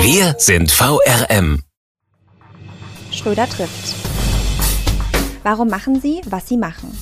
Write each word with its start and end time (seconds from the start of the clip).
Wir 0.00 0.36
sind 0.38 0.70
VRM. 0.70 1.64
Schröder 3.10 3.48
trifft. 3.48 3.96
Warum 5.42 5.68
machen 5.68 6.00
Sie, 6.00 6.20
was 6.26 6.48
Sie 6.48 6.56
machen? 6.56 6.96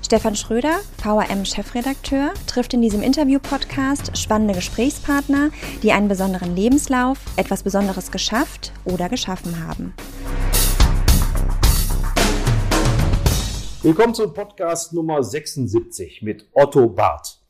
Stefan 0.00 0.36
Schröder, 0.36 0.78
VRM-Chefredakteur, 1.02 2.32
trifft 2.46 2.74
in 2.74 2.80
diesem 2.80 3.02
Interview-Podcast 3.02 4.16
spannende 4.16 4.54
Gesprächspartner, 4.54 5.50
die 5.82 5.90
einen 5.90 6.06
besonderen 6.06 6.54
Lebenslauf, 6.54 7.18
etwas 7.36 7.64
Besonderes 7.64 8.12
geschafft 8.12 8.72
oder 8.84 9.08
geschaffen 9.08 9.66
haben. 9.66 9.94
Willkommen 13.82 14.14
zum 14.14 14.32
Podcast 14.32 14.92
Nummer 14.92 15.24
76 15.24 16.22
mit 16.22 16.48
Otto 16.52 16.88
Barth. 16.88 17.40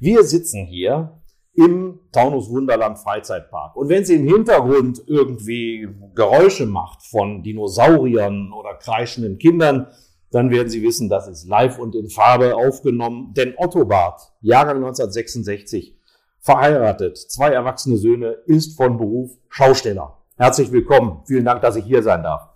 Wir 0.00 0.24
sitzen 0.24 0.64
hier 0.64 1.20
im 1.54 2.00
Taunus 2.12 2.50
Wunderland 2.50 2.98
Freizeitpark. 2.98 3.76
Und 3.76 3.88
wenn 3.88 4.04
sie 4.04 4.16
im 4.16 4.26
Hintergrund 4.26 5.02
irgendwie 5.06 5.88
Geräusche 6.14 6.66
macht 6.66 7.02
von 7.02 7.42
Dinosauriern 7.42 8.52
oder 8.52 8.74
kreischenden 8.74 9.38
Kindern, 9.38 9.88
dann 10.30 10.50
werden 10.50 10.68
Sie 10.68 10.82
wissen, 10.82 11.08
das 11.08 11.28
ist 11.28 11.46
live 11.46 11.78
und 11.78 11.94
in 11.94 12.10
Farbe 12.10 12.56
aufgenommen. 12.56 13.32
Denn 13.36 13.54
Otto 13.56 13.84
Barth, 13.84 14.32
Jahrgang 14.40 14.78
1966, 14.78 15.96
verheiratet, 16.40 17.16
zwei 17.16 17.50
erwachsene 17.50 17.98
Söhne, 17.98 18.30
ist 18.46 18.76
von 18.76 18.98
Beruf 18.98 19.30
Schausteller. 19.48 20.18
Herzlich 20.36 20.72
willkommen. 20.72 21.22
Vielen 21.26 21.44
Dank, 21.44 21.62
dass 21.62 21.76
ich 21.76 21.84
hier 21.84 22.02
sein 22.02 22.24
darf. 22.24 22.48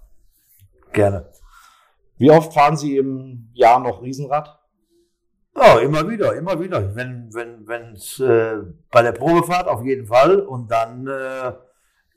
Gerne. 0.92 1.30
Wie 2.16 2.33
oft 2.33 2.52
fahren 2.52 2.77
Sie 2.77 2.96
im 2.96 3.48
Jahr 3.55 3.78
noch 3.78 4.02
Riesenrad? 4.02 4.58
Ja, 5.61 5.78
immer 5.81 6.09
wieder, 6.09 6.34
immer 6.34 6.61
wieder. 6.61 6.95
Wenn 6.95 7.34
wenn 7.34 7.67
wenn's 7.67 8.20
äh, 8.20 8.59
bei 8.91 9.03
der 9.03 9.12
Probefahrt 9.12 9.67
auf 9.67 9.84
jeden 9.84 10.06
Fall 10.06 10.41
und 10.41 10.70
dann 10.70 11.06
äh, 11.06 11.53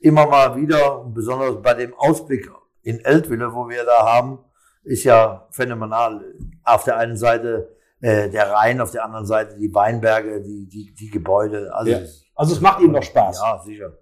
immer 0.00 0.26
mal 0.26 0.56
wieder, 0.56 1.04
besonders 1.08 1.60
bei 1.60 1.74
dem 1.74 1.94
Ausblick 1.94 2.50
in 2.82 3.00
Eltville, 3.00 3.52
wo 3.52 3.68
wir 3.68 3.84
da 3.84 4.06
haben, 4.06 4.38
ist 4.84 5.04
ja 5.04 5.46
phänomenal. 5.50 6.24
Auf 6.64 6.84
der 6.84 6.96
einen 6.98 7.16
Seite 7.16 7.76
äh, 8.00 8.30
der 8.30 8.50
Rhein, 8.50 8.80
auf 8.80 8.92
der 8.92 9.04
anderen 9.04 9.26
Seite 9.26 9.56
die 9.58 9.74
Weinberge, 9.74 10.40
die 10.42 10.68
die 10.68 10.94
die 10.94 11.10
Gebäude. 11.10 11.74
Also, 11.74 11.90
ja. 11.90 11.98
also 12.34 12.54
es 12.54 12.60
macht 12.60 12.80
Ihnen 12.80 12.92
noch 12.92 13.02
Spaß. 13.02 13.40
Ja, 13.40 13.62
sicher. 13.64 13.92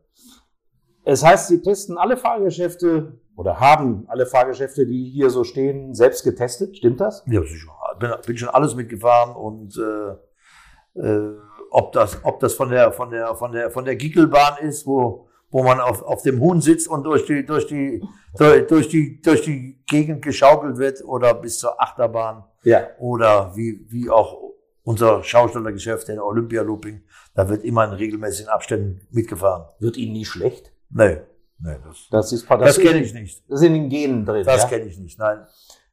Es 1.04 1.24
heißt, 1.24 1.48
Sie 1.48 1.62
testen 1.62 1.96
alle 1.96 2.18
Fahrgeschäfte 2.18 3.18
oder 3.36 3.58
haben 3.58 4.04
alle 4.08 4.26
Fahrgeschäfte, 4.26 4.86
die 4.86 5.10
hier 5.10 5.30
so 5.30 5.44
stehen, 5.44 5.94
selbst 5.94 6.24
getestet. 6.24 6.76
Stimmt 6.76 7.00
das? 7.00 7.24
Ja, 7.26 7.40
sicher 7.42 7.72
bin, 8.00 8.10
bin 8.26 8.36
schon 8.36 8.48
alles 8.48 8.74
mitgefahren 8.74 9.36
und 9.36 9.78
äh, 9.78 11.00
äh, 11.00 11.36
ob 11.70 11.92
das, 11.92 12.18
ob 12.24 12.40
das 12.40 12.54
von 12.54 12.70
der, 12.70 12.92
von 12.92 13.10
der, 13.10 13.34
von 13.36 13.52
der, 13.52 13.70
von 13.70 13.84
der 13.84 13.96
Gickelbahn 13.96 14.58
ist, 14.62 14.86
wo, 14.86 15.28
wo 15.50 15.62
man 15.62 15.80
auf, 15.80 16.02
auf 16.02 16.22
dem 16.22 16.40
Huhn 16.40 16.60
sitzt 16.60 16.88
und 16.88 17.04
durch 17.04 17.24
die, 17.26 17.46
durch 17.46 17.66
die, 17.66 18.02
durch, 18.36 18.66
durch 18.66 18.88
die, 18.88 19.20
durch 19.20 19.42
die 19.42 19.80
Gegend 19.86 20.22
geschaukelt 20.22 20.78
wird 20.78 21.04
oder 21.04 21.34
bis 21.34 21.58
zur 21.58 21.80
Achterbahn. 21.80 22.44
Ja. 22.64 22.88
Oder 22.98 23.56
wie, 23.56 23.86
wie 23.88 24.10
auch 24.10 24.36
unser 24.82 25.22
Schaustellergeschäft, 25.22 26.08
der 26.08 26.24
Olympia 26.24 26.62
Looping, 26.62 27.02
da 27.34 27.48
wird 27.48 27.64
immer 27.64 27.84
in 27.84 27.92
regelmäßigen 27.92 28.50
Abständen 28.50 29.06
mitgefahren. 29.10 29.66
Wird 29.78 29.96
Ihnen 29.96 30.12
nie 30.12 30.24
schlecht? 30.24 30.72
Nee. 30.90 31.18
Nee, 31.62 31.76
das, 31.84 32.08
das 32.10 32.32
ist 32.32 32.50
das, 32.50 32.58
das 32.58 32.78
kenne 32.78 33.00
ich 33.00 33.12
nicht. 33.12 33.42
Das 33.48 33.60
ist 33.60 33.66
in 33.66 33.74
den 33.74 33.88
Genen 33.90 34.24
drin. 34.24 34.44
Das 34.46 34.62
ja? 34.62 34.68
kenne 34.68 34.86
ich 34.86 34.98
nicht, 34.98 35.18
nein. 35.18 35.46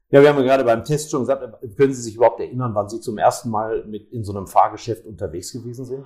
Ja, 0.10 0.22
wir 0.22 0.30
haben 0.30 0.38
ja 0.38 0.44
gerade 0.44 0.64
beim 0.64 0.86
Test 0.86 1.12
schon 1.12 1.22
gesagt, 1.22 1.44
können 1.76 1.94
Sie 1.94 2.02
sich 2.02 2.16
überhaupt 2.16 2.40
erinnern, 2.40 2.74
wann 2.74 2.88
Sie 2.88 3.02
zum 3.02 3.18
ersten 3.18 3.50
Mal 3.50 3.84
mit 3.86 4.10
in 4.12 4.24
so 4.24 4.36
einem 4.36 4.48
Fahrgeschäft 4.48 5.06
unterwegs 5.06 5.52
gewesen 5.52 5.84
sind? 5.84 6.06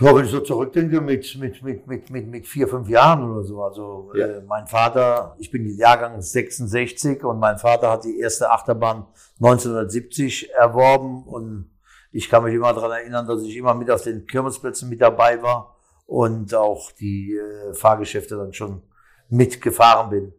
Ja, 0.00 0.14
wenn 0.14 0.26
ich 0.26 0.30
so 0.30 0.40
zurückdenke, 0.40 1.00
mit, 1.00 1.36
mit, 1.38 1.62
mit, 1.62 1.86
mit, 1.86 2.10
mit, 2.10 2.26
mit 2.26 2.46
vier, 2.46 2.68
fünf 2.68 2.88
Jahren 2.88 3.30
oder 3.30 3.42
so. 3.42 3.62
Also 3.62 4.12
ja. 4.14 4.26
äh, 4.26 4.42
mein 4.42 4.66
Vater, 4.66 5.36
ich 5.38 5.50
bin 5.50 5.66
Jahrgang 5.76 6.20
66 6.20 7.24
und 7.24 7.38
mein 7.38 7.56
Vater 7.58 7.90
hat 7.90 8.04
die 8.04 8.18
erste 8.18 8.50
Achterbahn 8.50 9.06
1970 9.40 10.52
erworben 10.52 11.24
und 11.24 11.70
ich 12.12 12.28
kann 12.28 12.44
mich 12.44 12.54
immer 12.54 12.72
daran 12.74 12.92
erinnern, 12.92 13.26
dass 13.26 13.42
ich 13.42 13.56
immer 13.56 13.74
mit 13.74 13.90
auf 13.90 14.02
den 14.02 14.26
Kirmesplätzen 14.26 14.88
mit 14.88 15.00
dabei 15.00 15.42
war 15.42 15.76
und 16.06 16.54
auch 16.54 16.92
die 16.92 17.34
äh, 17.34 17.74
Fahrgeschäfte 17.74 18.36
dann 18.36 18.52
schon 18.52 18.82
mitgefahren 19.28 20.10
bin. 20.10 20.32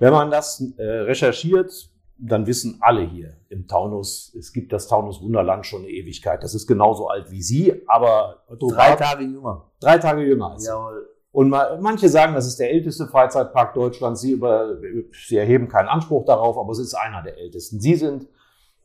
Wenn 0.00 0.12
man 0.12 0.30
das 0.30 0.60
äh, 0.78 0.82
recherchiert, 0.82 1.70
dann 2.18 2.46
wissen 2.46 2.78
alle 2.80 3.02
hier 3.02 3.36
im 3.48 3.68
Taunus, 3.68 4.34
es 4.38 4.52
gibt 4.52 4.72
das 4.72 4.88
Taunus 4.88 5.22
Wunderland 5.22 5.64
schon 5.64 5.82
eine 5.82 5.90
Ewigkeit. 5.90 6.42
Das 6.42 6.54
ist 6.54 6.66
genauso 6.66 7.08
alt 7.08 7.30
wie 7.30 7.42
Sie, 7.42 7.82
aber 7.86 8.42
drei 8.58 8.96
Tage 8.96 9.24
jünger. 9.24 9.70
Drei 9.78 9.98
Tage 9.98 10.22
jünger. 10.22 10.52
Als 10.52 10.66
Jawohl. 10.66 11.06
Und 11.32 11.50
manche 11.50 12.08
sagen, 12.08 12.34
das 12.34 12.46
ist 12.46 12.58
der 12.58 12.72
älteste 12.72 13.06
Freizeitpark 13.06 13.74
Deutschlands. 13.74 14.20
Sie, 14.20 14.32
über, 14.32 14.78
Sie 15.12 15.36
erheben 15.36 15.68
keinen 15.68 15.88
Anspruch 15.88 16.24
darauf, 16.24 16.58
aber 16.58 16.72
es 16.72 16.80
ist 16.80 16.94
einer 16.94 17.22
der 17.22 17.38
ältesten. 17.38 17.80
Sie 17.80 17.94
sind 17.94 18.26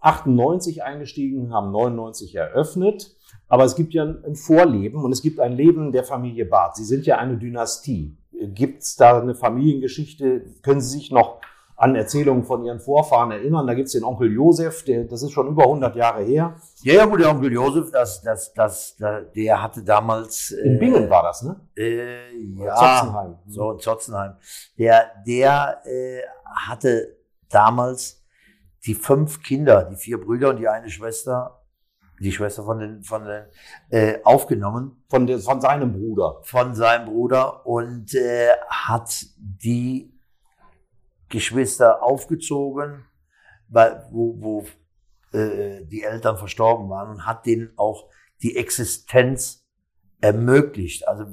98 0.02 0.84
eingestiegen, 0.84 1.52
haben 1.52 1.72
99 1.72 2.36
eröffnet. 2.36 3.16
Aber 3.48 3.64
es 3.64 3.76
gibt 3.76 3.94
ja 3.94 4.04
ein 4.04 4.36
Vorleben 4.36 5.04
und 5.04 5.12
es 5.12 5.22
gibt 5.22 5.40
ein 5.40 5.54
Leben 5.54 5.92
der 5.92 6.04
Familie 6.04 6.46
Barth. 6.46 6.76
Sie 6.76 6.84
sind 6.84 7.06
ja 7.06 7.18
eine 7.18 7.38
Dynastie. 7.38 8.16
Gibt 8.48 8.84
es 8.84 8.96
da 8.96 9.20
eine 9.20 9.36
Familiengeschichte? 9.36 10.46
Können 10.62 10.82
Sie 10.82 10.98
sich 10.98 11.12
noch 11.12 11.42
an 11.78 11.96
Erzählungen 11.96 12.46
von 12.46 12.64
Ihren 12.64 12.80
Vorfahren 12.80 13.32
erinnern? 13.32 13.68
Da 13.68 13.74
gibt 13.74 13.88
es 13.88 13.94
den 13.94 14.04
Onkel 14.04 14.32
Josef, 14.32 14.84
der, 14.86 15.04
das 15.04 15.24
ist 15.24 15.32
schon 15.32 15.48
über 15.48 15.64
100 15.64 15.96
Jahre 15.96 16.24
her. 16.24 16.56
Ja, 16.82 16.94
ja, 16.94 17.06
gut, 17.06 17.20
der 17.20 17.32
Onkel 17.32 17.52
Josef, 17.52 17.92
das, 17.92 18.22
das, 18.22 18.54
das, 18.54 18.96
der 19.36 19.62
hatte 19.62 19.84
damals... 19.84 20.52
In 20.52 20.80
Bingen 20.80 21.10
war 21.10 21.24
das, 21.24 21.44
ne? 21.44 21.60
Äh, 21.76 22.34
ja, 22.58 22.76
Zotzenheim. 22.76 23.36
so 23.48 23.72
in 23.72 23.80
Zotzenheim. 23.80 24.34
Der, 24.78 25.12
der 25.28 25.82
äh, 25.86 26.22
hatte 26.68 27.18
damals 27.50 28.24
die 28.86 28.94
fünf 28.94 29.42
Kinder, 29.42 29.84
die 29.84 29.96
vier 29.96 30.20
Brüder 30.20 30.52
und 30.52 30.58
die 30.58 30.68
eine 30.68 30.90
Schwester 30.90 31.65
die 32.20 32.32
Schwester 32.32 32.64
von 32.64 32.80
den, 32.80 33.04
von 33.04 33.26
den 33.26 33.46
äh, 33.90 34.20
aufgenommen. 34.24 35.04
Von, 35.10 35.28
der, 35.28 35.40
von 35.40 35.62
seinem 35.62 35.94
Bruder. 35.94 36.40
Von 36.44 36.76
seinem 36.76 37.06
Bruder 37.06 37.66
und 37.66 38.14
äh, 38.16 38.50
hat 38.70 39.26
die 39.38 40.14
Geschwister 41.30 42.04
aufgezogen, 42.04 43.06
weil, 43.68 44.08
wo, 44.12 44.36
wo 44.40 45.38
äh, 45.38 45.86
die 45.86 46.04
Eltern 46.04 46.38
verstorben 46.38 46.90
waren 46.90 47.10
und 47.10 47.26
hat 47.26 47.46
denen 47.46 47.74
auch 47.78 48.10
die 48.42 48.56
Existenz 48.58 49.66
ermöglicht. 50.22 51.08
Also 51.08 51.26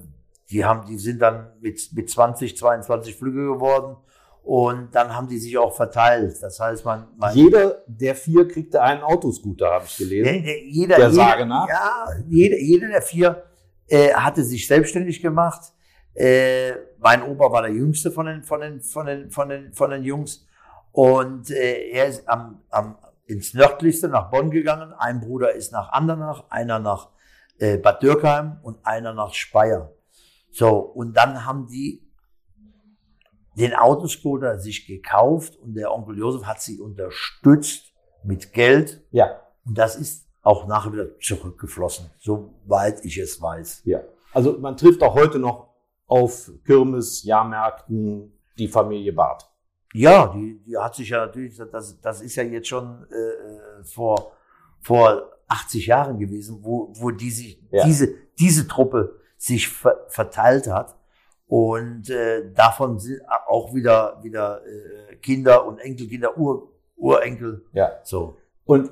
die 0.51 0.65
haben, 0.65 0.87
die 0.87 0.99
sind 0.99 1.21
dann 1.21 1.53
mit, 1.61 1.91
mit 1.93 2.11
20, 2.11 2.57
22 2.57 3.17
Flüge 3.17 3.47
geworden 3.47 3.97
und 4.43 4.95
dann 4.95 5.15
haben 5.15 5.29
die 5.29 5.39
sich 5.39 5.57
auch 5.57 5.75
verteilt. 5.75 6.37
Das 6.43 6.59
heißt, 6.59 6.85
man, 6.85 7.07
man 7.17 7.35
jeder 7.35 7.83
der 7.87 8.15
vier 8.15 8.49
kriegte 8.49 8.83
einen 8.83 9.03
Autoscooter, 9.03 9.71
habe 9.71 9.85
ich 9.87 9.97
gelesen. 9.97 10.43
Der, 10.43 10.65
jeder, 10.65 10.97
der 10.97 11.11
jeder, 11.11 11.13
Sage 11.13 11.47
nach. 11.47 11.69
Ja, 11.69 12.07
jeder, 12.29 12.59
jeder 12.59 12.89
der 12.89 13.03
vier 13.03 13.45
äh, 13.89 14.13
hatte 14.13 14.43
sich 14.43 14.67
selbstständig 14.67 15.23
gemacht. 15.23 15.73
Äh, 16.15 16.73
mein 16.99 17.23
Opa 17.23 17.51
war 17.53 17.63
der 17.63 17.73
jüngste 17.73 18.11
von 18.11 18.27
den 18.27 18.43
von 18.43 18.61
den 18.61 18.81
von 18.81 19.07
den 19.07 19.31
von 19.31 19.49
den 19.49 19.73
von 19.73 19.91
den 19.91 20.03
Jungs 20.03 20.47
und 20.91 21.51
äh, 21.51 21.91
er 21.91 22.07
ist 22.09 22.29
am, 22.29 22.63
am 22.69 22.99
ins 23.27 23.55
nördlichste 23.55 24.09
nach 24.09 24.31
Bonn 24.31 24.51
gegangen. 24.51 24.93
Ein 24.99 25.21
Bruder 25.21 25.53
ist 25.53 25.73
nach 25.73 25.91
Andernach, 25.93 26.45
einer 26.51 26.81
nach 26.81 27.09
äh, 27.59 27.79
Bad 27.79 28.03
Dürkheim 28.03 28.59
und 28.63 28.85
einer 28.85 29.15
nach 29.15 29.33
Speyer. 29.33 29.93
So 30.51 30.79
und 30.79 31.17
dann 31.17 31.47
haben 31.47 31.67
die 31.69 32.12
den 33.55 33.75
Autoscooter 33.75 34.59
sich 34.59 34.87
gekauft 34.87 35.57
und 35.57 35.75
der 35.75 35.93
Onkel 35.93 36.19
Josef 36.19 36.45
hat 36.45 36.61
sie 36.61 36.81
unterstützt 36.81 37.93
mit 38.25 38.53
Geld. 38.53 39.03
Ja. 39.11 39.41
Und 39.65 39.77
das 39.77 39.97
ist 39.97 40.29
auch 40.43 40.67
nachher 40.67 40.93
wieder 40.93 41.19
zurückgeflossen, 41.19 42.11
soweit 42.19 43.05
ich 43.05 43.19
es 43.19 43.41
weiß. 43.41 43.83
Ja. 43.85 44.01
Also 44.33 44.59
man 44.59 44.77
trifft 44.77 45.03
auch 45.03 45.15
heute 45.15 45.39
noch 45.39 45.69
auf 46.07 46.51
Kirmes, 46.65 47.23
Jahrmärkten 47.23 48.33
die 48.59 48.69
Familie 48.69 49.13
Barth. 49.13 49.49
Ja, 49.95 50.33
die, 50.35 50.63
die 50.67 50.77
hat 50.77 50.95
sich 50.95 51.11
ja 51.11 51.27
natürlich, 51.27 51.57
das, 51.71 52.01
das 52.01 52.23
ist 52.23 52.35
ja 52.37 52.43
jetzt 52.43 52.69
schon 52.69 53.07
äh, 53.11 53.85
vor, 53.85 54.33
vor 54.81 55.31
80 55.49 55.87
Jahren 55.87 56.19
gewesen, 56.19 56.59
wo, 56.63 56.93
wo 56.95 57.11
die 57.11 57.31
sich, 57.31 57.63
ja. 57.71 57.85
diese, 57.85 58.15
diese 58.39 58.67
Truppe 58.67 59.19
sich 59.37 59.69
ver, 59.69 60.07
verteilt 60.09 60.67
hat. 60.67 60.97
Und 61.53 62.09
äh, 62.09 62.51
davon 62.55 62.99
sind 62.99 63.21
auch 63.47 63.75
wieder, 63.75 64.19
wieder 64.23 64.63
äh, 64.65 65.17
Kinder 65.17 65.67
und 65.67 65.81
Enkelkinder, 65.81 66.39
Ur, 66.39 66.71
Urenkel. 66.97 67.67
Ja. 67.75 67.93
So. 68.05 68.39
Und 68.65 68.91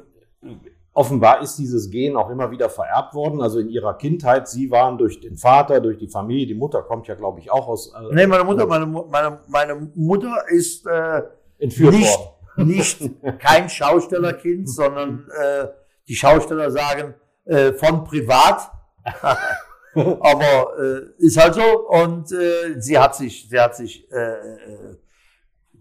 offenbar 0.92 1.40
ist 1.40 1.56
dieses 1.56 1.88
Gen 1.88 2.18
auch 2.18 2.28
immer 2.28 2.50
wieder 2.50 2.68
vererbt 2.68 3.14
worden. 3.14 3.40
Also 3.40 3.60
in 3.60 3.70
ihrer 3.70 3.94
Kindheit, 3.94 4.46
sie 4.46 4.70
waren 4.70 4.98
durch 4.98 5.20
den 5.20 5.38
Vater, 5.38 5.80
durch 5.80 5.96
die 5.96 6.08
Familie, 6.08 6.46
die 6.46 6.54
Mutter 6.54 6.82
kommt 6.82 7.08
ja, 7.08 7.14
glaube 7.14 7.40
ich, 7.40 7.50
auch 7.50 7.66
aus. 7.66 7.94
Äh, 7.94 8.14
nee, 8.14 8.26
meine 8.26 8.44
Mutter, 8.44 8.66
meine, 8.66 8.84
meine, 8.84 9.40
meine 9.48 9.90
Mutter 9.94 10.44
ist 10.50 10.86
äh, 10.86 11.22
entführt 11.58 11.94
nicht, 11.94 12.18
worden. 12.18 12.36
Nicht 12.68 13.10
kein 13.38 13.70
Schaustellerkind, 13.70 14.68
sondern 14.68 15.26
äh, 15.34 15.68
die 16.08 16.14
Schausteller 16.14 16.70
sagen 16.70 17.14
äh, 17.46 17.72
von 17.72 18.04
privat. 18.04 18.70
Aber 20.20 20.78
äh, 20.78 21.24
ist 21.24 21.36
halt 21.36 21.54
so. 21.54 21.88
Und 21.88 22.32
äh, 22.32 22.80
sie 22.80 22.98
hat 22.98 23.14
sich, 23.14 23.48
sie 23.48 23.58
hat 23.58 23.74
sich 23.76 24.10
äh, 24.12 24.16
äh, 24.16 24.96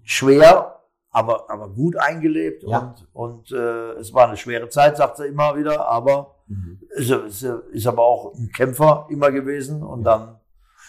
schwer, 0.04 0.80
aber, 1.12 1.50
aber 1.50 1.70
gut 1.70 1.96
eingelebt. 1.98 2.64
Ja. 2.64 2.96
Und, 3.14 3.52
und 3.52 3.52
äh, 3.52 3.92
es 3.94 4.14
war 4.14 4.28
eine 4.28 4.38
schwere 4.38 4.70
Zeit, 4.70 4.98
sagt 4.98 5.18
sie 5.18 5.28
immer 5.28 5.56
wieder. 5.56 5.88
Aber 5.88 6.36
mhm. 6.48 6.80
ist, 6.90 7.10
ist, 7.12 7.44
ist 7.44 7.88
aber 7.88 8.04
auch 8.04 8.34
ein 8.34 8.52
Kämpfer 8.52 9.08
immer 9.10 9.32
gewesen. 9.32 9.84
Und 9.84 10.04
dann 10.04 10.40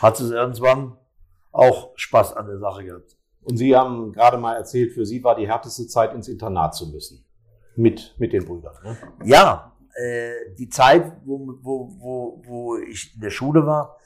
hat 0.01 0.17
sie 0.17 0.33
irgendwann 0.33 0.97
auch 1.53 1.93
Spaß 1.97 2.35
an 2.37 2.47
der 2.47 2.59
Sache 2.59 2.85
gehabt. 2.85 3.17
Und 3.43 3.57
Sie 3.57 3.75
haben 3.75 4.13
gerade 4.13 4.37
mal 4.37 4.55
erzählt, 4.55 4.93
für 4.93 5.07
Sie 5.07 5.25
war 5.25 5.35
die 5.35 5.49
härteste 5.49 5.87
Zeit, 5.87 6.15
ins 6.15 6.29
Internat 6.29 6.75
zu 6.75 6.87
müssen. 6.89 7.25
Mit, 7.77 8.15
mit 8.19 8.33
den 8.33 8.45
Brüdern. 8.45 8.75
Ne? 8.85 8.97
Ja, 9.25 9.73
äh, 10.00 10.55
die 10.58 10.69
Zeit, 10.69 11.12
wo, 11.25 11.58
wo, 11.62 11.97
wo, 11.99 12.43
wo 12.44 12.76
ich 12.76 13.14
in 13.14 13.20
der 13.20 13.31
Schule 13.31 13.67
war, 13.67 13.99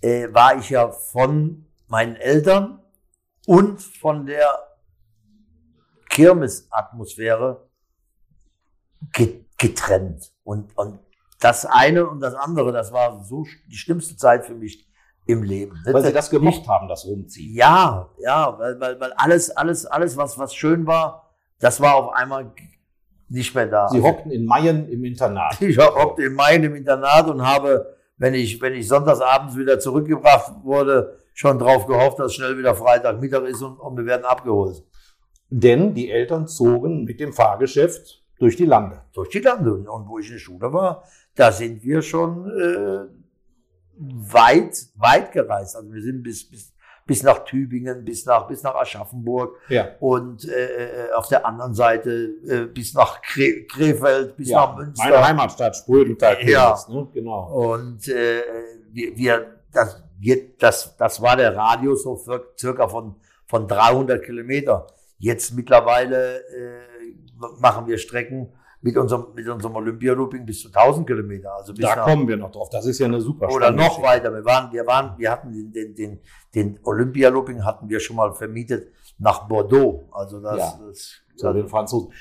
äh, 0.00 0.32
war 0.32 0.56
ich 0.56 0.70
ja 0.70 0.90
von 0.90 1.66
meinen 1.88 2.16
Eltern 2.16 2.82
und 3.46 3.82
von 3.82 4.26
der 4.26 4.48
Kirmesatmosphäre 6.08 7.68
getrennt. 9.58 10.32
Und, 10.44 10.76
und 10.76 11.00
das 11.40 11.66
eine 11.66 12.08
und 12.08 12.20
das 12.20 12.34
andere, 12.34 12.72
das 12.72 12.92
war 12.92 13.24
so 13.24 13.44
die 13.66 13.76
schlimmste 13.76 14.16
Zeit 14.16 14.44
für 14.44 14.54
mich 14.54 14.86
im 15.26 15.42
Leben. 15.42 15.80
Weil 15.84 16.04
Sie 16.04 16.12
das 16.12 16.30
gemocht 16.30 16.66
haben, 16.68 16.88
das 16.88 17.04
Rumziehen. 17.06 17.54
Ja, 17.54 18.10
ja, 18.18 18.58
weil, 18.58 18.78
weil, 18.80 19.00
weil 19.00 19.12
alles, 19.14 19.50
alles, 19.50 19.86
alles, 19.86 20.16
was, 20.16 20.38
was 20.38 20.54
schön 20.54 20.86
war, 20.86 21.30
das 21.58 21.80
war 21.80 21.94
auf 21.94 22.12
einmal 22.14 22.52
nicht 23.30 23.54
mehr 23.54 23.66
da. 23.66 23.88
Sie 23.88 24.02
hockten 24.02 24.32
in 24.32 24.44
Mayen 24.44 24.88
im 24.88 25.04
Internat. 25.04 25.60
Ich 25.60 25.78
hockte 25.78 26.24
in 26.24 26.34
Mayen 26.34 26.64
im 26.64 26.74
Internat 26.74 27.28
und 27.28 27.46
habe, 27.46 27.96
wenn 28.18 28.34
ich, 28.34 28.60
wenn 28.60 28.74
ich 28.74 28.88
sonntagsabends 28.88 29.56
wieder 29.56 29.78
zurückgebracht 29.78 30.52
wurde, 30.62 31.16
schon 31.32 31.58
drauf 31.58 31.86
gehofft, 31.86 32.18
dass 32.18 32.34
schnell 32.34 32.58
wieder 32.58 32.74
Freitagmittag 32.74 33.44
ist 33.44 33.62
und, 33.62 33.78
und 33.78 33.96
wir 33.96 34.04
werden 34.04 34.24
abgeholt. 34.24 34.82
Denn 35.48 35.94
die 35.94 36.10
Eltern 36.10 36.46
zogen 36.48 37.04
mit 37.04 37.20
dem 37.20 37.32
Fahrgeschäft 37.32 38.22
durch 38.38 38.56
die 38.56 38.66
Lande. 38.66 39.02
Durch 39.12 39.30
die 39.30 39.38
Lande. 39.38 39.72
Und 39.74 40.08
wo 40.08 40.18
ich 40.18 40.26
in 40.26 40.32
der 40.32 40.38
Schule 40.40 40.72
war, 40.72 41.04
da 41.34 41.52
sind 41.52 41.82
wir 41.84 42.02
schon 42.02 42.46
äh, 42.50 43.06
weit, 43.96 44.76
weit 44.96 45.32
gereist. 45.32 45.76
Also 45.76 45.92
wir 45.92 46.02
sind 46.02 46.22
bis, 46.22 46.48
bis 46.48 46.72
bis 47.10 47.24
nach 47.24 47.44
Tübingen, 47.44 48.04
bis 48.04 48.24
nach, 48.24 48.46
bis 48.46 48.62
nach 48.62 48.76
Aschaffenburg 48.76 49.56
ja. 49.68 49.88
und 49.98 50.48
äh, 50.48 51.08
äh 51.08 51.12
auf 51.12 51.26
der 51.26 51.44
anderen 51.44 51.74
Seite 51.74 52.10
äh, 52.46 52.66
bis 52.66 52.94
nach 52.94 53.20
Kre 53.20 53.64
Krefeld, 53.64 54.36
bis 54.36 54.50
ja, 54.50 54.58
nach 54.58 54.76
Münster. 54.76 55.04
Meine 55.04 55.26
Heimatstadt 55.26 55.74
Sprödental. 55.74 56.36
Ja, 56.48 56.78
ne? 56.88 57.08
genau. 57.12 57.72
Und 57.72 58.06
äh, 58.06 58.42
wir, 58.92 59.16
wir, 59.16 59.46
das, 59.72 60.00
das, 60.60 60.96
das 60.96 61.20
war 61.20 61.36
der 61.36 61.56
Radius 61.56 62.04
so 62.04 62.14
für, 62.14 62.52
circa 62.56 62.86
von, 62.86 63.16
von 63.44 63.66
300 63.66 64.22
Kilometer. 64.22 64.86
Jetzt 65.18 65.52
mittlerweile 65.54 66.38
äh, 66.42 66.80
machen 67.58 67.88
wir 67.88 67.98
Strecken 67.98 68.52
mit 68.82 68.96
unserem, 68.96 69.26
mit 69.34 69.46
unserem 69.46 69.76
Olympia-Looping 69.76 70.46
bis 70.46 70.62
zu 70.62 70.68
1000 70.68 71.06
Kilometer. 71.06 71.54
Also 71.54 71.74
bis 71.74 71.84
da 71.84 71.96
nach, 71.96 72.04
kommen 72.04 72.26
wir 72.26 72.36
noch 72.36 72.50
drauf. 72.50 72.70
Das 72.70 72.86
ist 72.86 72.98
ja 72.98 73.06
eine 73.06 73.20
super 73.20 73.48
Oder 73.50 73.70
noch 73.70 74.02
weiter. 74.02 74.32
Wir 74.32 74.44
waren, 74.44 74.72
wir 74.72 74.86
waren, 74.86 75.18
wir 75.18 75.30
hatten 75.30 75.52
den, 75.52 75.72
den, 75.72 75.94
den, 75.94 76.20
den 76.54 76.80
Olympia-Looping 76.84 77.64
hatten 77.64 77.88
wir 77.88 78.00
schon 78.00 78.16
mal 78.16 78.32
vermietet 78.32 78.92
nach 79.18 79.46
Bordeaux. 79.46 80.08
Also 80.12 80.40
das, 80.40 80.58
ja, 80.58 80.80
das, 80.86 81.12
zu 81.36 81.52
den 81.52 81.68
Franzosen. 81.68 82.12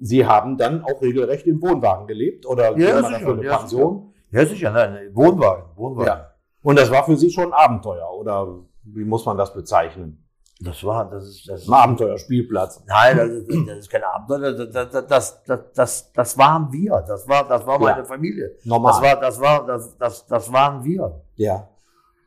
Sie 0.00 0.26
haben 0.26 0.58
dann 0.58 0.82
auch 0.82 1.00
regelrecht 1.00 1.46
im 1.46 1.62
Wohnwagen 1.62 2.06
gelebt 2.06 2.44
oder 2.44 2.76
ja, 2.76 2.96
sicher, 2.96 3.02
dafür 3.02 3.32
eine 3.32 3.44
ja, 3.44 3.56
Pension? 3.56 4.12
Ja, 4.32 4.46
sicher, 4.46 4.70
nein, 4.70 5.10
Wohnwagen, 5.14 5.64
Wohnwagen. 5.76 6.08
Ja. 6.08 6.34
Und 6.62 6.78
das 6.78 6.90
war 6.90 7.04
für 7.04 7.16
Sie 7.16 7.30
schon 7.30 7.46
ein 7.46 7.52
Abenteuer 7.52 8.10
oder 8.10 8.64
wie 8.84 9.04
muss 9.04 9.24
man 9.24 9.36
das 9.36 9.54
bezeichnen? 9.54 10.24
Das 10.64 10.84
war, 10.84 11.10
das 11.10 11.24
ist, 11.24 11.48
das 11.48 11.62
ist 11.62 11.68
ein 11.68 11.74
Abenteuerspielplatz. 11.74 12.82
Nein, 12.86 13.16
das 13.16 13.28
ist, 13.28 13.68
das 13.68 13.78
ist 13.78 13.90
kein 13.90 14.04
Abenteuer. 14.04 14.52
Das, 14.52 14.90
das, 14.90 15.06
das, 15.06 15.44
das, 15.44 15.72
das, 15.74 16.12
das 16.12 16.38
waren 16.38 16.72
wir. 16.72 17.02
Das 17.06 17.26
war, 17.26 17.48
das 17.48 17.66
war 17.66 17.78
meine 17.80 17.98
ja. 17.98 18.04
Familie. 18.04 18.56
Normal. 18.64 18.92
Das 18.92 19.02
war, 19.02 19.20
das 19.20 19.40
war, 19.40 19.66
das, 19.66 19.98
das, 19.98 20.26
das 20.26 20.52
waren 20.52 20.84
wir. 20.84 21.20
Ja. 21.36 21.68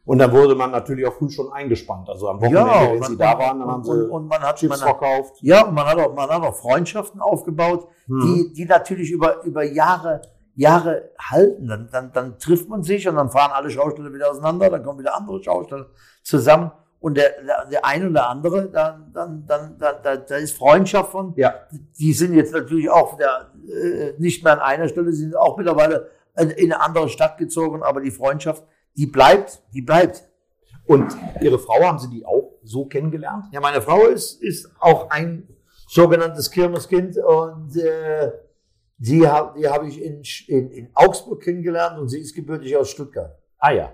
Und 0.04 0.20
dann 0.20 0.32
wurde 0.32 0.54
man 0.54 0.72
natürlich 0.72 1.06
auch 1.08 1.14
früh 1.14 1.30
schon 1.30 1.52
eingespannt. 1.52 2.10
Also 2.10 2.28
am 2.28 2.38
Wochenende, 2.38 2.60
ja, 2.60 2.92
wenn 2.92 3.04
sie 3.04 3.18
da 3.18 3.40
waren, 3.40 3.60
dann 3.60 3.70
haben 3.70 3.84
sie 3.84 3.92
und, 3.92 4.12
und 4.12 4.28
man 4.28 4.42
hat, 4.42 4.58
Chips 4.58 4.70
man 4.70 4.80
verkauft. 4.80 5.38
Ja, 5.42 5.66
und 5.66 5.74
man 5.74 5.86
hat 5.86 5.98
auch, 5.98 6.14
man 6.14 6.30
hat 6.30 6.44
auch 6.44 6.56
Freundschaften 6.56 7.22
aufgebaut, 7.22 7.88
hm. 8.08 8.20
die, 8.22 8.54
die 8.54 8.66
natürlich 8.66 9.12
über, 9.12 9.44
über 9.44 9.64
Jahre, 9.64 10.22
Jahre 10.56 11.12
halten. 11.18 11.68
Dann, 11.68 11.90
dann, 11.92 12.12
dann 12.12 12.38
trifft 12.38 12.68
man 12.70 12.84
sich 12.84 13.08
und 13.08 13.16
dann 13.16 13.30
fahren 13.30 13.52
alle 13.54 13.70
Schausteller 13.70 14.14
wieder 14.14 14.30
auseinander, 14.30 14.70
dann 14.70 14.84
kommen 14.84 15.00
wieder 15.00 15.16
andere 15.16 15.42
Schausteller 15.42 15.88
zusammen 16.22 16.72
und 17.00 17.18
der, 17.18 17.34
der, 17.72 17.86
eine 17.86 18.10
oder 18.10 18.30
andere, 18.30 18.70
dann, 18.70 19.12
dann, 19.14 19.46
dann, 19.46 19.78
dann, 19.78 19.96
da, 20.02 20.16
da 20.16 20.36
ist 20.38 20.58
Freundschaft 20.58 21.12
von. 21.12 21.34
Ja. 21.36 21.54
Die 22.00 22.14
sind 22.14 22.34
jetzt 22.34 22.54
natürlich 22.54 22.90
auch 22.90 23.18
der, 23.18 23.52
äh, 23.68 24.14
nicht 24.18 24.44
mehr 24.44 24.54
an 24.54 24.60
einer 24.60 24.88
Stelle, 24.88 25.14
sind 25.14 25.36
auch 25.36 25.58
mittlerweile 25.58 26.10
in 26.36 26.74
eine 26.74 26.82
andere 26.82 27.10
Stadt 27.10 27.38
gezogen, 27.38 27.84
aber 27.84 28.02
die 28.02 28.12
Freundschaft, 28.12 28.64
die 28.96 29.06
bleibt, 29.06 29.62
die 29.74 29.82
bleibt. 29.82 30.28
Und 30.86 31.16
Ihre 31.42 31.60
Frau, 31.60 31.84
haben 31.84 32.00
Sie 32.00 32.10
die 32.10 32.26
auch 32.26 32.54
so 32.64 32.86
kennengelernt? 32.86 33.46
Ja, 33.52 33.60
meine 33.60 33.82
Frau 33.82 34.06
ist, 34.08 34.42
ist 34.42 34.70
auch 34.80 35.10
ein 35.10 35.48
sogenanntes 35.88 36.52
Kirmeskind 36.52 37.18
und 37.18 37.76
äh, 37.78 38.32
die 38.98 39.28
habe 39.28 39.60
die 39.60 39.68
hab 39.68 39.84
ich 39.84 40.02
in, 40.02 40.22
in, 40.48 40.72
in 40.72 40.90
Augsburg 40.94 41.42
kennengelernt 41.42 42.00
und 42.00 42.10
sie 42.10 42.20
ist 42.20 42.34
gebürtig 42.34 42.76
aus 42.76 42.90
Stuttgart. 42.90 43.38
Ah 43.58 43.72
ja. 43.72 43.94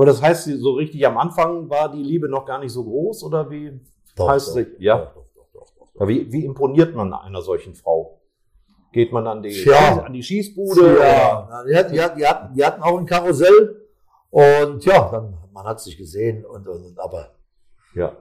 Aber 0.00 0.06
das 0.06 0.22
heißt, 0.22 0.44
so 0.60 0.72
richtig 0.72 1.06
am 1.06 1.18
Anfang 1.18 1.68
war 1.68 1.92
die 1.92 2.02
Liebe 2.02 2.26
noch 2.26 2.46
gar 2.46 2.58
nicht 2.58 2.72
so 2.72 2.82
groß 2.82 3.22
oder 3.22 3.50
wie 3.50 3.78
doch, 4.16 4.30
heißt 4.30 4.56
doch, 4.56 4.64
Ja. 4.78 4.96
Doch, 4.96 5.26
doch, 5.34 5.46
doch, 5.52 5.66
doch, 5.78 5.92
doch. 5.94 6.08
Wie, 6.08 6.32
wie 6.32 6.46
imponiert 6.46 6.94
man 6.94 7.12
einer 7.12 7.42
solchen 7.42 7.74
Frau? 7.74 8.18
Geht 8.94 9.12
man 9.12 9.26
an 9.26 9.42
die, 9.42 9.50
ja. 9.50 10.02
an 10.02 10.14
die 10.14 10.22
Schießbude? 10.22 10.96
Ja, 11.00 11.64
die 11.68 11.76
hatten, 11.76 11.92
die, 11.92 12.00
hatten, 12.00 12.18
die, 12.18 12.26
hatten, 12.26 12.54
die 12.54 12.64
hatten 12.64 12.82
auch 12.82 12.96
ein 12.96 13.04
Karussell 13.04 13.88
und 14.30 14.82
ja, 14.86 15.10
dann, 15.10 15.36
man 15.52 15.66
hat 15.66 15.82
sich 15.82 15.98
gesehen 15.98 16.46
und, 16.46 16.66
und, 16.66 16.82
und 16.82 16.98
aber 16.98 17.34
ja. 17.94 18.16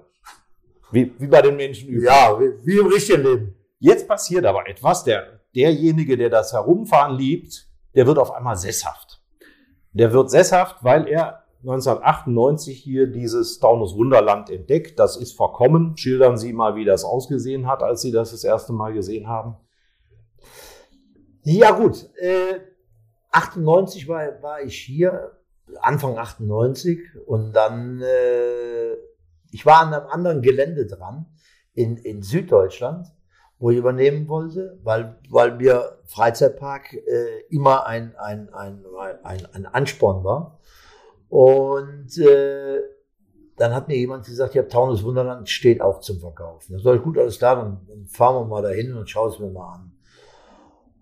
Wie, 0.91 1.13
wie 1.17 1.27
bei 1.27 1.41
den 1.41 1.55
Menschen 1.55 1.87
üblich. 1.87 2.09
Ja, 2.09 2.37
wie, 2.37 2.65
wie 2.65 2.77
im 2.77 2.87
richtigen 2.87 3.23
Leben. 3.23 3.55
Jetzt 3.79 4.05
passiert 4.05 4.43
aber 4.43 4.67
etwas, 4.67 5.05
der, 5.05 5.39
derjenige, 5.55 6.17
der 6.17 6.29
das 6.29 6.51
Herumfahren 6.51 7.15
liebt, 7.15 7.69
der 7.95 8.05
wird 8.05 8.17
auf 8.17 8.31
einmal 8.31 8.57
sesshaft. 8.57 9.21
Der 9.93 10.11
wird 10.11 10.29
sesshaft, 10.29 10.83
weil 10.83 11.07
er 11.07 11.45
1998 11.61 12.81
hier 12.81 13.07
dieses 13.07 13.59
Taunus 13.59 13.95
Wunderland 13.95 14.49
entdeckt. 14.49 14.97
Das 14.97 15.17
ist 15.17 15.35
verkommen. 15.35 15.97
Schildern 15.97 16.37
Sie 16.37 16.53
mal, 16.53 16.75
wie 16.75 16.85
das 16.85 17.03
ausgesehen 17.03 17.67
hat, 17.67 17.83
als 17.83 18.01
Sie 18.01 18.11
das 18.11 18.31
das 18.31 18.43
erste 18.43 18.71
Mal 18.71 18.93
gesehen 18.93 19.27
haben. 19.27 19.57
Ja 21.43 21.71
gut, 21.71 22.09
äh, 22.17 22.59
98 23.31 24.07
war, 24.07 24.41
war 24.41 24.61
ich 24.61 24.77
hier, 24.77 25.31
Anfang 25.81 26.17
98 26.17 26.99
und 27.25 27.53
dann, 27.53 28.01
äh, 28.01 28.93
ich 29.51 29.65
war 29.65 29.81
an 29.81 29.93
einem 29.93 30.07
anderen 30.09 30.41
Gelände 30.41 30.85
dran 30.85 31.27
in, 31.73 31.97
in 31.97 32.21
Süddeutschland, 32.23 33.07
wo 33.57 33.69
ich 33.69 33.77
übernehmen 33.77 34.27
wollte, 34.27 34.79
weil, 34.83 35.19
weil 35.29 35.55
mir 35.55 35.99
Freizeitpark 36.05 36.93
äh, 36.93 37.41
immer 37.49 37.85
ein, 37.85 38.15
ein, 38.17 38.53
ein, 38.53 38.83
ein, 39.23 39.47
ein 39.53 39.65
Ansporn 39.65 40.23
war. 40.23 40.58
Und 41.29 42.17
äh, 42.17 42.81
dann 43.55 43.73
hat 43.73 43.87
mir 43.87 43.97
jemand 43.97 44.25
gesagt, 44.25 44.55
ja, 44.55 44.63
Taunus 44.63 45.03
Wunderland 45.03 45.49
steht 45.49 45.81
auch 45.81 45.99
zum 45.99 46.19
Verkaufen. 46.19 46.73
Da 46.73 46.79
soll 46.79 46.97
ich 46.97 47.03
gut, 47.03 47.17
alles 47.17 47.37
klar, 47.37 47.57
dann, 47.57 47.85
dann 47.87 48.07
fahren 48.07 48.35
wir 48.35 48.45
mal 48.45 48.61
dahin 48.61 48.95
und 48.95 49.09
schauen 49.09 49.29
es 49.31 49.39
mir 49.39 49.51
mal 49.51 49.73
an. 49.73 49.91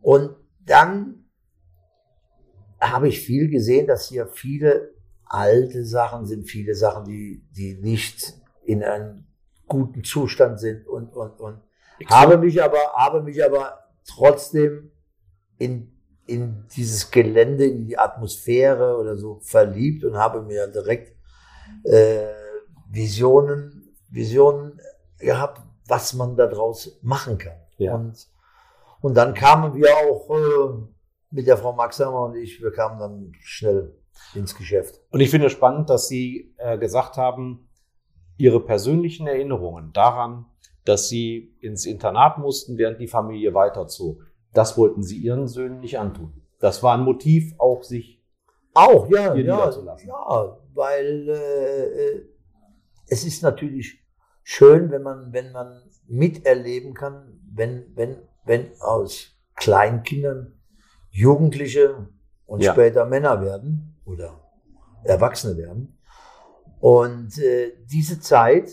Und 0.01 0.35
dann 0.65 1.25
habe 2.79 3.07
ich 3.07 3.21
viel 3.21 3.49
gesehen, 3.49 3.87
dass 3.87 4.09
hier 4.09 4.27
viele 4.27 4.93
alte 5.25 5.85
Sachen 5.85 6.25
sind, 6.25 6.49
viele 6.49 6.75
Sachen, 6.75 7.05
die, 7.05 7.43
die 7.51 7.75
nicht 7.75 8.33
in 8.63 8.83
einem 8.83 9.25
guten 9.67 10.03
Zustand 10.03 10.59
sind 10.59 10.87
und, 10.87 11.15
und, 11.15 11.39
und 11.39 11.61
habe 12.05 12.37
mich 12.37 12.61
aber, 12.61 12.93
habe 12.95 13.21
mich 13.21 13.43
aber 13.43 13.79
trotzdem 14.05 14.91
in 15.57 15.96
in 16.27 16.65
dieses 16.75 17.09
Gelände, 17.09 17.65
in 17.65 17.85
die 17.85 17.97
Atmosphäre 17.97 18.97
oder 18.97 19.17
so 19.17 19.39
verliebt 19.41 20.03
und 20.03 20.17
habe 20.17 20.41
mir 20.41 20.67
direkt 20.67 21.15
äh, 21.83 22.27
Visionen, 22.89 23.95
Visionen 24.09 24.79
gehabt, 25.17 25.61
was 25.87 26.13
man 26.13 26.35
daraus 26.35 26.99
machen 27.01 27.37
kann. 27.37 27.57
Ja. 27.77 27.95
Und, 27.95 28.27
und 29.01 29.15
dann 29.15 29.33
kamen 29.33 29.73
wir 29.73 29.89
auch 29.95 30.29
äh, 30.29 30.87
mit 31.31 31.47
der 31.47 31.57
Frau 31.57 31.73
Maxhammer 31.73 32.25
und 32.25 32.35
ich, 32.35 32.61
wir 32.61 32.71
kamen 32.71 32.99
dann 32.99 33.31
schnell 33.39 33.95
ins 34.33 34.55
Geschäft. 34.55 35.01
Und 35.11 35.19
ich 35.19 35.29
finde 35.29 35.49
spannend, 35.49 35.89
dass 35.89 36.07
Sie 36.07 36.53
äh, 36.57 36.77
gesagt 36.77 37.17
haben, 37.17 37.69
Ihre 38.37 38.59
persönlichen 38.59 39.27
Erinnerungen 39.27 39.93
daran, 39.93 40.45
dass 40.85 41.09
Sie 41.09 41.55
ins 41.59 41.85
Internat 41.85 42.37
mussten, 42.37 42.77
während 42.77 42.99
die 42.99 43.07
Familie 43.07 43.53
weiterzog, 43.53 44.26
das 44.57 44.77
wollten 44.77 45.03
Sie 45.03 45.17
Ihren 45.17 45.47
Söhnen 45.47 45.79
nicht 45.81 45.99
antun. 45.99 46.33
Das 46.59 46.81
war 46.81 46.97
ein 46.97 47.03
Motiv, 47.03 47.53
auch 47.59 47.83
sich 47.83 48.23
auch 48.73 49.09
ja, 49.09 49.35
ja, 49.35 49.71
ja, 49.71 50.57
weil 50.73 51.29
äh, 51.29 51.85
äh, 51.85 52.29
es 53.07 53.23
ist 53.23 53.43
natürlich 53.43 54.03
schön, 54.43 54.89
wenn 54.91 55.03
man 55.03 55.31
wenn 55.31 55.51
man 55.51 55.81
miterleben 56.07 56.93
kann, 56.93 57.39
wenn 57.51 57.95
wenn 57.95 58.17
wenn 58.45 58.71
aus 58.79 59.35
Kleinkindern 59.55 60.53
Jugendliche 61.11 62.07
und 62.45 62.61
ja. 62.61 62.73
später 62.73 63.05
Männer 63.05 63.41
werden 63.41 63.95
oder 64.05 64.39
Erwachsene 65.03 65.57
werden. 65.57 65.99
Und 66.79 67.37
äh, 67.39 67.73
diese 67.85 68.19
Zeit, 68.19 68.69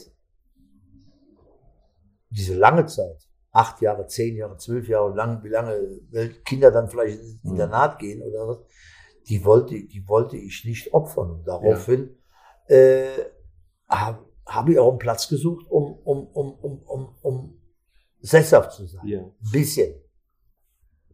diese 2.29 2.55
lange 2.55 2.85
Zeit, 2.87 3.24
acht 3.55 3.81
Jahre, 3.81 4.07
zehn 4.09 4.37
Jahre, 4.37 4.57
zwölf 4.57 4.89
Jahre 4.89 5.15
lang, 5.15 5.43
wie 5.45 5.49
lange 5.49 6.01
Kinder 6.45 6.73
dann 6.73 6.89
vielleicht 6.89 7.21
ins 7.21 7.45
mhm. 7.45 7.53
Internat 7.53 7.99
gehen 8.01 8.21
oder 8.21 8.49
was, 8.49 8.59
die 9.29 9.45
wollte, 9.45 9.75
die 9.75 10.09
wollte 10.09 10.37
ich 10.37 10.65
nicht 10.65 10.93
opfern. 10.93 11.31
Und 11.31 11.45
daraufhin 11.47 12.17
ja. 12.69 12.77
äh, 12.77 13.31
habe 13.89 14.27
hab 14.45 14.69
ich 14.69 14.79
auch 14.79 14.91
einen 14.91 14.99
Platz 14.99 15.29
gesucht, 15.29 15.67
um, 15.71 15.95
um, 16.05 16.27
um, 16.27 16.53
um, 16.53 16.83
um, 16.83 17.15
um 17.23 17.61
sesshaft 18.21 18.73
zu 18.73 18.87
sein. 18.87 19.07
Ja. 19.07 19.21
Ein 19.21 19.33
bisschen. 19.53 19.95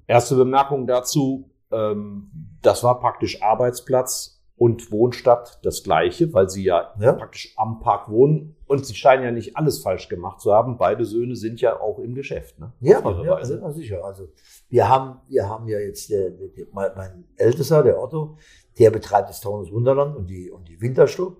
Erste 0.06 0.34
Bemerkung 0.34 0.86
dazu, 0.86 1.50
ähm, 1.70 2.30
das 2.62 2.82
war 2.82 2.98
praktisch 2.98 3.42
Arbeitsplatz 3.42 4.39
und 4.60 4.92
Wohnstadt 4.92 5.58
das 5.62 5.82
gleiche, 5.82 6.34
weil 6.34 6.50
sie 6.50 6.64
ja, 6.64 6.92
ja, 7.00 7.14
praktisch 7.14 7.54
am 7.56 7.80
Park 7.80 8.10
wohnen 8.10 8.56
und 8.66 8.84
sie 8.84 8.94
scheinen 8.94 9.24
ja 9.24 9.30
nicht 9.30 9.56
alles 9.56 9.78
falsch 9.78 10.10
gemacht 10.10 10.38
zu 10.38 10.52
haben. 10.52 10.76
Beide 10.76 11.06
Söhne 11.06 11.34
sind 11.34 11.62
ja 11.62 11.80
auch 11.80 11.98
im 11.98 12.14
Geschäft. 12.14 12.58
Ne? 12.58 12.70
Ja, 12.80 13.00
ja 13.24 13.42
sind 13.42 13.62
sicher. 13.72 14.04
Also 14.04 14.28
wir 14.68 14.86
haben, 14.86 15.18
wir 15.28 15.48
haben 15.48 15.66
ja 15.66 15.78
jetzt 15.78 16.10
der, 16.10 16.28
der, 16.28 16.48
der, 16.48 16.66
mein 16.74 17.24
Ältester, 17.36 17.82
der 17.82 17.98
Otto, 17.98 18.36
der 18.78 18.90
betreibt 18.90 19.30
das 19.30 19.40
Taunus 19.40 19.72
Wunderland 19.72 20.14
und 20.14 20.28
die 20.28 20.50
und 20.50 20.68
die 20.68 20.78
Winterstub 20.78 21.38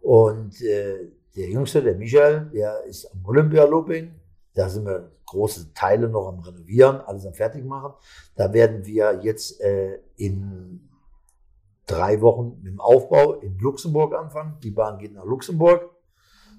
und 0.00 0.60
äh, 0.60 1.12
der 1.36 1.48
Jüngste, 1.48 1.84
der 1.84 1.94
Michael, 1.94 2.50
der 2.52 2.82
ist 2.82 3.06
am 3.14 3.24
Olympialooping. 3.24 4.10
Da 4.54 4.68
sind 4.68 4.86
wir 4.86 5.12
große 5.26 5.72
Teile 5.72 6.08
noch 6.08 6.26
am 6.26 6.40
Renovieren, 6.40 6.96
alles 7.02 7.26
am 7.26 7.34
Fertigmachen. 7.34 7.92
Da 8.34 8.52
werden 8.52 8.84
wir 8.84 9.20
jetzt 9.22 9.60
äh, 9.60 10.00
in 10.16 10.80
drei 11.86 12.20
Wochen 12.20 12.58
mit 12.62 12.72
dem 12.72 12.80
Aufbau 12.80 13.34
in 13.34 13.58
Luxemburg 13.58 14.14
anfangen. 14.14 14.58
Die 14.62 14.70
Bahn 14.70 14.98
geht 14.98 15.14
nach 15.14 15.24
Luxemburg. 15.24 15.90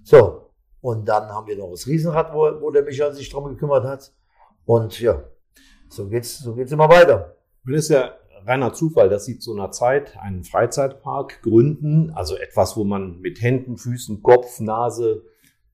So. 0.04 0.44
Und 0.82 1.08
dann 1.08 1.30
haben 1.30 1.48
wir 1.48 1.58
noch 1.58 1.72
das 1.72 1.88
Riesenrad, 1.88 2.34
wo, 2.34 2.62
wo 2.62 2.72
der 2.72 2.84
Michael 2.84 3.14
sich 3.14 3.30
drum 3.30 3.46
gekümmert 3.46 3.84
hat. 3.84 4.14
Und 4.66 5.00
ja, 5.00 5.24
so 5.90 6.08
geht's, 6.08 6.40
so 6.40 6.54
geht's 6.54 6.72
immer 6.72 6.88
weiter. 6.88 7.36
Und 7.66 7.74
ist 7.74 7.90
ja 7.90 8.14
reiner 8.46 8.74
Zufall, 8.74 9.10
dass 9.10 9.26
Sie 9.26 9.40
zu 9.40 9.54
einer 9.54 9.72
Zeit 9.72 10.18
einen 10.18 10.44
Freizeitpark 10.44 11.42
gründen, 11.42 12.12
also 12.12 12.38
etwas, 12.38 12.78
wo 12.78 12.84
man 12.84 13.20
mit 13.20 13.42
Händen, 13.42 13.78
Füßen, 13.78 14.24
Kopf, 14.24 14.60
Nase, 14.60 15.24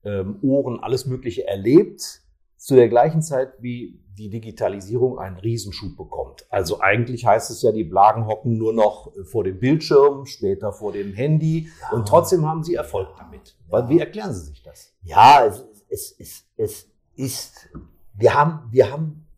ähm, 0.04 0.38
Ohren, 0.42 0.80
alles 0.80 1.06
Mögliche 1.06 1.46
erlebt, 1.46 2.23
zu 2.64 2.76
der 2.76 2.88
gleichen 2.88 3.20
Zeit 3.20 3.52
wie 3.60 4.00
die 4.16 4.30
Digitalisierung 4.30 5.18
einen 5.18 5.36
Riesenschub 5.36 5.98
bekommt. 5.98 6.46
Also 6.50 6.80
eigentlich 6.80 7.26
heißt 7.26 7.50
es 7.50 7.60
ja, 7.60 7.72
die 7.72 7.84
Blagen 7.84 8.26
hocken 8.26 8.56
nur 8.56 8.72
noch 8.72 9.12
vor 9.24 9.44
dem 9.44 9.58
Bildschirm, 9.58 10.24
später 10.24 10.72
vor 10.72 10.90
dem 10.90 11.12
Handy 11.12 11.68
ja. 11.82 11.90
und 11.90 12.08
trotzdem 12.08 12.46
haben 12.46 12.64
sie 12.64 12.74
Erfolg 12.74 13.08
damit. 13.18 13.54
Ja. 13.70 13.86
Wie 13.90 14.00
erklären 14.00 14.32
Sie 14.32 14.46
sich 14.46 14.62
das? 14.62 14.94
Ja, 15.02 15.44
es, 15.44 15.62
es, 15.90 16.16
es, 16.18 16.44
es 16.56 16.90
ist, 17.16 17.68
wir 18.14 18.32
haben, 18.32 18.66
wir 18.70 18.90
haben 18.90 19.28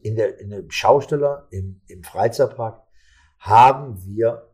in 0.00 0.16
der, 0.16 0.40
in 0.40 0.48
dem 0.48 0.70
Schausteller, 0.70 1.48
im, 1.50 1.82
im 1.86 2.02
Freizeitpark, 2.02 2.82
haben 3.40 4.02
wir 4.06 4.48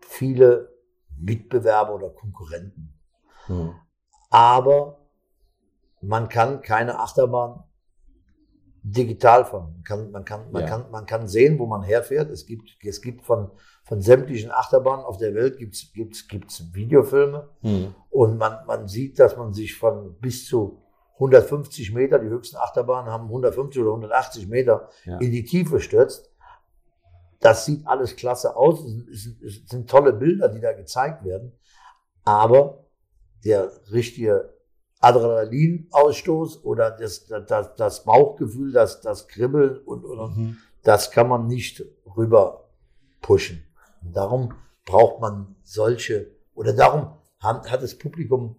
viele 0.00 0.72
Mitbewerber 1.18 1.96
oder 1.96 2.10
Konkurrenten. 2.10 2.96
Hm. 3.46 3.74
Aber 4.30 4.99
man 6.00 6.28
kann 6.28 6.62
keine 6.62 6.98
Achterbahn 6.98 7.64
digital 8.82 9.44
fahren. 9.44 9.74
Man 9.74 9.84
kann, 9.84 10.10
man 10.10 10.24
kann, 10.24 10.52
man 10.52 10.62
ja. 10.62 10.68
kann, 10.68 10.90
man 10.90 11.06
kann 11.06 11.28
sehen, 11.28 11.58
wo 11.58 11.66
man 11.66 11.82
herfährt. 11.82 12.30
Es 12.30 12.46
gibt, 12.46 12.70
es 12.82 13.02
gibt 13.02 13.22
von, 13.22 13.50
von 13.84 14.00
sämtlichen 14.00 14.50
Achterbahnen 14.50 15.04
auf 15.04 15.18
der 15.18 15.34
Welt 15.34 15.58
gibt's, 15.58 15.92
gibt's, 15.92 16.26
gibt's 16.28 16.72
Videofilme. 16.72 17.48
Mhm. 17.62 17.94
Und 18.08 18.38
man, 18.38 18.64
man 18.66 18.88
sieht, 18.88 19.18
dass 19.18 19.36
man 19.36 19.52
sich 19.52 19.76
von 19.76 20.16
bis 20.18 20.46
zu 20.46 20.82
150 21.14 21.92
Meter, 21.92 22.18
die 22.18 22.28
höchsten 22.28 22.56
Achterbahnen 22.56 23.12
haben 23.12 23.24
150 23.24 23.82
oder 23.82 23.90
180 23.90 24.48
Meter 24.48 24.88
ja. 25.04 25.18
in 25.18 25.30
die 25.30 25.44
Tiefe 25.44 25.80
stürzt. 25.80 26.32
Das 27.40 27.66
sieht 27.66 27.86
alles 27.86 28.16
klasse 28.16 28.56
aus. 28.56 28.80
Es 28.80 29.24
sind, 29.24 29.42
es 29.42 29.66
sind 29.66 29.88
tolle 29.88 30.14
Bilder, 30.14 30.48
die 30.48 30.60
da 30.60 30.72
gezeigt 30.72 31.24
werden. 31.24 31.52
Aber 32.24 32.86
der 33.44 33.70
richtige 33.92 34.54
Adrenalinausstoß 35.00 36.64
oder 36.64 36.90
das, 36.90 37.26
das, 37.26 37.74
das 37.74 38.04
Bauchgefühl, 38.04 38.72
das, 38.72 39.00
das 39.00 39.28
Kribbeln 39.28 39.78
und, 39.78 40.04
und 40.04 40.36
mhm. 40.36 40.56
das 40.82 41.10
kann 41.10 41.28
man 41.28 41.46
nicht 41.46 41.82
rüber 42.16 42.68
pushen. 43.20 43.64
Und 44.02 44.14
darum 44.14 44.54
braucht 44.84 45.20
man 45.20 45.56
solche, 45.62 46.30
oder 46.54 46.72
darum 46.72 47.14
hat, 47.38 47.70
hat 47.70 47.82
das 47.82 47.96
Publikum 47.96 48.56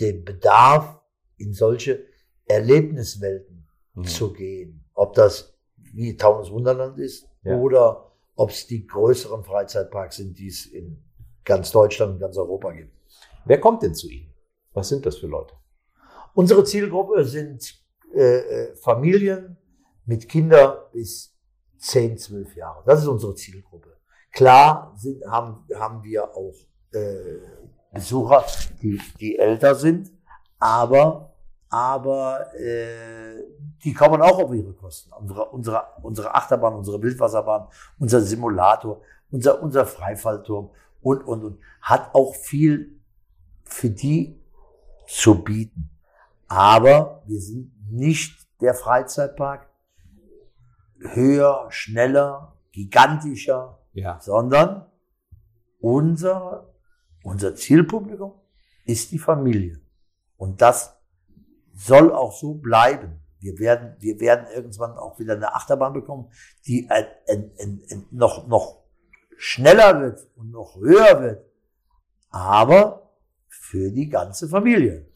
den 0.00 0.24
Bedarf, 0.24 0.96
in 1.36 1.54
solche 1.54 2.04
Erlebniswelten 2.46 3.68
mhm. 3.94 4.04
zu 4.04 4.32
gehen. 4.32 4.84
Ob 4.94 5.14
das 5.14 5.56
wie 5.76 6.16
Taunus 6.16 6.50
Wunderland 6.50 6.98
ist 6.98 7.28
ja. 7.44 7.56
oder 7.56 8.10
ob 8.34 8.50
es 8.50 8.66
die 8.66 8.86
größeren 8.86 9.44
Freizeitparks 9.44 10.16
sind, 10.16 10.38
die 10.38 10.48
es 10.48 10.66
in 10.66 11.02
ganz 11.44 11.70
Deutschland 11.70 12.14
und 12.14 12.18
ganz 12.18 12.36
Europa 12.36 12.72
gibt. 12.72 12.97
Wer 13.48 13.60
kommt 13.60 13.82
denn 13.82 13.94
zu 13.94 14.08
Ihnen? 14.10 14.30
Was 14.74 14.90
sind 14.90 15.06
das 15.06 15.16
für 15.16 15.26
Leute? 15.26 15.54
Unsere 16.34 16.64
Zielgruppe 16.64 17.24
sind 17.24 17.82
äh, 18.14 18.20
äh 18.20 18.76
Familien 18.76 19.56
mit 20.04 20.28
Kindern 20.28 20.76
bis 20.92 21.34
10, 21.78 22.18
12 22.18 22.56
Jahre. 22.56 22.82
Das 22.84 23.00
ist 23.00 23.06
unsere 23.06 23.34
Zielgruppe. 23.34 23.96
Klar 24.32 24.92
sind, 24.96 25.24
haben, 25.24 25.66
haben 25.74 26.02
wir 26.02 26.24
auch 26.36 26.54
äh, 26.92 27.38
Besucher, 27.90 28.44
die, 28.82 29.00
die 29.18 29.38
älter 29.38 29.74
sind, 29.74 30.12
aber, 30.58 31.34
aber 31.70 32.54
äh, 32.54 33.42
die 33.82 33.94
kommen 33.94 34.20
auch 34.20 34.38
auf 34.38 34.52
ihre 34.52 34.74
Kosten. 34.74 35.10
Unsere, 35.14 35.46
unsere, 35.46 35.82
unsere 36.02 36.34
Achterbahn, 36.34 36.74
unsere 36.74 37.02
Wildwasserbahn, 37.02 37.68
unser 37.98 38.20
Simulator, 38.20 39.00
unser, 39.30 39.62
unser 39.62 39.86
Freifallturm 39.86 40.70
und, 41.00 41.26
und, 41.26 41.44
und 41.44 41.60
hat 41.80 42.14
auch 42.14 42.34
viel 42.34 42.97
für 43.68 43.90
die 43.90 44.40
zu 45.06 45.42
bieten. 45.42 45.90
Aber 46.48 47.22
wir 47.26 47.40
sind 47.40 47.72
nicht 47.90 48.48
der 48.60 48.74
Freizeitpark 48.74 49.68
höher, 50.98 51.66
schneller, 51.70 52.56
gigantischer, 52.72 53.78
ja. 53.92 54.18
sondern 54.20 54.86
unser, 55.80 56.74
unser 57.22 57.54
Zielpublikum 57.54 58.32
ist 58.84 59.12
die 59.12 59.18
Familie. 59.18 59.80
Und 60.36 60.60
das 60.60 60.96
soll 61.74 62.12
auch 62.12 62.32
so 62.32 62.54
bleiben. 62.54 63.20
Wir 63.40 63.58
werden, 63.58 63.94
wir 64.00 64.18
werden 64.18 64.46
irgendwann 64.52 64.98
auch 64.98 65.18
wieder 65.20 65.34
eine 65.34 65.54
Achterbahn 65.54 65.92
bekommen, 65.92 66.30
die 66.66 66.90
ein, 66.90 67.06
ein, 67.28 67.52
ein, 67.60 68.06
noch, 68.10 68.48
noch 68.48 68.82
schneller 69.36 70.00
wird 70.00 70.26
und 70.34 70.50
noch 70.50 70.76
höher 70.76 71.22
wird. 71.22 71.44
Aber 72.30 73.07
für 73.60 73.90
die 73.90 74.08
ganze 74.08 74.48
Familie. 74.48 75.06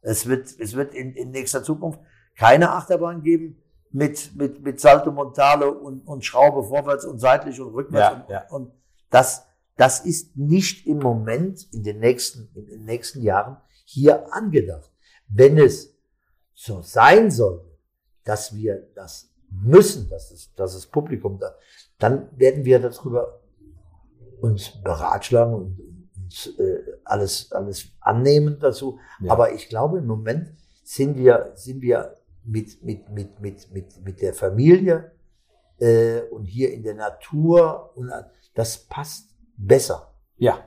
Es 0.00 0.26
wird, 0.26 0.48
es 0.58 0.74
wird 0.74 0.94
in, 0.94 1.14
in 1.14 1.30
nächster 1.30 1.62
Zukunft 1.62 2.00
keine 2.36 2.70
Achterbahn 2.70 3.22
geben 3.22 3.60
mit, 3.90 4.34
mit, 4.36 4.62
mit 4.62 4.80
Salto 4.80 5.10
Montale 5.10 5.70
und, 5.70 6.06
und 6.06 6.24
Schraube 6.24 6.62
vorwärts 6.62 7.04
und 7.04 7.18
seitlich 7.18 7.60
und 7.60 7.74
rückwärts. 7.74 8.16
Ja, 8.16 8.22
und, 8.22 8.30
ja. 8.30 8.48
und 8.50 8.72
das, 9.10 9.46
das 9.76 10.00
ist 10.00 10.36
nicht 10.36 10.86
im 10.86 10.98
Moment 10.98 11.66
in 11.72 11.82
den 11.82 11.98
nächsten, 11.98 12.48
in 12.54 12.66
den 12.66 12.84
nächsten 12.84 13.22
Jahren 13.22 13.58
hier 13.84 14.32
angedacht. 14.32 14.90
Wenn 15.28 15.58
es 15.58 15.96
so 16.54 16.82
sein 16.82 17.30
soll, 17.30 17.64
dass 18.24 18.54
wir 18.54 18.88
das 18.94 19.34
müssen, 19.50 20.08
dass 20.10 20.30
das, 20.30 20.54
dass 20.54 20.74
das 20.74 20.86
Publikum 20.86 21.38
da, 21.38 21.54
dann 21.98 22.28
werden 22.38 22.64
wir 22.64 22.78
darüber 22.78 23.40
uns 24.40 24.80
beratschlagen 24.82 25.54
und 25.54 25.88
und 26.28 26.58
äh, 26.58 26.87
alles, 27.08 27.52
alles 27.52 27.90
annehmen 28.00 28.58
dazu. 28.60 28.98
Ja. 29.20 29.32
Aber 29.32 29.52
ich 29.52 29.68
glaube, 29.68 29.98
im 29.98 30.06
Moment 30.06 30.52
sind 30.84 31.16
wir, 31.16 31.52
sind 31.54 31.80
wir 31.82 32.14
mit, 32.44 32.82
mit, 32.82 33.10
mit, 33.10 33.40
mit, 33.40 33.72
mit, 33.72 34.04
mit 34.04 34.22
der 34.22 34.34
Familie 34.34 35.12
äh, 35.78 36.20
und 36.30 36.44
hier 36.44 36.72
in 36.72 36.82
der 36.82 36.94
Natur 36.94 37.92
und 37.94 38.10
das 38.54 38.86
passt 38.86 39.34
besser. 39.56 40.14
Ja. 40.36 40.66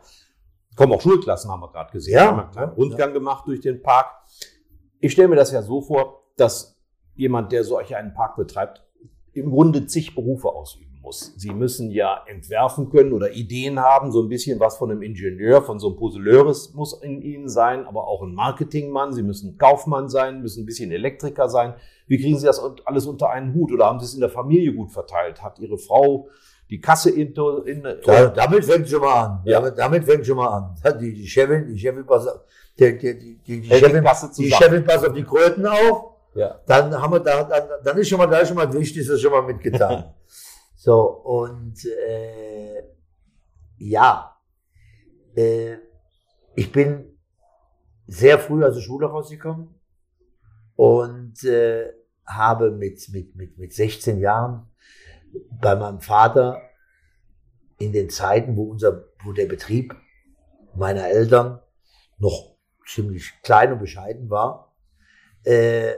Kommen 0.75 0.93
auch 0.93 1.01
Schulklassen, 1.01 1.51
haben 1.51 1.61
wir 1.61 1.71
gerade 1.71 1.91
gesehen. 1.91 2.13
Ja. 2.13 2.35
Haben 2.37 2.57
einen 2.57 2.71
Rundgang 2.71 3.09
ja. 3.09 3.13
gemacht 3.13 3.47
durch 3.47 3.61
den 3.61 3.81
Park. 3.81 4.07
Ich 4.99 5.11
stelle 5.11 5.27
mir 5.27 5.35
das 5.35 5.51
ja 5.51 5.61
so 5.61 5.81
vor, 5.81 6.23
dass 6.37 6.77
jemand, 7.15 7.51
der 7.51 7.63
solch 7.63 7.95
einen 7.95 8.13
Park 8.13 8.35
betreibt, 8.35 8.85
im 9.33 9.49
Grunde 9.49 9.85
zig 9.87 10.15
Berufe 10.15 10.49
ausüben 10.49 10.90
muss. 11.01 11.33
Sie 11.37 11.51
müssen 11.51 11.91
ja 11.91 12.23
entwerfen 12.27 12.89
können 12.89 13.13
oder 13.13 13.31
Ideen 13.31 13.79
haben, 13.79 14.11
so 14.11 14.21
ein 14.21 14.29
bisschen 14.29 14.59
was 14.59 14.77
von 14.77 14.91
einem 14.91 15.01
Ingenieur, 15.01 15.61
von 15.61 15.79
so 15.79 15.89
einem 15.89 15.97
Puzzleuris 15.97 16.73
muss 16.73 16.93
in 17.01 17.21
Ihnen 17.21 17.49
sein, 17.49 17.85
aber 17.85 18.07
auch 18.07 18.21
ein 18.21 18.33
Marketingmann. 18.33 19.13
Sie 19.13 19.23
müssen 19.23 19.57
Kaufmann 19.57 20.09
sein, 20.09 20.41
müssen 20.41 20.63
ein 20.63 20.65
bisschen 20.65 20.91
Elektriker 20.91 21.49
sein. 21.49 21.73
Wie 22.07 22.17
kriegen 22.17 22.37
Sie 22.37 22.45
das 22.45 22.61
alles 22.85 23.05
unter 23.07 23.29
einen 23.29 23.53
Hut 23.53 23.71
oder 23.71 23.85
haben 23.85 23.99
Sie 23.99 24.05
es 24.05 24.13
in 24.13 24.21
der 24.21 24.29
Familie 24.29 24.73
gut 24.73 24.91
verteilt? 24.91 25.41
Hat 25.41 25.59
Ihre 25.59 25.77
Frau 25.77 26.29
die 26.69 26.79
Kasse 26.79 27.09
in, 27.09 27.33
in 27.65 27.83
da, 27.83 28.27
damit 28.27 28.63
fängt 28.63 28.87
schon 28.87 29.01
mal 29.01 29.25
an. 29.25 29.41
Ja. 29.43 29.59
Damit, 29.59 29.77
damit 29.77 30.05
fängt 30.05 30.25
schon 30.25 30.37
mal 30.37 30.47
an. 30.47 30.75
Die, 31.01 31.13
die 31.13 31.27
Chefin, 31.27 31.67
die 31.67 31.77
Chefin 31.77 32.05
passt, 32.05 32.29
die, 32.79 32.97
die, 32.97 33.19
die, 33.19 33.61
die, 33.61 33.67
Chefin, 33.67 34.03
die 34.37 34.51
Chefin 34.51 34.85
passt 34.85 35.05
auf 35.05 35.13
die 35.13 35.23
Kröten 35.23 35.65
auf. 35.65 36.11
Ja. 36.33 36.55
Dann 36.65 36.93
haben 36.99 37.11
wir 37.11 37.19
da, 37.19 37.43
dann, 37.43 37.63
dann 37.83 37.97
ist 37.97 38.07
schon 38.07 38.17
mal, 38.17 38.27
da 38.27 38.37
ist 38.39 38.47
schon 38.47 38.55
mal 38.55 38.71
wichtig, 38.73 39.01
ist 39.01 39.09
das 39.09 39.19
schon 39.19 39.31
mal 39.31 39.41
mitgetan. 39.41 40.13
so, 40.83 40.99
und, 41.03 41.85
äh, 41.85 42.81
ja, 43.77 44.35
äh, 45.35 45.75
ich 46.55 46.71
bin 46.71 47.19
sehr 48.07 48.39
früh 48.39 48.65
aus 48.65 48.73
der 48.73 48.81
Schule 48.81 49.05
rausgekommen 49.05 49.79
und 50.75 51.43
äh, 51.43 51.93
habe 52.25 52.71
mit, 52.71 53.07
mit, 53.09 53.35
mit, 53.35 53.59
mit 53.59 53.73
16 53.73 54.21
Jahren 54.21 54.71
bei 55.61 55.75
meinem 55.75 56.01
Vater 56.01 56.59
in 57.77 57.93
den 57.93 58.09
Zeiten, 58.09 58.57
wo 58.57 58.63
unser, 58.63 59.03
wo 59.23 59.33
der 59.33 59.45
Betrieb 59.45 59.95
meiner 60.73 61.07
Eltern 61.07 61.61
noch 62.17 62.55
ziemlich 62.87 63.39
klein 63.43 63.73
und 63.73 63.79
bescheiden 63.81 64.31
war, 64.31 64.75
äh, 65.43 65.93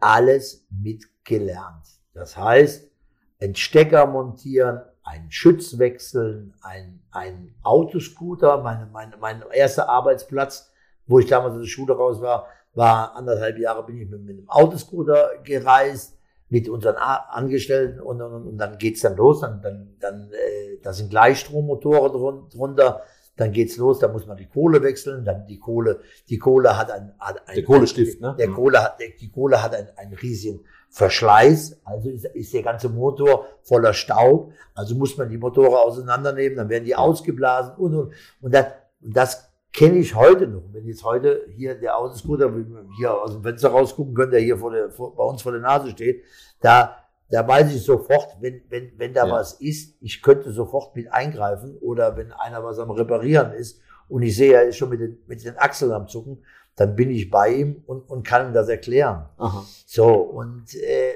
alles 0.00 0.66
mitgelernt. 0.70 1.86
Das 2.14 2.38
heißt, 2.38 2.93
ein 3.40 3.54
Stecker 3.54 4.06
montieren, 4.06 4.80
einen 5.02 5.30
Schütz 5.30 5.78
wechseln, 5.78 6.54
ein, 6.62 7.00
ein 7.10 7.54
Autoscooter, 7.62 8.62
meine, 8.62 8.86
meine, 8.86 9.16
mein 9.18 9.42
erster 9.52 9.88
Arbeitsplatz, 9.88 10.72
wo 11.06 11.18
ich 11.18 11.26
damals 11.26 11.54
aus 11.54 11.60
der 11.60 11.68
Schule 11.68 11.94
raus 11.94 12.20
war, 12.20 12.46
war 12.74 13.14
anderthalb 13.14 13.58
Jahre 13.58 13.84
bin 13.84 14.00
ich 14.00 14.08
mit, 14.08 14.22
mit 14.22 14.38
einem 14.38 14.48
Autoscooter 14.48 15.30
gereist, 15.44 16.18
mit 16.48 16.68
unseren 16.68 16.96
Angestellten 16.96 18.00
und, 18.00 18.20
und, 18.20 18.46
und 18.46 18.58
dann 18.58 18.78
geht's 18.78 19.00
dann 19.00 19.16
los, 19.16 19.40
dann, 19.40 19.60
dann, 19.60 19.96
dann 20.00 20.30
äh, 20.32 20.78
da 20.82 20.92
sind 20.92 21.10
Gleichstrommotoren 21.10 22.48
drunter, 22.48 23.02
dann 23.36 23.52
geht's 23.52 23.76
los, 23.76 23.98
da 23.98 24.08
muss 24.08 24.26
man 24.26 24.36
die 24.36 24.46
Kohle 24.46 24.82
wechseln, 24.82 25.24
dann 25.24 25.46
die 25.46 25.58
Kohle, 25.58 26.00
die 26.28 26.38
Kohle 26.38 26.76
hat 26.76 26.90
ein, 26.90 27.12
hat 27.18 27.48
ein 27.48 27.56
der 27.56 27.64
Kohlestift, 27.64 28.20
ne? 28.20 28.36
Der 28.38 28.48
Kohle 28.48 28.82
hat, 28.82 28.98
die 29.20 29.30
Kohle 29.30 29.62
hat 29.62 29.74
einen, 29.74 29.88
einen 29.96 30.14
riesigen 30.14 30.64
Verschleiß, 30.94 31.80
also 31.84 32.08
ist, 32.08 32.24
ist 32.24 32.54
der 32.54 32.62
ganze 32.62 32.88
Motor 32.88 33.48
voller 33.62 33.92
Staub, 33.92 34.52
also 34.76 34.94
muss 34.94 35.18
man 35.18 35.28
die 35.28 35.38
Motoren 35.38 35.74
auseinandernehmen, 35.74 36.56
dann 36.56 36.68
werden 36.68 36.84
die 36.84 36.94
ausgeblasen 36.94 37.74
und 37.78 37.94
und 37.96 38.12
und 38.40 38.54
das, 38.54 38.66
und 39.02 39.16
das 39.16 39.50
kenne 39.72 39.98
ich 39.98 40.14
heute 40.14 40.46
noch. 40.46 40.62
Wenn 40.70 40.86
jetzt 40.86 41.02
heute 41.02 41.46
hier 41.50 41.74
der 41.74 41.98
Autoscooter 41.98 42.48
hier 42.96 43.12
aus 43.12 43.32
dem 43.32 43.42
Fenster 43.42 43.70
rausgucken 43.70 44.14
können, 44.14 44.30
der 44.30 44.40
hier 44.40 44.56
vor 44.56 44.70
der, 44.70 44.88
vor, 44.88 45.16
bei 45.16 45.24
uns 45.24 45.42
vor 45.42 45.50
der 45.50 45.62
Nase 45.62 45.90
steht, 45.90 46.22
da 46.60 46.96
da 47.28 47.48
weiß 47.48 47.74
ich 47.74 47.82
sofort, 47.82 48.36
wenn, 48.40 48.62
wenn, 48.68 48.92
wenn 48.96 49.12
da 49.12 49.26
ja. 49.26 49.32
was 49.32 49.54
ist, 49.54 49.96
ich 50.00 50.22
könnte 50.22 50.52
sofort 50.52 50.94
mit 50.94 51.12
eingreifen 51.12 51.76
oder 51.78 52.16
wenn 52.16 52.30
einer 52.30 52.62
was 52.62 52.78
am 52.78 52.92
Reparieren 52.92 53.52
ist 53.52 53.80
und 54.08 54.22
ich 54.22 54.36
sehe, 54.36 54.54
er 54.54 54.68
ist 54.68 54.76
schon 54.76 54.90
mit 54.90 55.00
den, 55.00 55.18
mit 55.26 55.44
den 55.44 55.58
Achseln 55.58 55.90
am 55.90 56.06
Zucken, 56.06 56.44
dann 56.76 56.96
bin 56.96 57.10
ich 57.10 57.30
bei 57.30 57.50
ihm 57.50 57.82
und, 57.86 58.08
und 58.08 58.26
kann 58.26 58.48
ihm 58.48 58.52
das 58.52 58.68
erklären. 58.68 59.26
Aha. 59.38 59.64
So, 59.86 60.12
und 60.12 60.74
äh, 60.74 61.14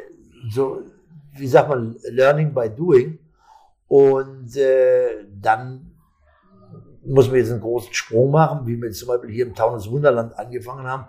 so, 0.51 0.83
wie 1.33 1.49
sagt 1.49 1.69
man, 1.69 1.97
learning 2.11 2.55
by 2.55 2.71
doing. 2.71 3.19
Und 3.89 4.57
äh, 4.57 5.25
dann 5.41 5.93
muss 7.05 7.29
man 7.29 7.37
jetzt 7.37 7.51
einen 7.51 7.61
großen 7.61 7.93
Sprung 7.93 8.31
machen, 8.31 8.67
wie 8.67 8.81
wir 8.81 8.91
zum 8.93 9.09
Beispiel 9.09 9.31
hier 9.31 9.47
im 9.47 9.55
Taunus 9.55 9.91
Wunderland 9.91 10.39
angefangen 10.39 10.87
haben 10.87 11.07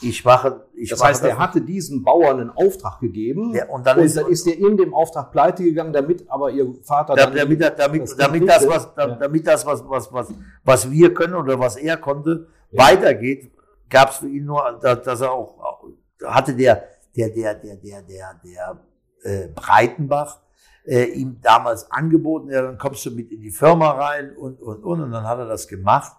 ich 0.00 0.24
mache, 0.24 0.64
ich 0.74 0.90
das 0.90 1.00
mache 1.00 1.10
heißt, 1.10 1.24
er 1.24 1.38
hatte 1.38 1.60
diesem 1.60 2.02
Bauern 2.02 2.40
einen 2.40 2.50
Auftrag 2.50 2.98
gegeben 3.00 3.54
ja, 3.54 3.68
und 3.68 3.86
dann 3.86 3.98
und 3.98 4.04
ist, 4.04 4.16
ist 4.16 4.46
er 4.46 4.56
in 4.56 4.76
dem 4.76 4.94
Auftrag 4.94 5.30
pleite 5.30 5.62
gegangen, 5.62 5.92
damit 5.92 6.24
aber 6.30 6.50
ihr 6.50 6.74
Vater 6.82 7.14
damit, 7.14 7.38
damit, 7.38 7.78
damit, 7.78 8.02
das, 8.02 8.16
damit 8.16 8.48
das 8.48 8.66
was, 8.66 8.88
ja. 8.96 9.06
damit 9.08 9.46
das 9.46 9.66
was, 9.66 9.84
was, 9.88 10.12
was, 10.12 10.34
was 10.64 10.90
wir 10.90 11.12
können 11.12 11.34
oder 11.34 11.58
was 11.58 11.76
er 11.76 11.98
konnte, 11.98 12.48
ja. 12.70 12.82
weitergeht, 12.82 13.52
gab 13.90 14.10
es 14.10 14.16
für 14.16 14.28
ihn 14.28 14.46
nur, 14.46 14.78
dass 14.80 15.20
er 15.20 15.30
auch 15.30 15.82
hatte 16.24 16.54
der 16.54 16.84
der 17.16 17.30
der 17.30 17.54
der 17.54 17.76
der 17.76 18.02
der 18.02 18.40
der 18.44 18.80
äh, 19.22 19.48
Breitenbach 19.48 20.40
äh, 20.84 21.04
ihm 21.04 21.40
damals 21.40 21.90
angeboten, 21.90 22.50
ja, 22.50 22.62
dann 22.62 22.78
kommst 22.78 23.06
du 23.06 23.10
mit 23.10 23.30
in 23.30 23.40
die 23.40 23.50
Firma 23.50 23.92
rein 23.92 24.36
und 24.36 24.60
und 24.60 24.82
und 24.82 25.00
und 25.00 25.10
dann 25.12 25.26
hat 25.26 25.38
er 25.38 25.46
das 25.46 25.68
gemacht 25.68 26.12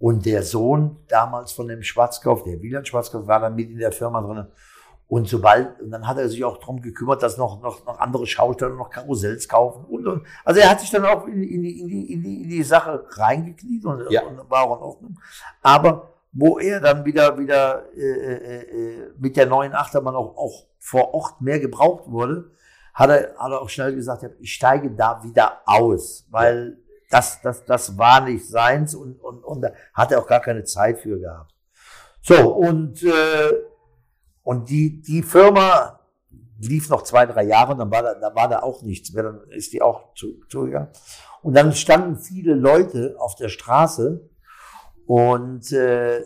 und 0.00 0.24
der 0.24 0.42
Sohn 0.42 0.96
damals 1.08 1.52
von 1.52 1.68
dem 1.68 1.82
Schwarzkopf, 1.82 2.42
der 2.44 2.60
Wieland 2.62 2.88
Schwarzkopf, 2.88 3.26
war 3.26 3.38
dann 3.38 3.54
mit 3.54 3.70
in 3.70 3.78
der 3.78 3.92
Firma 3.92 4.22
drin. 4.22 4.46
Und 5.08 5.28
sobald, 5.28 5.80
und 5.80 5.90
dann 5.90 6.06
hat 6.06 6.16
er 6.18 6.28
sich 6.28 6.42
auch 6.44 6.56
darum 6.58 6.80
gekümmert, 6.80 7.22
dass 7.22 7.36
noch, 7.36 7.60
noch, 7.60 7.84
noch 7.84 7.98
andere 7.98 8.26
Schausteller 8.26 8.76
noch 8.76 8.90
Karussells 8.90 9.48
kaufen. 9.48 9.84
Und, 9.84 10.06
und, 10.06 10.26
also 10.44 10.60
er 10.60 10.70
hat 10.70 10.80
sich 10.80 10.90
dann 10.90 11.04
auch 11.04 11.26
in, 11.26 11.42
in, 11.42 11.62
die, 11.62 11.80
in, 11.80 11.88
die, 11.88 12.12
in, 12.12 12.22
die, 12.22 12.42
in 12.44 12.48
die 12.48 12.62
Sache 12.62 13.04
reingekniet 13.10 13.84
und, 13.84 14.10
ja. 14.10 14.22
und 14.22 14.48
war 14.48 14.62
auch 14.62 14.76
in 14.78 14.82
Ordnung. 14.84 15.20
Aber 15.62 16.09
wo 16.32 16.58
er 16.58 16.80
dann 16.80 17.04
wieder, 17.04 17.38
wieder 17.38 17.84
äh, 17.94 18.00
äh, 18.00 18.62
äh, 18.62 19.12
mit 19.18 19.36
der 19.36 19.46
neuen 19.46 19.74
Achterbahn 19.74 20.14
auch, 20.14 20.36
auch 20.36 20.66
vor 20.78 21.14
Ort 21.14 21.40
mehr 21.40 21.58
gebraucht 21.58 22.10
wurde, 22.10 22.50
hat 22.94 23.10
er, 23.10 23.36
hat 23.36 23.52
er 23.52 23.60
auch 23.60 23.68
schnell 23.68 23.94
gesagt, 23.94 24.24
ich 24.38 24.52
steige 24.52 24.90
da 24.90 25.22
wieder 25.22 25.60
aus, 25.66 26.26
weil 26.30 26.78
das, 27.10 27.40
das, 27.42 27.64
das 27.64 27.98
war 27.98 28.20
nicht 28.20 28.48
seins 28.48 28.94
und, 28.94 29.20
und, 29.20 29.42
und 29.42 29.62
da 29.62 29.72
hat 29.94 30.12
er 30.12 30.20
auch 30.20 30.26
gar 30.26 30.40
keine 30.40 30.64
Zeit 30.64 30.98
für 30.98 31.18
gehabt. 31.18 31.52
So, 32.22 32.54
und 32.54 33.02
äh, 33.02 33.52
und 34.42 34.68
die, 34.70 35.00
die 35.00 35.22
Firma 35.22 36.00
lief 36.58 36.88
noch 36.88 37.02
zwei, 37.02 37.26
drei 37.26 37.44
Jahre 37.44 37.72
und 37.72 37.78
dann 37.78 37.90
war 37.90 38.02
da, 38.02 38.14
da 38.14 38.34
war 38.34 38.48
da 38.48 38.60
auch 38.60 38.82
nichts 38.82 39.12
mehr, 39.12 39.24
dann 39.24 39.40
ist 39.50 39.72
die 39.72 39.82
auch 39.82 40.14
zu, 40.14 40.40
zugegangen. 40.48 40.88
Und 41.42 41.54
dann 41.54 41.72
standen 41.72 42.18
viele 42.18 42.54
Leute 42.54 43.16
auf 43.18 43.34
der 43.34 43.48
Straße 43.48 44.28
und 45.10 45.72
äh, 45.72 46.24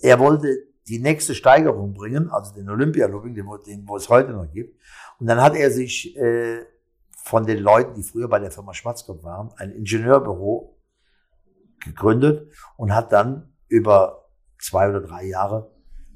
er 0.00 0.18
wollte 0.18 0.48
die 0.88 0.98
nächste 0.98 1.34
Steigerung 1.34 1.92
bringen, 1.92 2.30
also 2.30 2.54
den 2.54 2.70
Olympialooping, 2.70 3.34
den, 3.34 3.46
den 3.66 3.86
wo 3.86 3.96
es 3.98 4.08
heute 4.08 4.30
noch 4.30 4.50
gibt. 4.50 4.80
Und 5.18 5.26
dann 5.26 5.42
hat 5.42 5.54
er 5.56 5.70
sich 5.70 6.16
äh, 6.16 6.64
von 7.22 7.44
den 7.44 7.58
Leuten, 7.58 7.96
die 7.96 8.02
früher 8.02 8.28
bei 8.28 8.38
der 8.38 8.50
Firma 8.50 8.72
Schwarzkopf 8.72 9.22
waren, 9.24 9.52
ein 9.58 9.72
Ingenieurbüro 9.72 10.80
gegründet 11.84 12.50
und 12.78 12.94
hat 12.94 13.12
dann 13.12 13.52
über 13.68 14.30
zwei 14.58 14.88
oder 14.88 15.02
drei 15.02 15.26
Jahre 15.26 15.70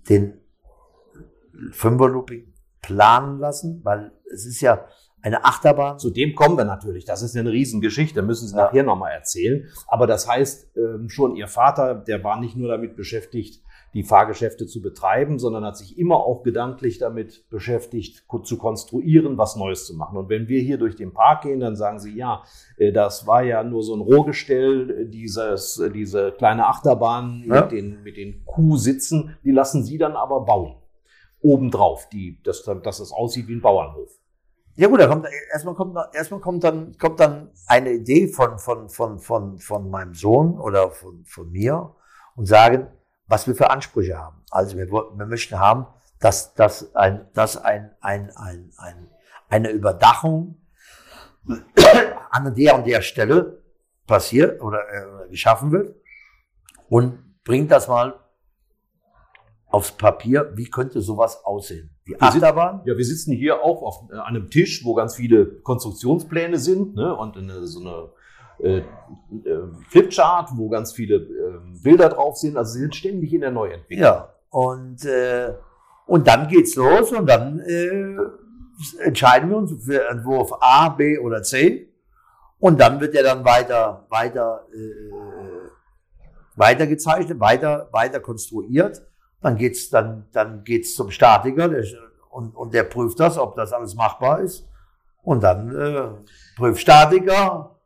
den 0.08 0.40
Fünferlooping 1.72 2.54
planen 2.80 3.38
lassen, 3.38 3.84
weil 3.84 4.12
es 4.32 4.46
ist 4.46 4.62
ja 4.62 4.86
eine 5.22 5.44
Achterbahn. 5.44 5.98
Zu 5.98 6.10
dem 6.10 6.34
kommen 6.34 6.56
wir 6.56 6.64
natürlich. 6.64 7.04
Das 7.04 7.22
ist 7.22 7.36
eine 7.36 7.50
Riesengeschichte, 7.50 8.22
müssen 8.22 8.48
Sie 8.48 8.56
ja. 8.56 8.64
nachher 8.64 8.82
nochmal 8.82 9.12
erzählen. 9.12 9.68
Aber 9.86 10.06
das 10.06 10.28
heißt, 10.28 10.76
ähm, 10.76 11.08
schon 11.08 11.36
Ihr 11.36 11.48
Vater, 11.48 11.94
der 11.94 12.22
war 12.24 12.40
nicht 12.40 12.56
nur 12.56 12.68
damit 12.68 12.96
beschäftigt, 12.96 13.62
die 13.94 14.04
Fahrgeschäfte 14.04 14.66
zu 14.66 14.80
betreiben, 14.82 15.38
sondern 15.38 15.64
hat 15.64 15.76
sich 15.76 15.98
immer 15.98 16.16
auch 16.18 16.42
gedanklich 16.42 16.98
damit 16.98 17.48
beschäftigt, 17.50 18.24
zu 18.44 18.56
konstruieren, 18.56 19.36
was 19.36 19.56
Neues 19.56 19.86
zu 19.86 19.96
machen. 19.96 20.16
Und 20.16 20.28
wenn 20.28 20.48
wir 20.48 20.60
hier 20.60 20.78
durch 20.78 20.94
den 20.94 21.12
Park 21.12 21.42
gehen, 21.42 21.60
dann 21.60 21.76
sagen 21.76 21.98
sie, 21.98 22.16
ja, 22.16 22.42
äh, 22.76 22.92
das 22.92 23.26
war 23.26 23.42
ja 23.42 23.64
nur 23.64 23.82
so 23.82 23.94
ein 23.94 24.00
Rohgestell, 24.00 24.90
äh, 24.90 25.06
dieses, 25.08 25.78
äh, 25.78 25.90
diese 25.90 26.32
kleine 26.32 26.66
Achterbahn 26.66 27.44
ja. 27.46 27.62
mit 27.62 27.72
den, 27.72 28.02
mit 28.02 28.16
den 28.16 28.44
Kuhsitzen, 28.44 29.36
die 29.44 29.50
lassen 29.50 29.84
sie 29.84 29.98
dann 29.98 30.12
aber 30.12 30.44
bauen. 30.44 30.76
Obendrauf, 31.40 32.08
die, 32.10 32.40
dass, 32.42 32.62
dass 32.62 33.00
es 33.00 33.12
aussieht 33.12 33.48
wie 33.48 33.54
ein 33.54 33.62
Bauernhof. 33.62 34.19
Ja 34.80 34.88
gut, 34.88 34.98
da 34.98 35.08
kommt, 35.08 35.26
erstmal 35.52 35.74
kommt, 35.74 35.94
erstmal 36.14 36.40
kommt 36.40 36.64
dann, 36.64 36.96
kommt 36.96 37.20
dann 37.20 37.50
eine 37.66 37.90
Idee 37.92 38.28
von, 38.28 38.58
von, 38.58 38.88
von, 38.88 39.18
von, 39.18 39.58
von 39.58 39.90
meinem 39.90 40.14
Sohn 40.14 40.58
oder 40.58 40.90
von, 40.90 41.22
von 41.26 41.50
mir 41.50 41.94
und 42.34 42.46
sagen, 42.46 42.86
was 43.26 43.46
wir 43.46 43.54
für 43.54 43.68
Ansprüche 43.68 44.16
haben. 44.16 44.42
Also 44.50 44.78
wir, 44.78 44.90
wir 44.90 45.26
möchten 45.26 45.60
haben, 45.60 45.86
dass, 46.18 46.54
dass, 46.54 46.96
ein, 46.96 47.28
dass 47.34 47.58
ein, 47.58 47.90
ein, 48.00 48.30
ein, 48.34 48.72
ein, 48.78 49.10
eine 49.50 49.68
Überdachung 49.68 50.62
an 52.30 52.54
der 52.54 52.74
und 52.74 52.86
der 52.86 53.02
Stelle 53.02 53.62
passiert 54.06 54.62
oder 54.62 54.78
äh, 54.78 55.28
geschaffen 55.28 55.72
wird 55.72 55.94
und 56.88 57.42
bringt 57.44 57.70
das 57.70 57.86
mal 57.86 58.18
aufs 59.70 59.92
Papier, 59.92 60.52
wie 60.54 60.68
könnte 60.68 61.00
sowas 61.00 61.44
aussehen? 61.44 61.90
Die 62.06 62.20
Achterbahn? 62.20 62.82
ja, 62.84 62.96
wir 62.96 63.04
sitzen 63.04 63.32
hier 63.32 63.62
auch 63.62 63.82
auf 63.82 64.10
äh, 64.12 64.18
einem 64.18 64.50
Tisch, 64.50 64.84
wo 64.84 64.94
ganz 64.94 65.14
viele 65.14 65.60
Konstruktionspläne 65.60 66.58
sind 66.58 66.96
ne, 66.96 67.14
und 67.14 67.36
eine, 67.36 67.66
so 67.66 67.80
eine 67.80 68.08
äh, 68.62 68.78
äh, 68.78 68.84
Flipchart, 69.88 70.50
wo 70.56 70.68
ganz 70.68 70.92
viele 70.92 71.16
äh, 71.16 71.82
Bilder 71.82 72.08
drauf 72.08 72.36
sind. 72.36 72.56
Also 72.56 72.74
sie 72.74 72.80
sind 72.80 72.96
ständig 72.96 73.32
in 73.32 73.42
der 73.42 73.52
Neuentwicklung. 73.52 74.00
Ja, 74.00 74.34
und, 74.50 75.04
äh, 75.04 75.54
und 76.06 76.26
dann 76.26 76.48
geht's 76.48 76.74
los 76.74 77.12
und 77.12 77.26
dann 77.26 77.60
äh, 77.60 78.16
entscheiden 79.04 79.50
wir 79.50 79.56
uns 79.56 79.84
für 79.84 80.08
Entwurf 80.08 80.52
A, 80.60 80.88
B 80.88 81.18
oder 81.18 81.42
C. 81.42 81.92
Und 82.58 82.80
dann 82.80 83.00
wird 83.00 83.14
er 83.14 83.22
dann 83.22 83.44
weiter, 83.44 84.06
weiter, 84.10 84.66
äh, 84.74 86.30
weiter 86.56 86.86
gezeichnet, 86.86 87.40
weiter, 87.40 87.88
weiter 87.92 88.20
konstruiert. 88.20 89.02
Dann 89.42 89.56
geht's, 89.56 89.90
dann, 89.90 90.28
dann 90.32 90.64
geht's 90.64 90.94
zum 90.94 91.10
Statiker 91.10 91.68
der, 91.68 91.84
und, 92.30 92.54
und 92.54 92.74
der 92.74 92.84
prüft 92.84 93.18
das, 93.20 93.38
ob 93.38 93.56
das 93.56 93.72
alles 93.72 93.94
machbar 93.94 94.40
ist. 94.40 94.68
Und 95.22 95.42
dann 95.42 95.74
äh, 95.74 96.08
prüft 96.56 96.80
Statiker, 96.80 97.80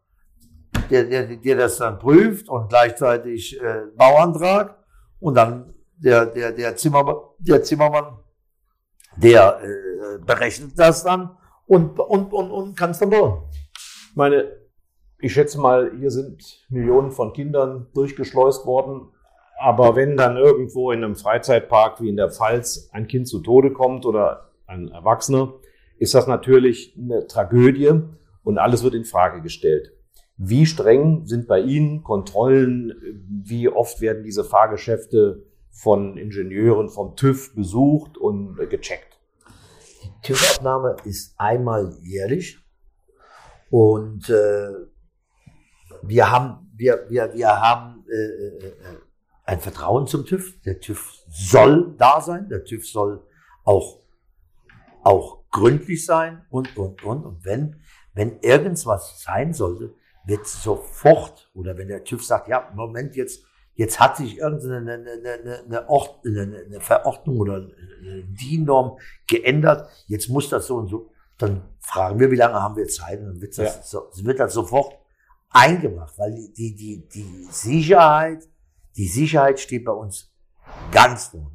der, 0.91 1.05
der, 1.05 1.37
der 1.37 1.57
das 1.57 1.79
dann 1.79 1.99
prüft 1.99 2.49
und 2.49 2.69
gleichzeitig 2.69 3.61
äh, 3.61 3.87
Bauantrag 3.97 4.79
und 5.21 5.35
dann 5.35 5.75
der, 5.97 6.27
der, 6.27 6.53
der, 6.53 6.77
Zimmer, 6.77 7.35
der 7.39 7.63
Zimmermann, 7.63 8.19
der 9.17 9.61
äh, 9.63 10.19
berechnet 10.19 10.79
das 10.79 11.05
dann 11.05 11.37
und, 11.67 11.99
und, 11.99 12.33
und, 12.33 12.51
und 12.51 12.77
kann 12.77 12.91
es 12.91 12.99
dann 12.99 13.11
bauen. 13.11 13.45
Meine, 14.15 14.53
ich 15.19 15.33
schätze 15.33 15.59
mal, 15.59 15.93
hier 15.99 16.11
sind 16.11 16.67
Millionen 16.69 17.11
von 17.11 17.33
Kindern 17.33 17.89
durchgeschleust 17.95 18.67
worden. 18.67 19.09
Aber 19.59 19.97
wenn 19.97 20.17
dann 20.17 20.37
irgendwo 20.37 20.91
in 20.91 21.05
einem 21.05 21.17
Freizeitpark 21.17 22.01
wie 22.01 22.09
in 22.09 22.17
der 22.17 22.31
Pfalz 22.31 22.91
ein 22.93 23.07
Kind 23.07 23.29
zu 23.29 23.41
Tode 23.41 23.73
kommt 23.73 24.05
oder 24.05 24.51
ein 24.67 24.89
Erwachsener, 24.89 25.55
ist 25.99 26.15
das 26.15 26.27
natürlich 26.27 26.97
eine 26.99 27.27
Tragödie 27.27 28.01
und 28.43 28.59
alles 28.59 28.83
wird 28.83 28.95
in 28.95 29.05
Frage 29.05 29.41
gestellt. 29.41 29.93
Wie 30.37 30.67
streng 30.67 31.27
sind 31.27 31.47
bei 31.47 31.61
Ihnen 31.61 32.03
Kontrollen? 32.03 32.93
Wie 33.29 33.69
oft 33.69 34.01
werden 34.01 34.25
diese 34.25 34.43
Fahrgeschäfte 34.43 35.47
von 35.71 36.17
Ingenieuren 36.17 36.89
vom 36.89 37.15
TÜV 37.15 37.55
besucht 37.55 38.19
und 38.19 38.57
gecheckt? 38.69 39.19
Die 40.03 40.11
TÜV-Abnahme 40.23 40.97
ist 41.05 41.35
einmal 41.39 41.97
jährlich 42.03 42.59
und 43.71 44.29
äh, 44.29 44.71
wir 46.03 46.31
haben, 46.31 46.71
wir, 46.77 47.07
wir, 47.09 47.33
wir 47.33 47.49
haben 47.49 48.05
äh, 48.11 48.67
äh, 48.67 48.73
ein 49.45 49.61
Vertrauen 49.61 50.07
zum 50.07 50.25
TÜV. 50.25 50.61
Der 50.63 50.81
TÜV 50.81 51.23
soll 51.29 51.95
da 51.99 52.21
sein, 52.21 52.49
der 52.49 52.65
TÜV 52.65 52.87
soll 52.87 53.23
auch, 53.65 54.01
auch 55.03 55.45
gründlich 55.51 56.05
sein 56.05 56.45
und, 56.51 56.77
und, 56.77 57.03
und. 57.05 57.25
Und 57.25 57.45
wenn, 57.45 57.81
wenn 58.15 58.41
irgendwas 58.41 59.23
sein 59.23 59.53
sollte, 59.53 59.95
wird 60.27 60.47
sofort, 60.47 61.51
oder 61.55 61.77
wenn 61.77 61.89
der 61.89 62.05
TÜV 62.05 62.25
sagt, 62.25 62.49
ja, 62.49 62.71
Moment, 62.75 63.15
jetzt, 63.15 63.45
jetzt 63.75 64.01
hat 64.01 64.17
sich 64.17 64.39
irgendeine 64.39 64.93
eine, 64.93 65.11
eine, 65.11 65.65
eine, 65.65 65.89
Ort, 65.89 66.25
eine, 66.25 66.65
eine 66.67 66.81
Verordnung 66.81 67.39
oder 67.41 67.57
eine 67.57 68.25
DIN-Norm 68.25 68.99
geändert, 69.27 69.89
jetzt 70.07 70.29
muss 70.29 70.49
das 70.49 70.67
so 70.67 70.77
und 70.77 70.89
so, 70.89 71.11
dann 71.37 71.63
fragen 71.81 72.19
wir, 72.19 72.31
wie 72.31 72.37
lange 72.37 72.55
haben 72.55 72.77
wir 72.77 72.87
Zeit, 72.89 73.21
und 73.21 73.27
dann 73.27 73.41
wird 73.41 73.59
das, 73.59 73.77
ja. 73.77 73.83
so, 73.83 74.11
wird 74.25 74.41
das 74.41 74.55
sofort 74.55 74.97
eingemacht, 75.51 76.19
weil 76.19 76.35
die, 76.57 76.75
die, 76.75 77.07
die 77.09 77.47
Sicherheit, 77.51 78.49
die 78.97 79.09
Sicherheit 79.09 79.61
steht 79.61 79.85
bei 79.85 79.93
uns 79.93 80.33
ganz 80.93 81.27
vorne. 81.27 81.51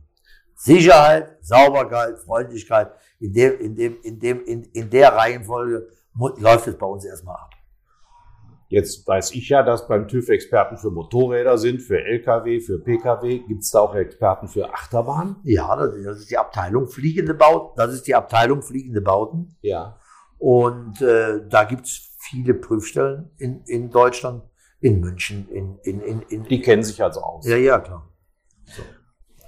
Sicherheit, 0.55 1.37
Sauberkeit, 1.41 2.19
Freundlichkeit, 2.19 2.91
in 3.19 3.33
dem, 3.33 3.59
in 3.59 3.75
dem, 3.75 4.01
in 4.01 4.19
dem, 4.19 4.45
in, 4.45 4.63
in 4.63 4.89
der 4.89 5.13
Reihenfolge 5.13 5.87
läuft 6.37 6.67
es 6.67 6.77
bei 6.77 6.85
uns 6.85 7.05
erstmal 7.05 7.35
ab. 7.35 7.51
Jetzt 8.67 9.07
weiß 9.07 9.31
ich 9.31 9.49
ja, 9.49 9.63
dass 9.63 9.87
beim 9.87 10.07
TÜV 10.07 10.29
Experten 10.29 10.77
für 10.77 10.91
Motorräder 10.91 11.57
sind, 11.57 11.81
für 11.81 11.99
Lkw, 12.03 12.59
für 12.59 12.77
Pkw. 12.77 13.39
Gibt 13.39 13.63
es 13.63 13.71
da 13.71 13.79
auch 13.79 13.95
Experten 13.95 14.47
für 14.47 14.71
Achterbahn? 14.71 15.37
Ja, 15.43 15.75
das 15.75 16.19
ist 16.19 16.29
die 16.29 16.37
Abteilung 16.37 16.87
fliegende 16.87 17.33
Bauten. 17.33 17.73
Das 17.77 17.91
ist 17.91 18.05
die 18.05 18.13
Abteilung 18.13 18.61
fliegende 18.61 19.01
Bauten. 19.01 19.55
Ja. 19.61 19.97
Und 20.37 21.01
äh, 21.01 21.47
da 21.49 21.63
gibt's 21.63 22.15
viele 22.19 22.53
Prüfstellen 22.53 23.31
in, 23.37 23.63
in 23.65 23.89
Deutschland, 23.89 24.43
in 24.81 24.99
München, 24.99 25.47
in, 25.49 25.77
in, 25.83 26.01
in, 26.01 26.21
in 26.29 26.43
Die 26.43 26.61
kennen 26.61 26.83
sich 26.83 27.01
also 27.03 27.21
aus. 27.21 27.45
Ja, 27.47 27.57
ja, 27.57 27.79
klar. 27.79 28.07
So. 28.65 28.81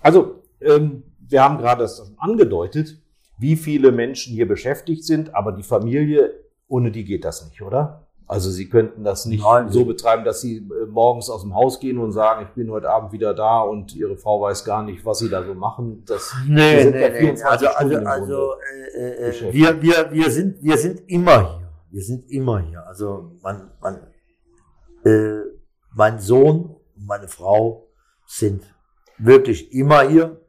Also, 0.01 0.43
ähm, 0.59 1.03
wir 1.19 1.43
haben 1.43 1.57
gerade 1.57 1.83
das 1.83 1.97
schon 1.97 2.15
angedeutet, 2.17 3.01
wie 3.37 3.55
viele 3.55 3.91
Menschen 3.91 4.33
hier 4.33 4.47
beschäftigt 4.47 5.05
sind, 5.05 5.33
aber 5.33 5.51
die 5.51 5.63
Familie, 5.63 6.31
ohne 6.67 6.91
die 6.91 7.05
geht 7.05 7.25
das 7.25 7.45
nicht, 7.45 7.61
oder? 7.61 8.07
Also 8.27 8.49
Sie 8.49 8.69
könnten 8.69 9.03
das 9.03 9.25
nicht 9.25 9.43
Nein. 9.43 9.69
so 9.69 9.83
betreiben, 9.83 10.23
dass 10.23 10.39
Sie 10.39 10.57
äh, 10.57 10.85
morgens 10.89 11.29
aus 11.29 11.41
dem 11.41 11.53
Haus 11.53 11.81
gehen 11.81 11.97
und 11.97 12.13
sagen, 12.13 12.45
ich 12.47 12.53
bin 12.55 12.71
heute 12.71 12.89
Abend 12.89 13.11
wieder 13.11 13.33
da 13.33 13.59
und 13.59 13.93
Ihre 13.93 14.15
Frau 14.15 14.39
weiß 14.39 14.63
gar 14.63 14.83
nicht, 14.83 15.05
was 15.05 15.19
Sie 15.19 15.29
da 15.29 15.43
so 15.43 15.53
machen. 15.53 16.03
Das 16.05 16.33
nee, 16.47 16.85
nee, 16.85 17.09
nee. 17.09 17.41
Also, 17.43 17.67
also, 17.67 17.97
also 17.97 18.53
äh, 18.95 19.31
äh, 19.31 19.53
wir, 19.53 19.81
wir, 19.81 20.11
wir, 20.13 20.31
sind, 20.31 20.63
wir 20.63 20.77
sind 20.77 21.01
immer 21.09 21.57
hier. 21.57 21.69
Wir 21.89 22.01
sind 22.03 22.31
immer 22.31 22.61
hier. 22.61 22.87
Also 22.87 23.33
man, 23.41 23.69
man, 23.81 23.99
äh, 25.05 25.39
mein 25.95 26.19
Sohn 26.19 26.75
und 26.95 27.05
meine 27.07 27.27
Frau 27.27 27.87
sind 28.25 28.63
wirklich 29.17 29.73
immer 29.73 30.01
hier. 30.07 30.39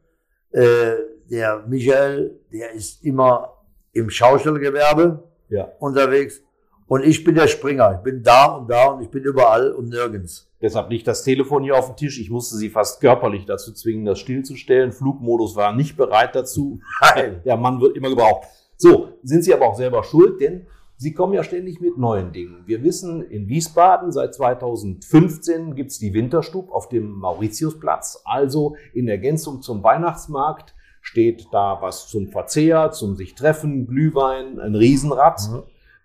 Äh, 0.51 0.95
der 1.29 1.65
Michael, 1.67 2.39
der 2.51 2.71
ist 2.73 3.03
immer 3.03 3.53
im 3.91 4.09
Schaustellgewerbe 4.09 5.23
Ja. 5.49 5.69
unterwegs. 5.79 6.41
Und 6.87 7.03
ich 7.05 7.23
bin 7.23 7.35
der 7.35 7.47
Springer. 7.47 7.95
Ich 7.97 8.03
bin 8.03 8.21
da 8.23 8.45
und 8.57 8.69
da 8.69 8.87
und 8.87 9.01
ich 9.03 9.09
bin 9.09 9.23
überall 9.23 9.71
und 9.71 9.89
nirgends. 9.89 10.49
Deshalb 10.61 10.89
liegt 10.89 11.07
das 11.07 11.23
Telefon 11.23 11.63
hier 11.63 11.75
auf 11.75 11.87
dem 11.87 11.95
Tisch. 11.95 12.19
Ich 12.19 12.29
musste 12.29 12.55
sie 12.55 12.69
fast 12.69 13.01
körperlich 13.01 13.45
dazu 13.45 13.73
zwingen, 13.73 14.05
das 14.05 14.19
stillzustellen. 14.19 14.91
Flugmodus 14.91 15.55
war 15.55 15.73
nicht 15.73 15.97
bereit 15.97 16.35
dazu. 16.35 16.79
Nein. 17.01 17.41
Der 17.45 17.57
Mann 17.57 17.81
wird 17.81 17.97
immer 17.97 18.09
gebraucht. 18.09 18.47
So, 18.77 19.13
sind 19.23 19.43
Sie 19.43 19.53
aber 19.53 19.67
auch 19.67 19.75
selber 19.77 20.03
schuld, 20.03 20.39
denn 20.41 20.67
Sie 21.03 21.13
kommen 21.13 21.33
ja 21.33 21.43
ständig 21.43 21.81
mit 21.81 21.97
neuen 21.97 22.31
Dingen. 22.31 22.63
Wir 22.65 22.81
wissen, 22.81 23.23
in 23.23 23.49
Wiesbaden 23.49 24.13
seit 24.13 24.33
2015 24.35 25.75
gibt's 25.75 25.99
die 25.99 26.13
Winterstub 26.13 26.71
auf 26.71 26.87
dem 26.87 27.11
Mauritiusplatz. 27.19 28.21
Also 28.23 28.77
in 28.93 29.09
Ergänzung 29.09 29.61
zum 29.61 29.83
Weihnachtsmarkt 29.83 30.73
steht 31.01 31.47
da 31.51 31.79
was 31.81 32.07
zum 32.07 32.29
Verzehr, 32.29 32.91
zum 32.91 33.17
sich 33.17 33.35
treffen, 33.35 33.85
Glühwein, 33.85 34.61
ein 34.61 34.75
Riesenrad. 34.75 35.41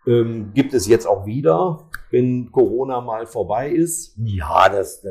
Ähm, 0.04 0.50
gibt 0.52 0.74
es 0.74 0.88
jetzt 0.88 1.06
auch 1.06 1.26
wieder, 1.26 1.88
wenn 2.10 2.50
Corona 2.50 3.00
mal 3.00 3.26
vorbei 3.26 3.70
ist. 3.70 4.16
Ja, 4.16 4.68
das 4.68 5.06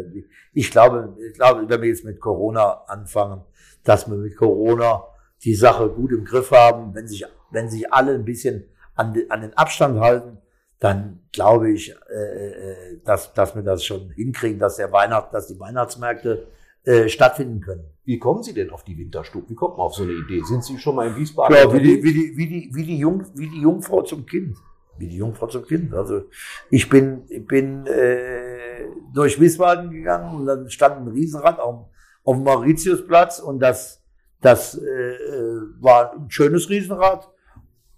ich 0.54 0.70
glaube, 0.70 1.16
ich 1.26 1.34
glaube, 1.36 1.64
wenn 1.66 1.82
wir 1.82 1.88
jetzt 1.88 2.04
mit 2.04 2.20
Corona 2.20 2.82
anfangen, 2.88 3.40
dass 3.86 4.10
wir 4.10 4.18
mit 4.18 4.36
Corona 4.36 5.06
die 5.46 5.56
Sache 5.56 5.88
gut 5.88 6.12
im 6.12 6.26
Griff 6.26 6.52
haben, 6.52 6.94
wenn 6.94 7.08
sich, 7.08 7.24
wenn 7.52 7.70
sich 7.70 7.94
alle 7.94 8.16
ein 8.16 8.26
bisschen 8.26 8.66
an, 8.98 9.14
den- 9.14 9.32
an 9.32 9.42
den 9.42 9.54
Abstand 9.56 10.00
halten, 10.00 10.38
dann 10.80 11.22
glaube 11.32 11.72
ich, 11.72 11.96
äh, 12.10 12.14
äh, 12.14 13.00
dass, 13.06 13.34
dass 13.34 13.56
wir 13.56 13.64
das 13.64 13.84
schon 13.84 14.10
hinkriegen, 14.12 14.60
dass 14.60 14.76
der 14.76 14.92
Weihnacht, 14.92 15.34
dass 15.34 15.48
die 15.48 15.60
Weihnachtsmärkte 15.60 16.48
äh, 16.84 17.10
stattfinden 17.10 17.62
können. 17.62 17.86
Wie 18.06 18.20
kommen 18.20 18.44
Sie 18.44 18.54
denn 18.54 18.70
auf 18.70 18.84
die 18.84 18.98
Winterstub? 18.98 19.50
Wie 19.50 19.56
kommt 19.56 19.78
man 19.78 19.88
auf 19.88 19.96
so 19.96 20.04
eine 20.04 20.14
Idee? 20.14 20.42
Sind 20.44 20.64
Sie 20.64 20.78
schon 20.78 20.96
mal 20.96 21.08
in 21.08 21.16
Wiesbaden? 21.16 21.56
Ja, 21.56 21.74
wie 21.74 21.80
die, 21.82 22.04
wie 22.04 22.14
die, 22.14 22.38
wie 22.38 22.48
die, 22.48 22.70
wie 22.74 22.84
die, 22.86 22.98
Jung, 23.00 23.26
wie 23.36 23.50
die 23.50 23.62
Jungfrau 23.62 24.04
zum 24.04 24.26
Kind. 24.26 24.56
Wie 24.98 25.08
die 25.08 25.18
Jungfrau 25.18 25.48
zum 25.48 25.66
Kind. 25.66 25.94
Also 25.94 26.24
ich 26.70 26.88
bin, 26.90 27.24
ich 27.30 27.46
bin 27.46 27.86
äh, 27.88 28.86
durch 29.14 29.40
Wiesbaden 29.40 29.92
gegangen 29.92 30.36
und 30.36 30.46
dann 30.46 30.70
stand 30.70 30.98
ein 31.02 31.08
Riesenrad 31.10 31.60
auf, 31.60 31.88
auf 32.24 32.36
dem 32.36 32.44
Mauritiusplatz 32.44 33.40
und 33.40 33.60
das, 33.60 34.02
das 34.42 34.76
äh, 34.76 34.86
äh, 34.86 35.62
war 35.82 36.14
ein 36.14 36.30
schönes 36.32 36.70
Riesenrad, 36.70 37.30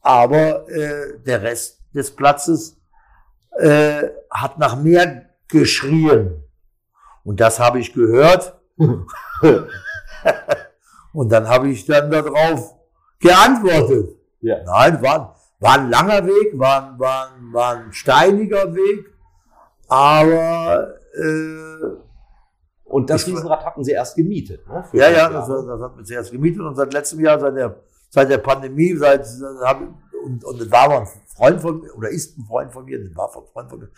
aber 0.02 0.70
äh, 0.70 1.20
der 1.26 1.42
Rest 1.42 1.82
des 1.94 2.16
Platzes 2.16 2.78
äh, 3.58 4.04
hat 4.30 4.58
nach 4.60 4.76
mehr 4.82 5.30
geschrien. 5.48 6.44
Und 7.24 7.40
das 7.40 7.60
habe 7.60 7.80
ich 7.80 7.94
gehört. 7.94 8.60
und 11.14 11.30
dann 11.32 11.48
habe 11.48 11.70
ich 11.70 11.86
dann 11.86 12.10
darauf 12.10 12.76
geantwortet. 13.20 14.16
Ja. 14.42 14.64
Nein, 14.64 15.02
war, 15.02 15.36
war 15.60 15.80
ein 15.80 15.90
langer 15.90 16.26
Weg, 16.26 16.58
war, 16.58 16.98
war, 16.98 17.32
war 17.52 17.76
ein 17.76 17.92
steiniger 17.92 18.74
Weg, 18.74 19.14
aber 19.88 20.96
äh, 21.14 21.98
Und 22.86 23.10
das 23.10 23.28
Riesenrad 23.28 23.66
hatten 23.66 23.84
Sie 23.84 23.92
erst 23.92 24.16
gemietet, 24.16 24.66
ne? 24.68 24.86
Ja, 24.94 25.10
ja, 25.10 25.30
das, 25.30 25.48
das 25.48 25.82
hat 25.82 25.96
man 25.96 26.06
zuerst 26.06 26.32
gemietet 26.32 26.62
und 26.62 26.76
seit 26.76 26.94
letztem 26.94 27.20
Jahr, 27.20 27.40
seit 27.40 27.56
der, 27.56 27.76
seit 28.10 28.30
der 28.30 28.40
Pandemie, 28.40 28.96
seit, 28.96 29.26
und, 30.24 30.44
und 30.44 30.62
das 30.62 30.72
war 30.72 31.00
ein 31.00 31.08
Freund 31.28 31.62
von 31.62 31.80
mir, 31.80 31.96
oder 31.96 32.10
ist 32.10 32.38
ein 32.38 32.46
Freund 32.46 32.72
von 32.72 32.86
mir, 32.86 33.04
das 33.04 33.16
war 33.16 33.28
ein 33.28 33.48
Freund 33.54 33.70
von 33.70 33.80
mir. 33.80 33.90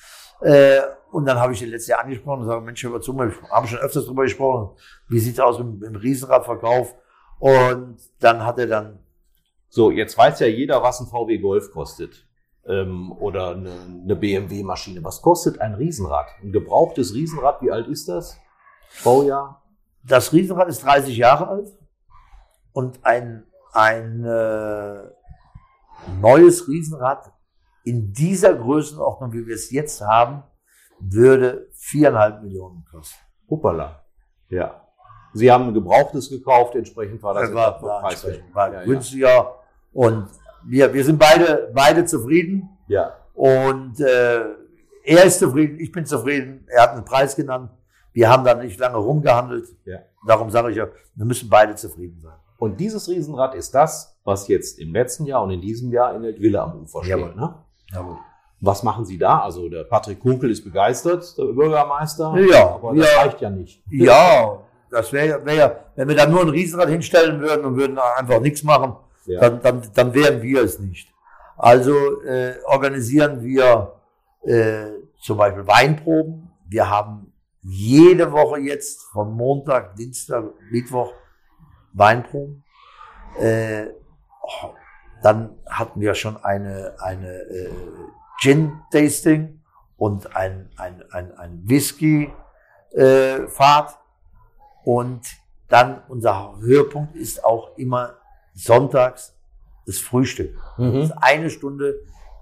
Äh, 0.42 0.82
und 1.12 1.26
dann 1.26 1.40
habe 1.40 1.54
ich 1.54 1.60
den 1.60 1.70
letztes 1.70 1.90
Jahr 1.90 2.04
angesprochen 2.04 2.42
und 2.42 2.48
sage, 2.48 2.62
Mensch, 2.62 2.84
hör 2.84 2.92
mal 2.92 3.02
zu, 3.02 3.18
wir 3.18 3.34
haben 3.50 3.68
schon 3.68 3.80
öfters 3.80 4.06
drüber 4.06 4.24
gesprochen, 4.24 4.76
wie 5.08 5.20
sieht's 5.20 5.40
aus 5.40 5.58
mit, 5.60 5.80
mit 5.80 5.90
dem 5.90 5.96
Riesenradverkauf? 5.96 6.96
Und 7.40 7.98
dann 8.20 8.46
hat 8.46 8.60
er 8.60 8.68
dann 8.68 9.00
So, 9.70 9.90
jetzt 9.90 10.18
weiß 10.18 10.40
ja 10.42 10.48
jeder, 10.48 10.84
was 10.84 11.00
ein 11.00 11.08
VW 11.08 11.40
Golf 11.40 11.72
kostet. 11.72 12.28
Ähm, 12.68 13.12
oder 13.14 13.56
eine, 13.56 13.72
eine 14.04 14.16
BMW-Maschine. 14.16 15.04
Was 15.04 15.24
kostet 15.24 15.60
ein 15.60 15.74
Riesenrad? 15.74 16.28
Ein 16.44 16.52
gebrauchtes 16.52 17.16
Riesenrad, 17.16 17.62
wie 17.64 17.72
alt 17.72 17.88
ist 17.88 18.08
das? 18.08 18.38
Baujahr? 19.04 19.64
Das 20.04 20.32
Riesenrad 20.34 20.68
ist 20.68 20.84
30 20.84 21.18
Jahre 21.18 21.48
alt 21.48 21.70
und 22.74 23.04
ein, 23.04 23.48
ein 23.74 24.24
äh, 24.26 25.04
neues 26.22 26.68
Riesenrad 26.68 27.32
in 27.84 28.12
dieser 28.14 28.54
Größenordnung, 28.56 29.34
wie 29.34 29.46
wir 29.48 29.56
es 29.56 29.72
jetzt 29.72 30.02
haben, 30.02 30.44
würde 31.00 31.68
viereinhalb 31.74 32.44
Millionen 32.44 32.86
kosten. 32.92 33.18
Hoppala. 33.50 34.04
Ja. 34.50 34.88
Sie 35.34 35.52
haben 35.52 35.68
ein 35.70 35.74
gebrauchtes 35.74 36.30
gekauft, 36.30 36.76
entsprechend 36.76 37.24
war 37.24 37.34
das 37.34 37.44
Das 37.46 37.54
war, 37.54 37.82
war, 37.82 38.04
entsprechend- 38.12 38.54
war 38.54 38.68
ja, 38.72 38.80
ja. 38.82 38.86
günstiger 38.86 39.56
und 39.94 40.28
wir, 40.66 40.94
wir 40.94 41.04
sind 41.04 41.18
beide, 41.18 41.72
beide 41.74 42.06
zufrieden 42.06 42.70
ja. 42.88 43.14
und 43.34 44.00
äh, 44.00 44.42
er 45.04 45.24
ist 45.24 45.40
zufrieden, 45.40 45.80
ich 45.80 45.92
bin 45.92 46.06
zufrieden, 46.06 46.66
er 46.68 46.84
hat 46.84 46.90
einen 46.92 47.06
Preis 47.06 47.36
genannt, 47.36 47.72
wir 48.14 48.30
haben 48.30 48.44
da 48.44 48.54
nicht 48.54 48.78
lange 48.80 48.98
rumgehandelt, 48.98 49.68
Ja. 49.86 50.00
darum 50.28 50.50
sage 50.52 50.70
ich 50.72 50.76
ja, 50.78 50.88
wir 51.16 51.26
müssen 51.26 51.50
beide 51.50 51.74
zufrieden 51.76 52.20
sein. 52.22 52.38
Und 52.62 52.80
dieses 52.80 53.10
Riesenrad 53.10 53.56
ist 53.56 53.74
das, 53.74 54.16
was 54.24 54.48
jetzt 54.48 54.78
im 54.78 54.94
letzten 54.94 55.26
Jahr 55.26 55.42
und 55.42 55.50
in 55.50 55.62
diesem 55.62 55.92
Jahr 55.92 56.14
in 56.14 56.22
der 56.22 56.40
Villa 56.40 56.66
am 56.66 56.84
Ufer 56.84 57.04
steht. 57.04 57.18
Jawohl. 57.18 57.34
Ne? 57.34 57.56
Jawohl. 57.92 58.18
Was 58.60 58.84
machen 58.84 59.04
Sie 59.04 59.18
da? 59.18 59.40
Also 59.40 59.68
der 59.68 59.84
Patrick 59.84 60.20
Kunkel 60.20 60.52
ist 60.52 60.64
begeistert, 60.64 61.36
der 61.40 61.46
Bürgermeister. 61.46 62.38
Ja, 62.38 62.76
aber 62.76 62.94
ja. 62.94 63.02
das 63.02 63.18
reicht 63.18 63.42
ja 63.42 63.50
nicht. 63.50 63.82
Ja, 63.90 64.60
das 64.92 65.12
wäre 65.12 65.28
ja, 65.28 65.44
wär 65.44 65.54
ja, 65.56 65.76
wenn 65.96 66.08
wir 66.08 66.16
da 66.16 66.28
nur 66.28 66.42
ein 66.42 66.50
Riesenrad 66.50 66.90
hinstellen 66.90 67.42
würden 67.42 67.66
und 67.66 67.78
würden 67.78 67.98
einfach 67.98 68.40
nichts 68.40 68.62
machen, 68.62 68.96
Ja. 69.26 69.40
dann, 69.40 69.60
dann, 69.64 69.82
dann 69.96 70.14
wären 70.14 70.44
wir 70.44 70.62
es 70.62 70.78
nicht. 70.78 71.12
Also 71.58 71.96
äh, 72.22 72.58
organisieren 72.68 73.42
wir 73.42 73.94
äh, 74.44 74.86
zum 75.20 75.38
Beispiel 75.38 75.66
Weinproben. 75.66 76.52
Wir 76.70 76.88
haben 76.88 77.34
jede 77.64 78.32
Woche 78.32 78.60
jetzt 78.60 79.02
von 79.12 79.34
Montag, 79.34 79.96
Dienstag, 79.96 80.44
Mittwoch 80.70 81.12
Weinproben. 81.94 82.64
Äh, 83.40 83.88
oh, 84.42 84.74
dann 85.24 85.58
hatten 85.70 86.00
wir 86.02 86.16
schon 86.16 86.38
eine, 86.44 86.96
eine 87.00 87.28
äh, 87.32 87.70
Gin-Tasting 88.42 89.62
und 89.98 90.36
ein, 90.36 90.70
ein, 90.78 91.04
ein, 91.12 91.32
ein 91.38 91.62
Whisky-Fahrt. 92.94 93.98
Und 94.84 95.22
dann 95.68 96.02
unser 96.10 96.58
Höhepunkt 96.60 97.16
ist 97.16 97.44
auch 97.46 97.78
immer 97.78 98.16
sonntags 98.54 99.36
das 99.86 100.00
Frühstück. 100.00 100.56
Das 100.78 100.94
Mhm. 100.94 101.02
ist 101.02 101.12
eine 101.12 101.50
Stunde 101.50 101.96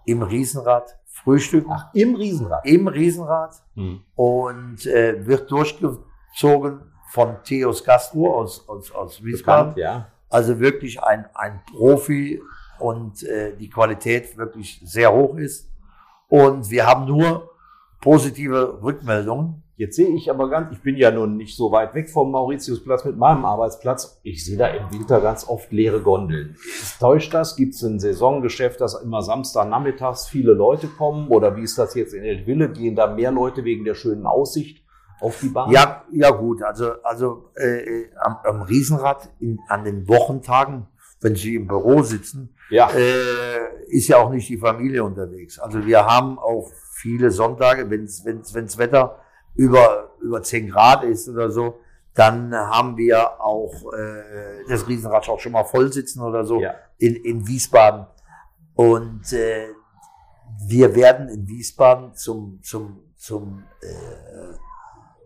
im 0.06 0.24
Riesenrad 0.24 0.98
Frühstück 1.06 1.66
Ach, 1.70 1.90
im 1.94 2.16
Riesenrad. 2.16 2.66
im 2.66 2.88
Riesenrad 2.88 3.56
Mhm. 3.76 4.04
und 4.16 4.86
äh, 4.86 5.26
wird 5.28 5.52
durchgezogen 5.52 6.82
von 7.10 7.38
Theos 7.44 7.84
Castro 7.84 8.36
aus, 8.36 8.68
aus, 8.68 8.92
aus 8.92 9.24
Wiesbaden. 9.24 9.74
Bekannt, 9.74 9.78
ja. 9.78 10.08
Also 10.30 10.60
wirklich 10.60 11.02
ein, 11.02 11.26
ein 11.34 11.62
Profi 11.66 12.42
und 12.80 13.24
äh, 13.24 13.56
die 13.58 13.70
Qualität 13.70 14.38
wirklich 14.38 14.80
sehr 14.86 15.12
hoch 15.12 15.36
ist. 15.36 15.70
Und 16.28 16.70
wir 16.70 16.86
haben 16.86 17.06
nur 17.06 17.50
positive 18.00 18.82
Rückmeldungen. 18.84 19.64
Jetzt 19.76 19.96
sehe 19.96 20.10
ich 20.10 20.30
aber 20.30 20.50
ganz, 20.50 20.74
ich 20.74 20.82
bin 20.82 20.98
ja 20.98 21.10
nun 21.10 21.38
nicht 21.38 21.56
so 21.56 21.72
weit 21.72 21.96
weg 21.96 22.10
vom 22.10 22.32
Mauritiusplatz 22.32 23.06
mit 23.06 23.18
meinem 23.18 23.46
Arbeitsplatz. 23.46 24.20
Ich 24.24 24.46
sehe 24.46 24.58
da 24.58 24.68
im 24.68 24.92
Winter 24.92 25.22
ganz 25.22 25.48
oft 25.48 25.72
leere 25.72 26.02
Gondeln. 26.02 26.58
Täuscht 27.00 27.34
das? 27.34 27.56
Gibt 27.56 27.74
es 27.74 27.82
ein 27.82 28.00
Saisongeschäft, 28.00 28.82
dass 28.82 29.02
immer 29.02 29.22
Samstagnachmittags 29.22 30.28
viele 30.28 30.54
Leute 30.54 30.88
kommen? 30.88 31.30
Oder 31.30 31.56
wie 31.56 31.64
ist 31.64 31.78
das 31.78 31.96
jetzt 31.96 32.14
in 32.14 32.24
Eltville? 32.24 32.70
Gehen 32.70 32.96
da 32.96 33.08
mehr 33.08 33.32
Leute 33.32 33.64
wegen 33.64 33.86
der 33.86 33.96
schönen 33.96 34.26
Aussicht 34.26 34.84
auf 35.22 35.40
die 35.40 35.50
Bahn? 35.50 35.70
Ja, 35.72 36.04
ja 36.12 36.30
gut, 36.32 36.62
also, 36.64 37.02
also 37.04 37.52
äh, 37.56 38.02
äh, 38.04 38.10
am, 38.20 38.38
am 38.44 38.62
Riesenrad 38.64 39.30
in, 39.40 39.60
an 39.68 39.84
den 39.84 40.08
Wochentagen, 40.08 40.88
wenn 41.22 41.36
Sie 41.36 41.56
im 41.56 41.68
Büro 41.68 42.02
sitzen, 42.04 42.56
Ja. 42.70 42.90
äh, 42.92 43.86
ist 43.88 44.08
ja 44.08 44.18
auch 44.18 44.30
nicht 44.30 44.48
die 44.50 44.58
Familie 44.58 45.04
unterwegs. 45.04 45.60
Also 45.60 45.86
wir 45.86 46.06
haben 46.06 46.40
auch 46.40 46.70
viele 46.94 47.32
Sonntage, 47.32 47.90
wenn's 47.90 48.24
wenn's 48.26 48.54
wenn's 48.54 48.78
Wetter 48.78 49.20
über, 49.56 50.12
über 50.22 50.42
10 50.42 50.70
Grad 50.70 51.04
ist 51.04 51.28
oder 51.28 51.50
so, 51.52 51.80
dann 52.14 52.54
haben 52.56 52.96
wir 52.98 53.42
auch 53.42 53.74
äh, 53.94 54.64
das 54.70 54.88
Riesenrad 54.88 55.28
auch 55.30 55.40
schon 55.40 55.52
mal 55.54 55.64
voll 55.64 55.92
sitzen 55.92 56.22
oder 56.22 56.44
so 56.46 56.62
Ja. 56.62 56.76
in, 56.98 57.16
in 57.16 57.48
Wiesbaden. 57.48 58.06
Und 58.76 59.34
äh, 59.34 59.68
wir 60.68 60.96
werden 60.96 61.28
in 61.30 61.48
Wiesbaden 61.48 62.14
zum, 62.16 62.60
zum, 62.64 63.04
zum, 63.18 63.64
äh, 63.82 64.56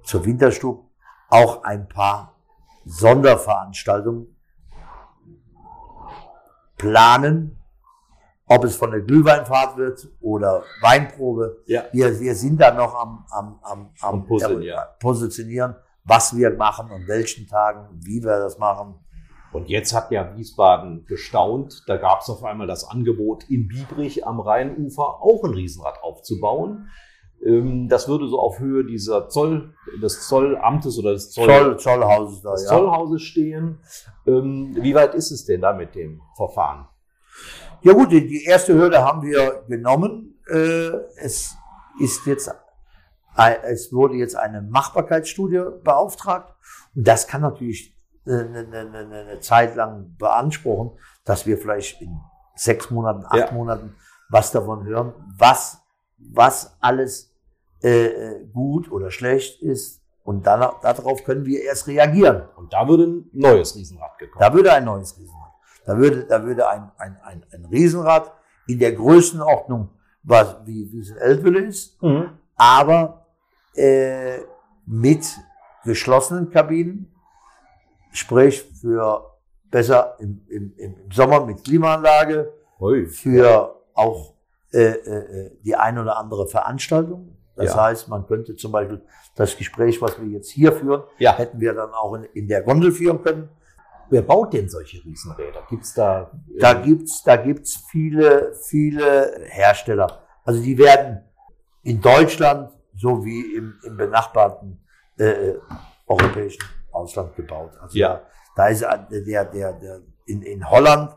zur 0.03 0.25
Winterstub 0.25 0.89
auch 1.29 1.63
ein 1.63 1.87
paar 1.87 2.35
Sonderveranstaltungen 2.85 4.35
planen, 6.77 7.57
ob 8.45 8.65
es 8.65 8.75
von 8.75 8.91
der 8.91 9.01
Glühweinfahrt 9.01 9.77
wird 9.77 10.07
oder 10.19 10.63
Weinprobe. 10.81 11.63
Ja. 11.65 11.85
Wir, 11.91 12.19
wir 12.19 12.35
sind 12.35 12.59
da 12.59 12.73
noch 12.73 12.93
am, 12.93 13.25
am, 13.31 13.59
am, 13.61 13.89
am 14.01 14.15
Am 14.15 14.25
Puzzeln, 14.25 14.61
ja. 14.61 14.85
positionieren, 14.99 15.75
was 16.03 16.35
wir 16.35 16.51
machen, 16.51 16.91
an 16.91 17.07
welchen 17.07 17.47
Tagen, 17.47 17.87
wie 18.01 18.21
wir 18.21 18.37
das 18.37 18.57
machen. 18.57 18.95
Und 19.53 19.69
jetzt 19.69 19.93
hat 19.93 20.11
ja 20.11 20.35
Wiesbaden 20.35 21.05
gestaunt. 21.05 21.83
Da 21.87 21.97
gab 21.97 22.21
es 22.21 22.29
auf 22.29 22.43
einmal 22.43 22.67
das 22.67 22.89
Angebot, 22.89 23.49
in 23.49 23.67
Biebrich 23.67 24.25
am 24.25 24.39
Rheinufer 24.39 25.21
auch 25.21 25.43
ein 25.43 25.53
Riesenrad 25.53 26.01
aufzubauen. 26.03 26.89
Ähm, 27.45 27.87
das 27.89 28.07
würde 28.07 28.27
so 28.27 28.39
auf 28.39 28.59
Höhe 28.59 28.85
dieser 28.85 29.29
Zoll, 29.29 29.73
des 30.01 30.27
Zollamtes 30.27 30.97
oder 30.97 31.13
des 31.13 31.31
Zoll, 31.31 31.47
Zoll, 31.47 31.77
Zollhauses 31.79 32.41
da, 32.41 32.51
des 32.51 32.63
ja. 32.63 32.69
Zollhauses 32.69 33.21
stehen. 33.21 33.79
Ähm, 34.25 34.75
Wie 34.79 34.95
weit 34.95 35.15
ist 35.15 35.31
es 35.31 35.45
denn 35.45 35.61
da 35.61 35.73
mit 35.73 35.95
dem 35.95 36.21
Verfahren? 36.35 36.87
Ja 37.81 37.93
gut, 37.93 38.11
die, 38.11 38.45
erste 38.45 38.73
Hürde 38.73 39.03
haben 39.03 39.21
wir 39.23 39.63
genommen. 39.67 40.39
Äh, 40.47 40.91
es 41.17 41.55
ist 41.99 42.25
jetzt, 42.25 42.53
es 43.63 43.91
wurde 43.91 44.15
jetzt 44.15 44.35
eine 44.35 44.61
Machbarkeitsstudie 44.61 45.63
beauftragt. 45.83 46.53
Und 46.95 47.07
das 47.07 47.27
kann 47.27 47.41
natürlich 47.41 47.93
eine, 48.25 48.59
eine, 48.59 48.79
eine, 48.79 49.15
eine 49.15 49.39
Zeit 49.41 49.75
lang 49.75 50.15
beanspruchen, 50.17 50.97
dass 51.25 51.45
wir 51.45 51.57
vielleicht 51.57 52.01
in 52.01 52.19
sechs 52.55 52.89
Monaten, 52.89 53.25
acht 53.25 53.35
Ja. 53.35 53.51
Monaten 53.51 53.95
was 54.29 54.51
davon 54.51 54.83
hören, 54.85 55.13
was, 55.37 55.81
was 56.17 56.75
alles 56.79 57.32
äh, 57.83 58.45
gut 58.53 58.91
oder 58.91 59.11
schlecht 59.11 59.61
ist. 59.61 60.01
Und 60.23 60.47
dann, 60.47 60.61
darauf 60.81 61.23
können 61.25 61.45
wir 61.45 61.61
erst 61.63 61.87
reagieren. 61.87 62.43
Und 62.55 62.71
da 62.71 62.87
würde 62.87 63.03
ein 63.03 63.29
neues 63.33 63.75
Riesenrad 63.75 64.17
gekommen. 64.17 64.39
Da 64.39 64.53
würde 64.53 64.71
ein 64.71 64.85
neues 64.85 65.17
Riesenrad. 65.17 65.51
Da 65.85 65.97
würde, 65.97 66.23
da 66.25 66.43
würde 66.43 66.69
ein, 66.69 66.91
ein, 66.97 67.17
ein, 67.23 67.45
ein 67.51 67.65
Riesenrad 67.65 68.31
in 68.67 68.79
der 68.79 68.93
Größenordnung, 68.93 69.89
was, 70.23 70.55
wie, 70.65 70.89
wie 70.93 70.99
es 71.01 71.09
in 71.09 71.17
Eltville 71.17 71.59
ist, 71.65 72.01
Mhm. 72.01 72.29
aber 72.55 73.25
äh, 73.75 74.37
mit 74.85 75.25
geschlossenen 75.83 76.49
Kabinen, 76.49 77.13
sprich 78.11 78.63
für 78.79 79.33
besser 79.69 80.15
im, 80.19 80.45
im, 80.47 80.73
im 80.77 80.95
Sommer 81.11 81.45
mit 81.45 81.63
Klimaanlage, 81.65 82.53
Ui. 82.79 83.07
für 83.07 83.81
auch 83.93 84.33
äh, 84.71 84.79
äh, 84.83 85.17
äh, 85.47 85.51
die 85.63 85.75
ein 85.75 85.97
oder 85.97 86.17
andere 86.17 86.47
Veranstaltung. 86.47 87.35
Das 87.55 87.75
Ja. 87.75 87.83
heißt, 87.83 88.07
man 88.09 88.25
könnte 88.25 88.55
zum 88.55 88.71
Beispiel 88.71 89.01
das 89.35 89.55
Gespräch, 89.57 90.01
was 90.01 90.19
wir 90.19 90.27
jetzt 90.27 90.49
hier 90.49 90.71
führen, 90.73 91.03
Ja. 91.17 91.37
hätten 91.37 91.59
wir 91.59 91.73
dann 91.73 91.91
auch 91.91 92.13
in, 92.15 92.23
in 92.33 92.47
der 92.47 92.61
Gondel 92.63 92.91
führen 92.91 93.21
können. 93.21 93.49
Wer 94.09 94.21
baut 94.21 94.53
denn 94.53 94.69
solche 94.69 95.03
Riesenräder? 95.03 95.63
Gibt's 95.69 95.93
da? 95.93 96.31
äh, 96.55 96.59
Da 96.59 96.73
gibt's, 96.73 97.23
da 97.23 97.35
gibt's 97.35 97.83
viele, 97.89 98.53
viele 98.69 99.41
Hersteller. 99.45 100.21
Also 100.43 100.61
die 100.61 100.77
werden 100.77 101.23
in 101.83 102.01
Deutschland 102.01 102.71
sowie 102.95 103.55
im, 103.55 103.79
im 103.83 103.97
benachbarten 103.97 104.79
äh, 105.17 105.53
europäischen 106.05 106.63
Ausland 106.91 107.35
gebaut. 107.35 107.71
Also 107.81 107.97
Ja. 107.97 108.21
da, 108.55 108.63
da 108.63 108.67
ist 108.67 108.81
der, 108.81 109.45
der, 109.45 109.73
der 109.73 110.01
in, 110.25 110.41
in 110.41 110.69
Holland 110.69 111.15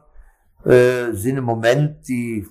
äh, 0.64 1.12
sind 1.12 1.36
im 1.38 1.44
Moment 1.44 2.06
die 2.08 2.46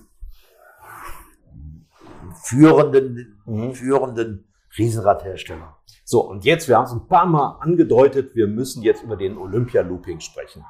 führenden, 2.42 3.40
Mhm. 3.46 3.72
führenden 3.74 4.48
Riesenradhersteller. 4.78 5.76
So, 6.04 6.20
und 6.28 6.44
jetzt, 6.44 6.68
wir 6.68 6.76
haben 6.76 6.84
es 6.84 6.92
ein 6.92 7.06
paar 7.08 7.26
Mal 7.26 7.58
angedeutet, 7.60 8.34
wir 8.34 8.46
müssen 8.46 8.82
jetzt 8.82 9.02
über 9.02 9.16
den 9.16 9.36
Olympia 9.38 9.82
Looping 9.82 10.20
sprechen. 10.20 10.64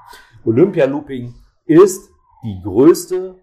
Olympia 0.44 0.86
Looping 0.86 1.34
ist 1.64 2.08
die 2.44 2.60
größte 2.62 3.34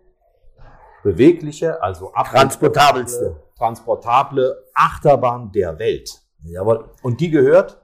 bewegliche, 1.03 1.81
also 1.83 2.11
Transportabelste. 2.15 3.35
transportable 3.57 4.63
Achterbahn 4.73 5.51
der 5.51 5.77
Welt. 5.79 6.09
Jawohl. 6.43 6.89
Und 7.01 7.19
die 7.21 7.29
gehört 7.29 7.81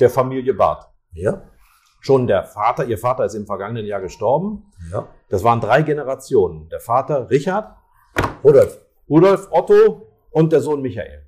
der 0.00 0.10
Familie 0.10 0.54
Barth. 0.54 0.88
Ja. 1.12 1.42
Schon 2.00 2.26
der 2.26 2.42
Vater, 2.44 2.84
ihr 2.86 2.98
Vater 2.98 3.24
ist 3.24 3.34
im 3.34 3.46
vergangenen 3.46 3.86
Jahr 3.86 4.00
gestorben. 4.00 4.72
Ja. 4.90 5.06
Das 5.28 5.44
waren 5.44 5.60
drei 5.60 5.82
Generationen. 5.82 6.68
Der 6.68 6.80
Vater 6.80 7.30
Richard, 7.30 7.76
Rudolf. 8.44 8.78
Rudolf, 9.08 9.48
Otto 9.50 10.06
und 10.30 10.52
der 10.52 10.60
Sohn 10.60 10.80
Michael. 10.80 11.26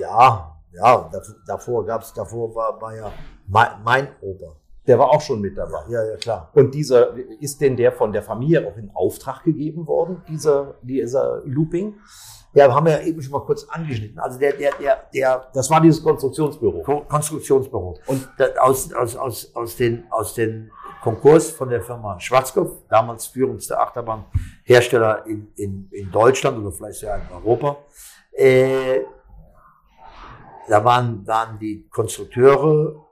Ja, 0.00 0.56
ja, 0.72 1.10
davor, 1.46 1.84
gab's, 1.84 2.12
davor 2.14 2.54
war, 2.54 2.80
war 2.80 2.94
ja 2.96 3.12
mein, 3.46 3.68
mein 3.84 4.08
Opa. 4.20 4.56
Der 4.86 4.98
war 4.98 5.10
auch 5.10 5.20
schon 5.20 5.40
mit 5.42 5.56
dabei. 5.58 5.80
Ja, 5.90 6.02
ja, 6.02 6.16
klar. 6.16 6.50
Und 6.54 6.74
dieser, 6.74 7.14
ist 7.40 7.60
denn 7.60 7.76
der 7.76 7.92
von 7.92 8.10
der 8.12 8.22
Familie 8.22 8.66
auch 8.66 8.76
in 8.78 8.90
Auftrag 8.94 9.44
gegeben 9.44 9.86
worden, 9.86 10.22
dieser, 10.28 10.76
dieser 10.82 11.42
Looping? 11.44 11.96
Ja, 12.54 12.72
haben 12.74 12.86
wir 12.86 12.92
ja 12.94 13.06
eben 13.06 13.20
schon 13.20 13.32
mal 13.32 13.44
kurz 13.44 13.64
angeschnitten. 13.68 14.18
Also 14.18 14.38
der, 14.38 14.54
der, 14.54 14.72
der, 14.80 14.96
der 15.12 15.48
Das 15.52 15.68
war 15.70 15.82
dieses 15.82 16.02
Konstruktionsbüro. 16.02 16.82
Ko- 16.82 17.04
Konstruktionsbüro. 17.06 17.98
Und 18.06 18.26
aus, 18.58 18.90
aus, 18.94 19.16
aus, 19.16 19.54
aus 19.54 19.76
den, 19.76 20.06
aus 20.10 20.32
den 20.32 20.70
Konkurs 21.02 21.50
von 21.50 21.68
der 21.68 21.82
Firma 21.82 22.18
Schwarzkopf, 22.18 22.86
damals 22.88 23.26
führendste 23.26 23.78
Achterbahnhersteller 23.78 25.26
in, 25.26 25.52
in, 25.56 25.88
in 25.90 26.10
Deutschland 26.10 26.58
oder 26.58 26.72
vielleicht 26.72 27.02
ja 27.02 27.16
in 27.16 27.32
Europa, 27.32 27.76
äh, 28.32 29.00
da 30.68 30.84
waren, 30.84 31.26
waren 31.26 31.58
die 31.58 31.88
Konstrukteure 31.88 33.04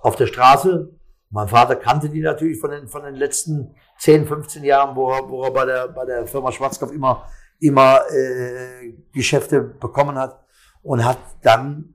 auf 0.00 0.16
der 0.16 0.26
Straße. 0.26 0.90
Mein 1.30 1.48
Vater 1.48 1.76
kannte 1.76 2.08
die 2.08 2.20
natürlich 2.20 2.60
von 2.60 2.70
den, 2.70 2.86
von 2.86 3.02
den 3.02 3.14
letzten 3.14 3.74
10, 3.98 4.26
15 4.26 4.64
Jahren, 4.64 4.94
wo 4.94 5.10
er, 5.10 5.28
wo 5.28 5.44
er 5.44 5.50
bei 5.50 5.64
der, 5.64 5.88
bei 5.88 6.04
der 6.04 6.26
Firma 6.26 6.52
Schwarzkopf 6.52 6.92
immer, 6.92 7.26
immer 7.58 8.00
äh, 8.10 8.92
Geschäfte 9.12 9.60
bekommen 9.60 10.16
hat 10.16 10.44
und 10.82 11.04
hat 11.04 11.18
dann 11.42 11.94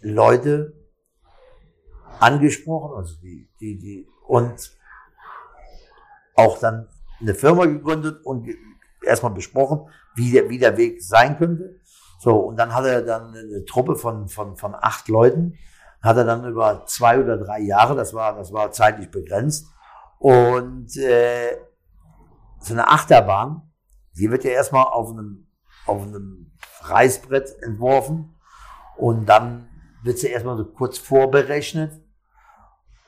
Leute 0.00 0.72
angesprochen, 2.20 2.96
also 2.96 3.16
die, 3.22 3.48
die, 3.60 3.78
die, 3.78 4.08
und 4.26 4.72
auch 6.34 6.58
dann 6.58 6.88
eine 7.20 7.34
Firma 7.34 7.66
gegründet 7.66 8.24
und 8.24 8.48
erstmal 9.02 9.32
besprochen, 9.32 9.88
wie 10.14 10.32
der, 10.32 10.48
wie 10.48 10.58
der 10.58 10.76
Weg 10.76 11.02
sein 11.02 11.38
könnte. 11.38 11.80
So, 12.18 12.36
und 12.36 12.56
dann 12.56 12.74
hat 12.74 12.84
er 12.84 13.02
dann 13.02 13.34
eine 13.34 13.64
Truppe 13.64 13.96
von, 13.96 14.28
von, 14.28 14.56
von 14.56 14.74
acht 14.74 15.08
Leuten, 15.08 15.58
hat 16.02 16.16
er 16.16 16.24
dann 16.24 16.44
über 16.46 16.84
zwei 16.86 17.18
oder 17.18 17.36
drei 17.36 17.60
Jahre, 17.60 17.94
das 17.94 18.14
war, 18.14 18.36
das 18.36 18.52
war 18.52 18.72
zeitlich 18.72 19.10
begrenzt, 19.10 19.66
und 20.18 20.96
äh, 20.96 21.58
so 22.60 22.72
eine 22.72 22.88
Achterbahn, 22.88 23.70
die 24.16 24.30
wird 24.30 24.44
ja 24.44 24.52
erstmal 24.52 24.84
auf 24.84 25.10
einem, 25.10 25.46
auf 25.86 26.02
einem 26.02 26.52
Reißbrett 26.80 27.62
entworfen. 27.62 28.34
Und 28.96 29.26
dann 29.26 29.68
wird 30.02 30.18
sie 30.18 30.28
erstmal 30.28 30.56
so 30.56 30.64
kurz 30.64 30.98
vorberechnet 30.98 32.00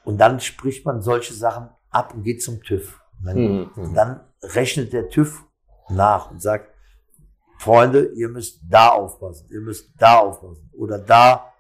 und 0.06 0.16
dann 0.18 0.40
spricht 0.40 0.86
man 0.86 1.02
solche 1.02 1.34
Sachen 1.34 1.68
ab 1.90 2.14
und 2.14 2.22
geht 2.22 2.42
zum 2.42 2.62
TÜV. 2.62 3.00
Und 3.20 3.26
dann, 3.26 3.36
Mhm. 3.38 3.70
und 3.76 3.94
dann 3.94 4.20
rechnet 4.42 4.92
der 4.92 5.08
TÜV 5.08 5.44
nach 5.90 6.30
und 6.30 6.40
sagt, 6.40 6.70
Freunde, 7.58 8.06
ihr 8.14 8.28
müsst 8.28 8.60
da 8.68 8.90
aufpassen, 8.90 9.48
ihr 9.50 9.60
müsst 9.60 9.90
da 9.98 10.18
aufpassen 10.18 10.70
oder 10.78 10.98
da, 10.98 11.52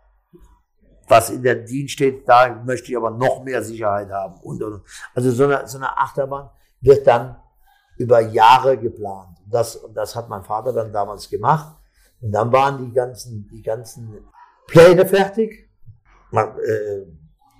was 1.08 1.30
in 1.30 1.42
der 1.42 1.54
DIN 1.56 1.88
steht, 1.88 2.28
da 2.28 2.52
möchte 2.64 2.90
ich 2.90 2.96
aber 2.96 3.10
noch 3.10 3.42
mehr 3.44 3.62
Sicherheit 3.62 4.10
haben. 4.10 4.34
Und, 4.42 4.62
und. 4.62 4.82
Also 5.14 5.30
so 5.30 5.44
eine, 5.44 5.66
so 5.66 5.78
eine 5.78 5.96
Achterbahn 5.96 6.50
wird 6.80 7.06
dann 7.06 7.36
über 7.96 8.20
Jahre 8.20 8.76
geplant. 8.76 9.38
Und 9.44 9.54
das, 9.54 9.76
und 9.76 9.94
das 9.94 10.14
hat 10.16 10.28
mein 10.28 10.42
Vater 10.42 10.72
dann 10.72 10.92
damals 10.92 11.30
gemacht. 11.30 11.76
Und 12.20 12.32
dann 12.32 12.52
waren 12.52 12.84
die 12.84 12.92
ganzen, 12.92 13.48
die 13.48 13.62
ganzen 13.62 14.18
Pläne 14.66 15.06
fertig, 15.06 15.70
Ma- 16.32 16.56
äh, 16.58 17.06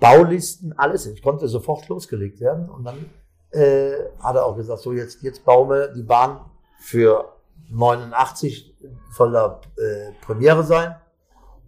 Baulisten, 0.00 0.72
alles. 0.78 1.06
Es 1.06 1.22
konnte 1.22 1.48
sofort 1.48 1.88
losgelegt 1.88 2.40
werden. 2.40 2.68
Und 2.68 2.84
dann 2.84 3.10
äh, 3.50 3.92
hat 4.20 4.36
er 4.36 4.46
auch 4.46 4.56
gesagt, 4.56 4.80
so 4.80 4.92
jetzt, 4.92 5.22
jetzt 5.22 5.44
bauen 5.44 5.70
wir 5.70 5.88
die 5.88 6.02
Bahn 6.02 6.40
für 6.78 7.32
89 7.70 8.76
soll 9.12 9.32
da 9.32 9.60
äh, 9.76 10.12
Premiere 10.20 10.62
sein. 10.62 10.96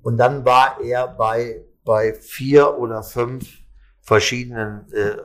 Und 0.03 0.17
dann 0.17 0.45
war 0.45 0.81
er 0.81 1.09
bei, 1.09 1.65
bei 1.85 2.15
vier 2.15 2.79
oder 2.79 3.03
fünf 3.03 3.49
verschiedenen 4.01 4.91
äh, 4.93 5.17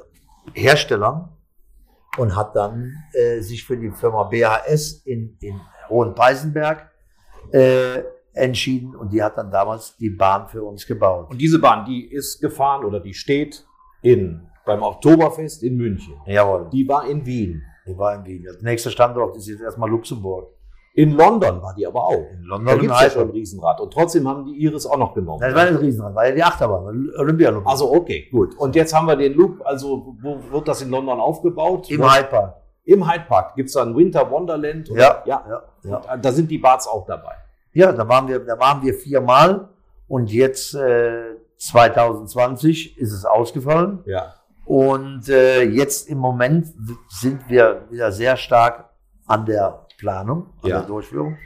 Herstellern 0.54 1.30
und 2.18 2.36
hat 2.36 2.56
dann 2.56 2.94
äh, 3.14 3.40
sich 3.42 3.66
für 3.66 3.78
die 3.78 3.92
Firma 3.92 4.24
BHS 4.24 5.04
in, 5.06 5.38
in 5.42 5.60
Hohenpeisenberg 5.90 6.90
äh, 7.52 8.04
entschieden 8.34 8.96
und 8.96 9.14
die 9.14 9.22
hat 9.24 9.38
dann 9.38 9.52
damals 9.52 9.96
die 9.98 10.10
Bahn 10.10 10.48
für 10.48 10.64
uns 10.64 10.86
gebaut. 10.88 11.30
Und 11.30 11.40
diese 11.40 11.60
Bahn, 11.60 11.86
die 11.86 12.06
ist 12.12 12.42
gefahren 12.42 12.84
oder 12.86 13.00
die 13.00 13.14
steht 13.14 13.66
in, 14.02 14.48
beim 14.66 14.82
Oktoberfest 14.82 15.64
in 15.64 15.78
München. 15.78 16.16
Jawohl, 16.26 16.70
die, 16.72 16.88
war 16.88 17.08
in 17.08 17.26
Wien. 17.26 17.62
die 17.88 17.98
war 17.98 18.16
in 18.16 18.26
Wien. 18.26 18.44
Der 18.44 18.54
nächste 18.62 18.90
Standort 18.92 19.36
ist 19.38 19.48
jetzt 19.48 19.62
erstmal 19.62 19.90
Luxemburg. 19.90 20.50
In 20.96 21.12
London 21.14 21.60
war 21.62 21.74
die 21.76 21.88
aber 21.88 22.04
auch. 22.06 22.14
In 22.32 22.44
London 22.44 22.68
Da 22.68 22.74
und 22.74 22.80
gibt's 22.82 23.02
ja 23.02 23.10
schon 23.10 23.24
ein 23.24 23.30
Riesenrad. 23.32 23.82
Und 23.82 23.92
trotzdem 23.92 24.28
haben 24.28 24.46
die 24.46 24.62
Iris 24.64 24.86
auch 24.86 24.98
noch 24.98 25.16
genommen. 25.16 25.40
Das 25.42 25.56
war 25.56 25.70
nicht 25.72 25.82
Riesenrad, 25.82 26.14
war 26.14 26.28
ja 26.28 26.36
die 26.36 26.44
Achterbahn, 26.44 27.10
Olympialoop. 27.18 27.66
Also 27.68 27.92
okay, 27.92 28.28
gut. 28.32 28.56
Und 28.60 28.76
jetzt 28.76 28.94
haben 28.94 29.08
wir 29.08 29.16
den 29.16 29.34
Loop, 29.34 29.60
also 29.66 30.16
wo 30.22 30.40
wird 30.52 30.68
das 30.68 30.84
in 30.84 30.92
London 30.92 31.20
aufgebaut? 31.20 31.90
im 31.90 32.04
Hyde 32.04 32.28
Park. 32.28 32.56
Im 32.86 33.10
Hyde 33.12 33.26
Park 33.28 33.56
gibt's 33.56 33.74
da 33.74 33.82
ein 33.84 33.96
Winter 33.96 34.30
Wonderland. 34.30 34.88
und- 34.90 34.98
Ja, 34.98 35.24
ja. 35.26 35.44
ja, 35.84 36.00
ja. 36.06 36.18
Da 36.18 36.32
sind 36.32 36.52
die 36.52 36.60
Barts 36.60 36.88
auch 36.88 37.06
dabei. 37.08 37.34
Ja, 37.74 37.92
da 37.92 38.08
waren 38.08 38.28
wir, 38.28 38.40
da 38.40 38.58
waren 38.60 38.82
wir 38.84 38.94
viermal 38.94 39.70
und 40.08 40.32
jetzt 40.32 40.76
äh, 40.76 41.36
2020 41.58 42.98
ist 42.98 43.14
es 43.14 43.26
ausgefallen. 43.26 44.00
Ja. 44.06 44.34
Und 44.66 45.28
äh, 45.30 45.64
jetzt 45.64 46.08
im 46.10 46.20
Moment 46.20 46.68
sind 47.10 47.50
wir 47.50 47.86
wieder 47.90 48.12
sehr 48.12 48.38
stark 48.38 48.90
an 49.28 49.46
der 49.46 49.86
Planung, 49.98 50.48
an 50.62 50.70
Ja. 50.70 50.80
der 50.80 50.88
Durchführung, 50.88 51.38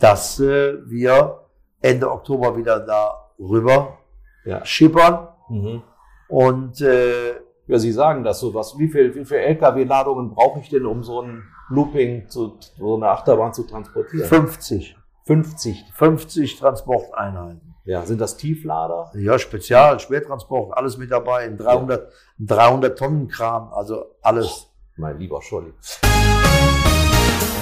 dass 0.00 0.38
äh, 0.40 0.74
wir 0.86 1.40
Ende 1.80 2.10
Oktober 2.10 2.56
wieder 2.56 2.80
da 2.80 3.30
rüber 3.38 3.98
Ja. 4.44 4.64
schippern. 4.64 5.28
Mhm. 5.48 5.82
Und 6.28 6.80
äh, 6.82 7.34
Ja, 7.68 7.78
Sie 7.78 7.92
sagen 7.92 8.24
das 8.24 8.40
so. 8.40 8.52
Was, 8.54 8.78
wie 8.78 8.88
viel, 8.88 9.14
wie 9.14 9.24
viel 9.26 9.36
LKW-Ladungen 9.38 10.30
brauche 10.34 10.60
ich 10.60 10.70
denn, 10.70 10.86
um 10.86 11.02
so 11.02 11.20
ein 11.22 11.42
Looping 11.68 12.26
zu, 12.28 12.58
so 12.78 12.96
eine 12.96 13.08
Achterbahn 13.10 13.52
zu 13.52 13.64
transportieren? 13.64 14.26
50, 14.26 14.96
50. 15.28 15.84
50 15.92 16.58
Transporteinheiten. 16.58 17.74
Ja, 17.84 18.06
sind 18.06 18.18
das 18.18 18.38
Tieflader? 18.38 19.12
Ja, 19.14 19.38
Spezial, 19.38 20.00
Schwertransport, 20.00 20.74
alles 20.74 20.96
mit 20.96 21.10
dabei, 21.10 21.44
ein 21.44 21.58
300, 21.58 22.10
ein 22.40 22.46
300 22.46 22.98
Tonnen 22.98 23.28
Kram, 23.28 23.70
also 23.74 24.06
alles. 24.22 24.68
Mein 24.96 25.18
lieber 25.18 25.42
Scholli. 25.42 25.74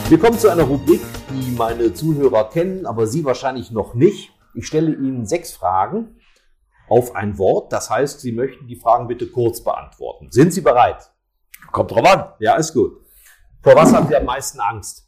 Wir 0.08 0.18
kommen 0.20 0.38
zu 0.38 0.48
einer 0.48 0.62
Rubrik, 0.62 1.00
die 1.28 1.56
meine 1.56 1.92
Zuhörer 1.92 2.50
kennen, 2.50 2.86
aber 2.86 3.08
Sie 3.08 3.24
wahrscheinlich 3.24 3.72
noch 3.72 3.94
nicht. 3.94 4.32
Ich 4.54 4.68
stelle 4.68 4.92
Ihnen 4.92 5.26
sechs 5.26 5.52
Fragen 5.52 6.20
auf 6.88 7.16
ein 7.16 7.36
Wort. 7.36 7.72
Das 7.72 7.90
heißt, 7.90 8.20
Sie 8.20 8.30
möchten 8.30 8.68
die 8.68 8.76
Fragen 8.76 9.08
bitte 9.08 9.26
kurz 9.26 9.64
beantworten. 9.64 10.28
Sind 10.30 10.52
Sie 10.52 10.60
bereit? 10.60 11.10
Kommt 11.72 11.90
drauf 11.90 12.06
an. 12.06 12.32
Ja, 12.38 12.54
ist 12.54 12.74
gut. 12.74 12.92
Vor 13.60 13.74
was 13.74 13.92
haben 13.92 14.06
Sie 14.06 14.14
am 14.14 14.24
meisten 14.24 14.60
Angst? 14.60 15.05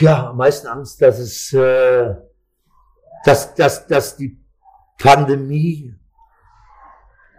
Ja, 0.00 0.30
am 0.30 0.36
meisten 0.36 0.66
Angst, 0.66 1.00
dass 1.00 1.18
es, 1.18 1.52
äh, 1.52 2.14
dass, 3.24 3.54
dass, 3.54 3.86
dass 3.86 4.16
die 4.16 4.42
Pandemie 4.98 5.94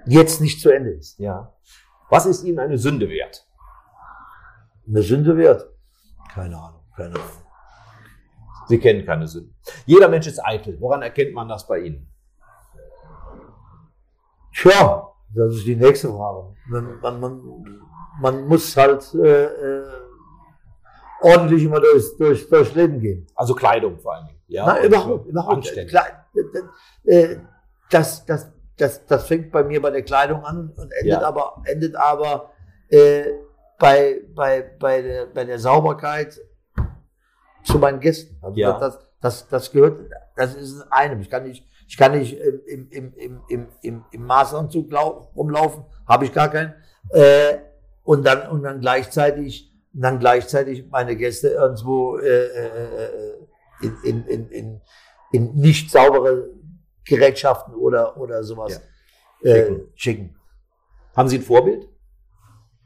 jetzt 0.05 0.41
nicht 0.41 0.61
zu 0.61 0.69
Ende 0.69 0.91
ist. 0.91 1.19
Ja. 1.19 1.53
Was 2.09 2.25
ist 2.25 2.43
Ihnen 2.43 2.59
eine 2.59 2.77
Sünde 2.77 3.09
wert? 3.09 3.47
Eine 4.87 5.01
Sünde 5.01 5.35
wird. 5.35 5.65
Keine 6.33 6.57
Ahnung, 6.57 6.81
keine 6.95 7.15
Ahnung. 7.15 7.45
Sie 8.67 8.79
kennen 8.79 9.05
keine 9.05 9.27
Sünde. 9.27 9.53
Jeder 9.85 10.07
Mensch 10.07 10.27
ist 10.27 10.43
eitel. 10.43 10.79
Woran 10.79 11.01
erkennt 11.01 11.33
man 11.33 11.47
das 11.47 11.67
bei 11.67 11.79
Ihnen? 11.79 12.11
Tja, 14.53 15.11
das 15.33 15.55
ist 15.55 15.65
die 15.65 15.75
nächste 15.75 16.09
Frage. 16.09 16.55
Man, 16.67 16.99
man, 16.99 17.19
man, 17.19 17.81
man 18.21 18.47
muss 18.47 18.75
halt 18.77 19.13
äh, 19.15 19.45
äh, 19.45 20.04
ordentlich 21.21 21.63
immer 21.63 21.79
durchs, 21.79 22.15
durch, 22.17 22.47
durchs 22.49 22.73
Leben 22.75 22.99
gehen. 22.99 23.27
Also 23.35 23.53
Kleidung 23.55 23.99
vor 23.99 24.13
allen 24.15 24.27
Dingen. 24.27 24.39
Ja, 24.47 24.65
Nein, 24.67 24.85
überhaupt, 24.85 25.27
überhaupt. 25.27 25.55
Anständig. 25.55 25.89
Klar, 25.89 26.05
äh, 27.05 27.37
das, 27.89 28.25
das, 28.25 28.51
das, 28.77 29.05
das 29.05 29.27
fängt 29.27 29.51
bei 29.51 29.63
mir 29.63 29.81
bei 29.81 29.89
der 29.91 30.03
Kleidung 30.03 30.43
an 30.43 30.71
und 30.75 30.91
endet 30.91 31.05
Ja. 31.05 31.21
aber, 31.21 31.61
endet 31.65 31.95
aber 31.95 32.51
äh, 32.89 33.23
bei, 33.79 34.21
bei, 34.35 34.61
bei, 34.79 35.01
der, 35.01 35.25
bei 35.27 35.45
der 35.45 35.59
Sauberkeit 35.59 36.39
zu 37.63 37.79
meinen 37.79 37.99
Gästen. 37.99 38.37
Also 38.41 38.59
Ja. 38.59 38.77
das, 38.79 38.99
das, 39.21 39.47
das 39.47 39.71
gehört, 39.71 39.99
das 40.35 40.55
ist 40.55 40.75
in 40.75 40.83
einem. 40.91 41.21
Ich 41.21 41.29
kann 41.29 41.43
nicht, 41.43 41.65
ich 41.87 41.97
kann 41.97 42.11
nicht 42.17 42.37
im, 42.37 42.61
im, 42.67 42.89
im, 42.91 43.13
im, 43.15 43.41
im, 43.49 43.67
im, 43.81 44.05
im 44.11 44.25
Maßanzug 44.25 44.91
lau- 44.91 45.31
rumlaufen, 45.35 45.85
habe 46.07 46.25
ich 46.25 46.33
gar 46.33 46.49
keinen. 46.49 46.73
Äh, 47.09 47.57
und 48.03 48.25
dann, 48.25 48.49
und 48.49 48.61
dann 48.63 48.79
gleichzeitig, 48.81 49.73
dann 50.01 50.19
gleichzeitig 50.19 50.89
meine 50.89 51.15
Gäste 51.15 51.49
irgendwo 51.49 52.17
äh, 52.17 52.27
äh, 52.27 53.05
äh, 53.05 53.47
in, 53.81 53.97
in, 54.03 54.25
in, 54.27 54.49
in, 54.49 54.81
in 55.31 55.55
nicht 55.55 55.91
saubere 55.91 56.49
Gerätschaften 57.05 57.73
oder, 57.75 58.17
oder 58.17 58.43
sowas 58.43 58.81
äh, 59.41 59.53
Schicken. 59.53 59.91
schicken. 59.95 60.39
Haben 61.15 61.29
Sie 61.29 61.37
ein 61.37 61.43
Vorbild? 61.43 61.87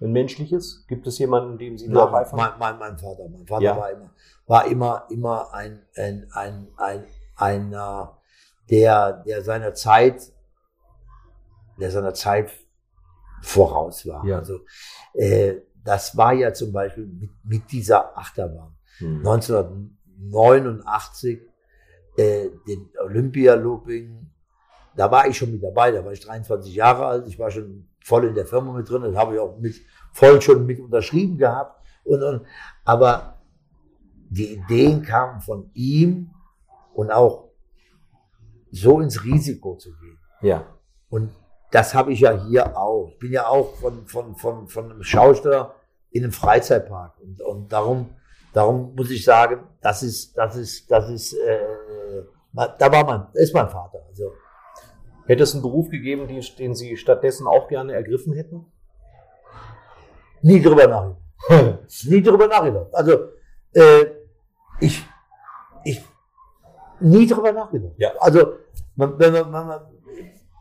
Ein 0.02 0.12
menschliches? 0.12 0.86
Gibt 0.88 1.08
es 1.08 1.18
jemanden, 1.18 1.58
dem 1.58 1.78
Sie 1.78 1.88
Ja, 1.88 2.06
nacheifern? 2.06 2.38
mein, 2.38 2.60
mein, 2.60 2.80
mein 2.80 2.98
Vater. 2.98 3.28
Mein 3.30 3.46
Vater 3.48 3.64
Ja. 3.64 3.78
war 3.78 3.92
immer, 3.92 4.14
war 4.46 4.66
immer, 4.68 5.08
immer 5.10 5.54
ein, 5.54 5.86
ein, 5.96 6.28
ein, 6.32 6.68
ein, 6.78 7.06
einer, 7.36 8.22
der, 8.70 9.14
der 9.26 9.42
seiner 9.44 9.74
Zeit, 9.74 10.32
der 11.80 11.92
seiner 11.92 12.14
Zeit 12.14 12.52
voraus 13.42 14.06
war. 14.08 14.26
Ja. 14.26 14.40
Also, 14.40 14.60
äh, 15.14 15.56
das 15.84 16.16
war 16.18 16.34
ja 16.34 16.54
zum 16.54 16.72
Beispiel 16.72 17.08
mit, 17.08 17.32
mit 17.44 17.72
dieser 17.72 18.16
Achterbahn. 18.18 18.76
Hm. 18.98 19.20
1989, 19.20 21.40
äh, 22.18 22.50
den 22.68 22.90
Olympia-Looping, 23.02 24.32
da 24.96 25.12
war 25.12 25.28
ich 25.28 25.38
schon 25.38 25.52
mit 25.52 25.64
dabei, 25.64 25.92
da 25.92 26.04
war 26.04 26.12
ich 26.12 26.20
23 26.20 26.76
Jahre 26.76 27.06
alt, 27.06 27.28
ich 27.28 27.38
war 27.40 27.52
schon 27.52 27.88
voll 28.04 28.26
in 28.26 28.36
der 28.36 28.46
Firma 28.46 28.74
mit 28.74 28.90
drin, 28.90 29.04
das 29.04 29.16
habe 29.16 29.36
ich 29.36 29.40
auch 29.40 29.58
mit, 29.58 29.76
voll 30.12 30.42
schon 30.42 30.66
mit 30.66 30.80
unterschrieben 30.80 31.38
gehabt. 31.38 31.80
Und, 32.04 32.22
und, 32.24 32.42
aber 32.84 33.40
die 34.30 34.56
Ideen 34.56 35.02
kamen 35.02 35.40
von 35.42 35.70
ihm 35.74 36.32
und 36.94 37.12
auch 37.12 37.50
so 38.72 39.00
ins 39.00 39.24
Risiko 39.24 39.76
zu 39.76 39.92
gehen. 39.98 40.20
Ja. 40.42 40.66
Und 41.10 41.32
das 41.72 41.94
habe 41.94 42.12
ich 42.14 42.22
ja 42.22 42.32
hier 42.48 42.78
auch. 42.78 43.10
Ich 43.12 43.20
bin 43.20 43.32
ja 43.32 43.48
auch 43.48 43.76
von, 43.76 44.06
von, 44.08 44.36
von, 44.36 44.68
von 44.68 44.92
einem 44.92 45.04
Schausteller 45.04 45.76
in 46.12 46.24
einem 46.24 46.32
Freizeitpark. 46.32 47.14
Und, 47.22 47.42
und 47.42 47.72
darum, 47.72 48.10
darum 48.54 48.96
muss 48.96 49.12
ich 49.12 49.24
sagen, 49.24 49.64
das 49.82 50.04
ist, 50.04 50.38
das 50.38 50.56
ist, 50.56 50.90
das 50.90 51.10
ist, 51.10 51.34
äh, 51.34 51.60
da 52.54 52.92
war 52.92 53.30
das 53.34 53.44
ist 53.44 53.54
mein 53.54 53.70
Vater. 53.70 54.00
Also, 54.10 54.32
Hätte 55.30 55.44
es 55.44 55.54
einen 55.54 55.62
Beruf 55.62 55.90
gegeben, 55.92 56.28
die, 56.28 56.40
den 56.56 56.74
Sie 56.74 56.98
stattdessen 56.98 57.46
auch 57.46 57.68
gerne 57.68 57.94
ergriffen 57.94 58.34
hätten? 58.34 58.66
nie 60.42 60.60
drüber 60.60 60.88
nachgedacht. 60.88 61.84
nie 62.06 62.24
drüber 62.24 62.48
nachgedacht. 62.48 62.88
Also, 62.94 63.14
äh, 63.74 64.06
ich, 64.80 65.06
ich, 65.84 66.04
nie 67.00 67.28
drüber 67.28 67.52
nachgedacht. 67.52 67.94
Ja. 67.98 68.12
Also, 68.20 68.54
man, 68.96 69.20
wenn 69.20 69.34
man, 69.34 69.46
wenn 69.46 69.68
man, 69.68 69.82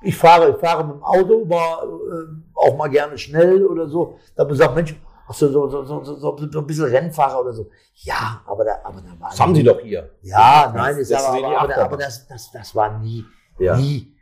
ich 0.03 0.17
fahre, 0.17 0.51
ich 0.51 0.57
fahre 0.57 0.85
mit 0.85 0.97
dem 0.97 1.03
Auto, 1.03 1.45
mal, 1.45 1.83
äh, 1.85 2.43
auch 2.55 2.77
mal 2.77 2.89
gerne 2.89 3.17
schnell 3.19 3.65
oder 3.67 3.89
so. 3.89 4.19
Da 4.37 4.45
man 4.45 4.55
sagt, 4.55 4.75
Mensch, 4.75 4.95
hast 5.27 5.43
du 5.43 5.49
so, 5.49 5.69
so, 5.69 5.85
so, 5.85 6.05
so, 6.05 6.15
so, 6.37 6.59
ein 6.61 6.67
bisschen 6.67 6.85
Rennfahrer 6.85 7.41
oder 7.41 7.53
so. 7.53 7.69
Ja, 7.95 8.41
aber 8.47 8.65
da, 8.65 8.81
aber 8.85 9.01
da 9.01 9.21
war 9.21 9.31
Das 9.31 9.41
haben 9.41 9.55
Sie 9.55 9.63
doch 9.63 9.81
hier. 9.81 10.11
Ja, 10.23 10.73
nein, 10.75 10.97
ist 10.99 11.11
Das 11.11 11.25
aber, 11.25 11.45
aber, 11.47 11.59
aber, 11.61 11.77
aber 11.79 11.97
das, 11.97 12.27
das, 12.29 12.51
das 12.53 12.75
war 12.75 12.99
nie, 12.99 13.25
Ja. 13.59 13.77
nie. 13.77 14.15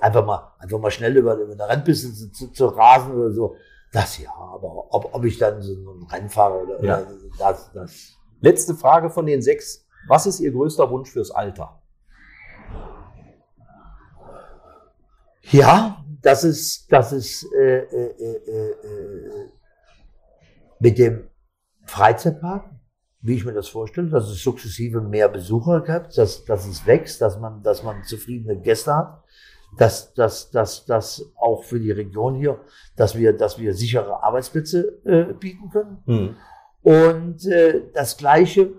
Einfach 0.00 0.26
mal, 0.26 0.52
einfach 0.58 0.78
mal 0.78 0.90
schnell 0.90 1.16
über, 1.16 1.36
über 1.36 1.52
eine 1.54 1.68
Rennpiste 1.68 2.12
zu, 2.12 2.30
zu, 2.32 2.52
zu 2.52 2.66
rasen 2.66 3.14
oder 3.14 3.30
so. 3.30 3.56
Das 3.92 4.18
ja, 4.18 4.30
aber 4.34 4.92
ob, 4.92 5.14
ob 5.14 5.24
ich 5.24 5.38
dann 5.38 5.62
so 5.62 5.72
ein 5.72 6.06
Rennfahrer 6.10 6.62
oder, 6.62 6.84
Ja. 6.84 6.98
oder 6.98 7.06
das, 7.38 7.70
das. 7.72 8.12
Letzte 8.40 8.74
Frage 8.74 9.08
von 9.08 9.24
den 9.24 9.40
sechs. 9.40 9.86
Was 10.06 10.26
ist 10.26 10.40
Ihr 10.40 10.52
größter 10.52 10.90
Wunsch 10.90 11.10
fürs 11.10 11.30
Alter? 11.30 11.80
Ja, 15.50 16.04
das 16.22 16.44
ist, 16.44 16.90
das 16.90 17.12
ist 17.12 17.46
äh, 17.54 17.78
äh, 17.78 18.14
äh, 18.18 18.70
äh, 18.70 19.48
mit 20.80 20.98
dem 20.98 21.28
Freizeitpark, 21.84 22.70
wie 23.20 23.34
ich 23.36 23.44
mir 23.44 23.52
das 23.52 23.68
vorstelle, 23.68 24.08
dass 24.08 24.28
es 24.28 24.42
sukzessive 24.42 25.00
mehr 25.00 25.28
Besucher 25.28 25.80
gibt, 25.82 26.16
dass, 26.18 26.44
dass 26.44 26.66
es 26.66 26.86
wächst, 26.86 27.20
dass 27.20 27.38
man, 27.38 27.62
dass 27.62 27.82
man 27.82 28.04
zufriedene 28.04 28.60
Gäste 28.60 28.94
hat, 28.94 29.24
dass, 29.78 30.14
dass, 30.14 30.50
dass, 30.50 30.84
dass 30.86 31.22
auch 31.36 31.64
für 31.64 31.80
die 31.80 31.90
Region 31.90 32.36
hier, 32.36 32.60
dass 32.96 33.16
wir, 33.16 33.32
dass 33.36 33.58
wir 33.58 33.74
sichere 33.74 34.22
Arbeitsplätze 34.22 35.00
äh, 35.04 35.32
bieten 35.34 35.70
können. 35.70 36.02
Hm. 36.06 36.36
Und 36.82 37.46
äh, 37.46 37.82
das 37.92 38.16
Gleiche 38.16 38.74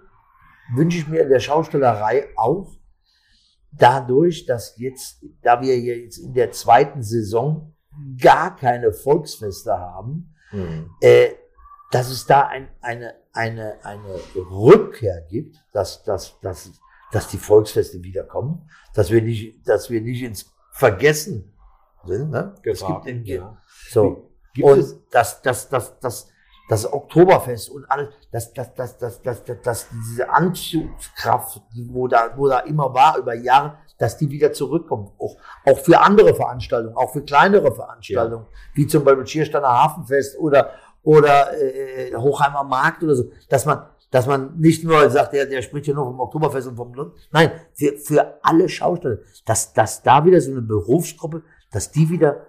wünsche 0.74 1.00
ich 1.00 1.08
mir 1.08 1.22
in 1.22 1.30
der 1.30 1.40
Schaustellerei 1.40 2.28
auch, 2.36 2.72
dadurch, 3.78 4.46
dass 4.46 4.78
jetzt, 4.78 5.24
da 5.42 5.62
wir 5.62 5.76
hier 5.76 5.98
jetzt 6.00 6.18
in 6.18 6.34
der 6.34 6.52
zweiten 6.52 7.02
Saison 7.04 7.74
gar 8.22 8.56
keine 8.56 8.92
Volksfeste 8.94 9.78
haben, 9.78 10.32
Hm. 10.52 10.92
äh, 11.02 11.30
dass 11.92 12.10
es 12.12 12.26
da 12.26 12.48
ein, 12.48 12.70
eine, 12.82 13.16
eine, 13.34 13.84
eine 13.84 14.20
Rückkehr 14.36 15.22
gibt, 15.30 15.58
dass, 15.74 16.04
dass, 16.04 16.40
dass, 16.42 16.72
dass 17.12 17.28
die 17.30 17.38
Volksfeste 17.38 18.04
wiederkommen, 18.04 18.70
dass 18.94 19.10
wir 19.12 19.22
nicht, 19.22 19.68
dass 19.68 19.90
wir 19.90 20.02
nicht 20.02 20.22
ins 20.22 20.54
Vergessen 20.72 21.54
sind. 22.06 22.30
Ne? 22.30 22.54
Es 22.64 22.80
Geraten, 22.80 23.06
gibt 23.06 23.06
den, 23.06 23.26
ja. 23.26 23.58
so. 23.90 24.32
Gibt 24.54 24.68
und 24.68 24.80
es- 24.80 25.00
das, 25.10 25.42
das, 25.42 25.70
das, 25.70 26.00
das, 26.00 26.28
das 26.68 26.92
Oktoberfest 26.92 27.70
und 27.70 27.86
alles, 27.90 28.10
das, 28.32 28.54
das, 28.54 28.74
das, 28.74 28.98
das, 28.98 29.22
das, 29.22 29.44
das, 29.44 29.62
das, 29.62 29.88
diese 29.92 30.30
Anzugskraft, 30.30 31.62
wo 31.90 32.08
da, 32.08 32.34
wo 32.36 32.48
da 32.48 32.60
immer 32.60 32.94
war 32.94 33.18
über 33.18 33.36
Jahre, 33.36 33.78
dass 33.98 34.18
die 34.18 34.30
wieder 34.30 34.52
zurückkommt. 34.52 35.12
Auch, 35.20 35.38
auch 35.66 35.80
für 35.80 36.00
andere 36.00 36.34
Veranstaltungen, 36.34 36.98
auch 36.98 37.14
für 37.14 37.24
kleinere 37.24 37.74
Veranstaltungen, 37.74 38.46
wie 38.74 38.88
zum 38.88 39.04
Beispiel 39.04 39.28
Schiersteiner 39.28 39.68
Hafenfest 39.68 40.40
oder, 40.40 40.72
oder 41.04 41.54
äh, 41.62 42.16
Hochheimer 42.16 42.64
Markt 42.64 43.04
oder 43.04 43.16
so, 43.16 43.26
dass 43.48 43.66
man, 43.66 43.86
dass 44.10 44.26
man 44.26 44.58
nicht 44.58 44.84
nur 44.84 45.10
sagt, 45.10 45.34
der, 45.34 45.46
der 45.46 45.62
spricht 45.62 45.86
hier 45.86 45.94
nur 45.94 46.06
vom 46.06 46.20
Oktoberfest 46.20 46.68
und 46.68 46.78
vom 46.78 46.94
Lund. 46.94 47.14
Nein, 47.32 47.52
für, 47.74 47.98
für 47.98 48.40
alle 48.42 48.68
Schausteller, 48.70 49.20
dass, 49.46 49.74
dass 49.74 50.02
da 50.02 50.26
wieder 50.26 50.42
so 50.42 50.52
eine 50.52 50.62
Berufsgruppe, 50.62 51.44
dass 51.72 51.92
die 51.92 52.10
wieder 52.10 52.48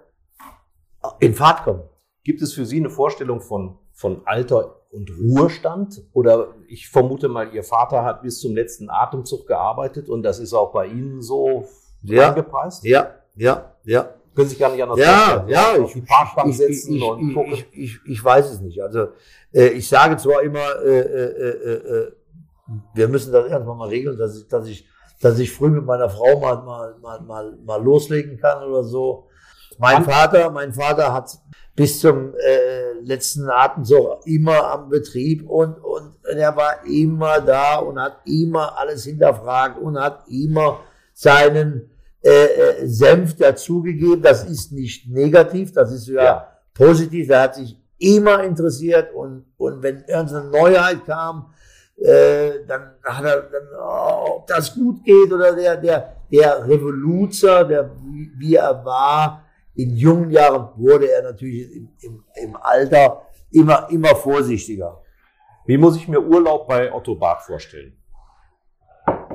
in 1.19 1.35
Fahrt 1.35 1.63
kommen. 1.63 1.83
Gibt 2.23 2.41
es 2.41 2.53
für 2.53 2.65
Sie 2.65 2.77
eine 2.77 2.89
Vorstellung 2.89 3.41
von, 3.41 3.77
von 3.97 4.21
Alter 4.25 4.75
und 4.91 5.09
Ruhestand? 5.09 6.03
Oder 6.13 6.53
ich 6.67 6.87
vermute 6.87 7.27
mal, 7.27 7.53
Ihr 7.53 7.63
Vater 7.63 8.05
hat 8.05 8.21
bis 8.21 8.39
zum 8.39 8.55
letzten 8.55 8.89
Atemzug 8.89 9.47
gearbeitet 9.47 10.07
und 10.07 10.21
das 10.21 10.39
ist 10.39 10.53
auch 10.53 10.71
bei 10.71 10.85
Ihnen 10.85 11.21
so 11.21 11.65
ja, 12.03 12.29
angepreist? 12.29 12.85
Ja, 12.85 13.15
ja, 13.35 13.73
ja. 13.83 14.13
Können 14.35 14.49
sich 14.49 14.59
gar 14.59 14.71
nicht 14.71 14.83
anders 14.83 14.99
ja, 14.99 15.13
vorstellen. 15.13 15.49
Ja, 15.49 15.77
ja. 15.77 15.83
Ich, 15.83 15.93
die 15.93 16.01
Parkbank 16.01 16.49
ich, 16.49 16.57
setzen 16.57 16.93
ich, 16.93 17.03
und 17.03 17.33
gucken. 17.33 17.53
Ich, 17.53 17.67
ich, 17.71 17.99
ich, 18.05 18.23
weiß 18.23 18.51
es 18.51 18.61
nicht. 18.61 18.83
Also 18.83 19.07
äh, 19.51 19.69
ich 19.69 19.89
sage 19.89 20.15
zwar 20.17 20.43
immer, 20.43 20.79
äh, 20.85 20.99
äh, 20.99 21.49
äh, 21.49 21.73
äh 21.73 22.11
wir 22.93 23.07
müssen 23.07 23.31
das 23.31 23.49
erstmal 23.49 23.75
mal 23.75 23.87
regeln, 23.87 24.15
dass 24.15 24.37
ich, 24.37 24.47
dass 24.47 24.67
ich, 24.67 24.87
dass 25.21 25.39
ich 25.39 25.51
früh 25.51 25.69
mit 25.69 25.85
meiner 25.85 26.09
Frau 26.09 26.39
mal, 26.39 26.57
mal, 26.61 26.95
mal, 27.01 27.21
mal, 27.21 27.57
mal 27.65 27.83
loslegen 27.83 28.37
kann 28.37 28.61
oder 28.61 28.83
so. 28.83 29.26
Mein 29.77 30.03
Vater, 30.03 30.49
mein 30.49 30.73
Vater 30.73 31.13
hat 31.13 31.37
bis 31.75 31.99
zum 31.99 32.33
äh, 32.35 32.99
letzten 33.03 33.49
Atemzug 33.49 34.25
immer 34.25 34.71
am 34.71 34.89
Betrieb 34.89 35.47
und, 35.47 35.77
und 35.77 36.15
er 36.25 36.55
war 36.55 36.83
immer 36.85 37.39
da 37.39 37.77
und 37.77 37.99
hat 37.99 38.17
immer 38.25 38.77
alles 38.77 39.05
hinterfragt 39.05 39.79
und 39.79 39.99
hat 39.99 40.23
immer 40.27 40.79
seinen 41.13 41.89
äh, 42.23 42.45
äh, 42.45 42.87
Senf 42.87 43.35
dazugegeben. 43.35 44.21
Das 44.21 44.43
ist 44.43 44.71
nicht 44.71 45.07
negativ, 45.07 45.71
das 45.71 45.91
ist 45.91 46.07
ja, 46.07 46.23
ja. 46.23 46.47
positiv. 46.73 47.29
Er 47.29 47.43
hat 47.43 47.55
sich 47.55 47.77
immer 47.99 48.43
interessiert 48.43 49.13
und, 49.13 49.45
und 49.57 49.83
wenn 49.83 50.03
irgendeine 50.07 50.49
Neuheit 50.49 51.05
kam, 51.05 51.53
äh, 51.97 52.65
dann 52.67 52.91
hat 53.03 53.23
er 53.23 53.41
dann, 53.41 53.67
oh, 53.79 54.37
ob 54.37 54.47
das 54.47 54.73
gut 54.73 55.03
geht 55.03 55.31
oder 55.31 55.55
der, 55.55 55.77
der, 55.77 56.13
der 56.31 56.67
Revoluzer, 56.67 57.63
der, 57.65 57.91
wie 58.37 58.55
er 58.55 58.83
war, 58.83 59.43
in 59.77 59.95
jungen 59.95 60.31
Jahren 60.31 60.69
wurde 60.75 61.09
er 61.11 61.21
natürlich 61.21 61.71
im, 61.71 61.89
im, 62.01 62.23
im 62.33 62.55
Alter 62.55 63.27
immer, 63.51 63.87
immer 63.91 64.15
vorsichtiger. 64.15 65.03
Wie 65.65 65.77
muss 65.77 65.95
ich 65.97 66.07
mir 66.07 66.19
Urlaub 66.19 66.67
bei 66.67 66.91
Otto 66.91 67.15
Barth 67.15 67.43
vorstellen? 67.43 67.95